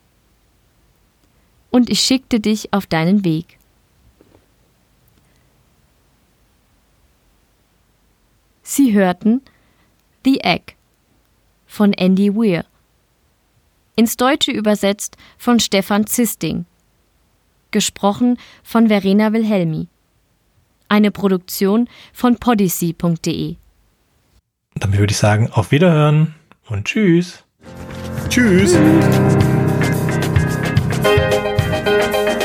[1.69, 3.57] Und ich schickte dich auf deinen Weg.
[8.75, 9.43] Sie hörten
[10.25, 10.73] The Egg
[11.67, 12.65] von Andy Weir.
[13.95, 16.65] Ins Deutsche übersetzt von Stefan Zisting.
[17.69, 19.89] Gesprochen von Verena Wilhelmi.
[20.89, 23.57] Eine Produktion von podyssey.de.
[24.73, 26.33] Damit würde ich sagen, auf Wiederhören
[26.67, 27.43] und tschüss.
[28.27, 28.75] Tschüss.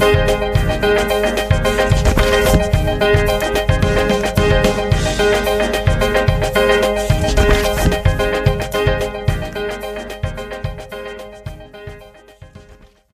[0.00, 0.49] Thank you.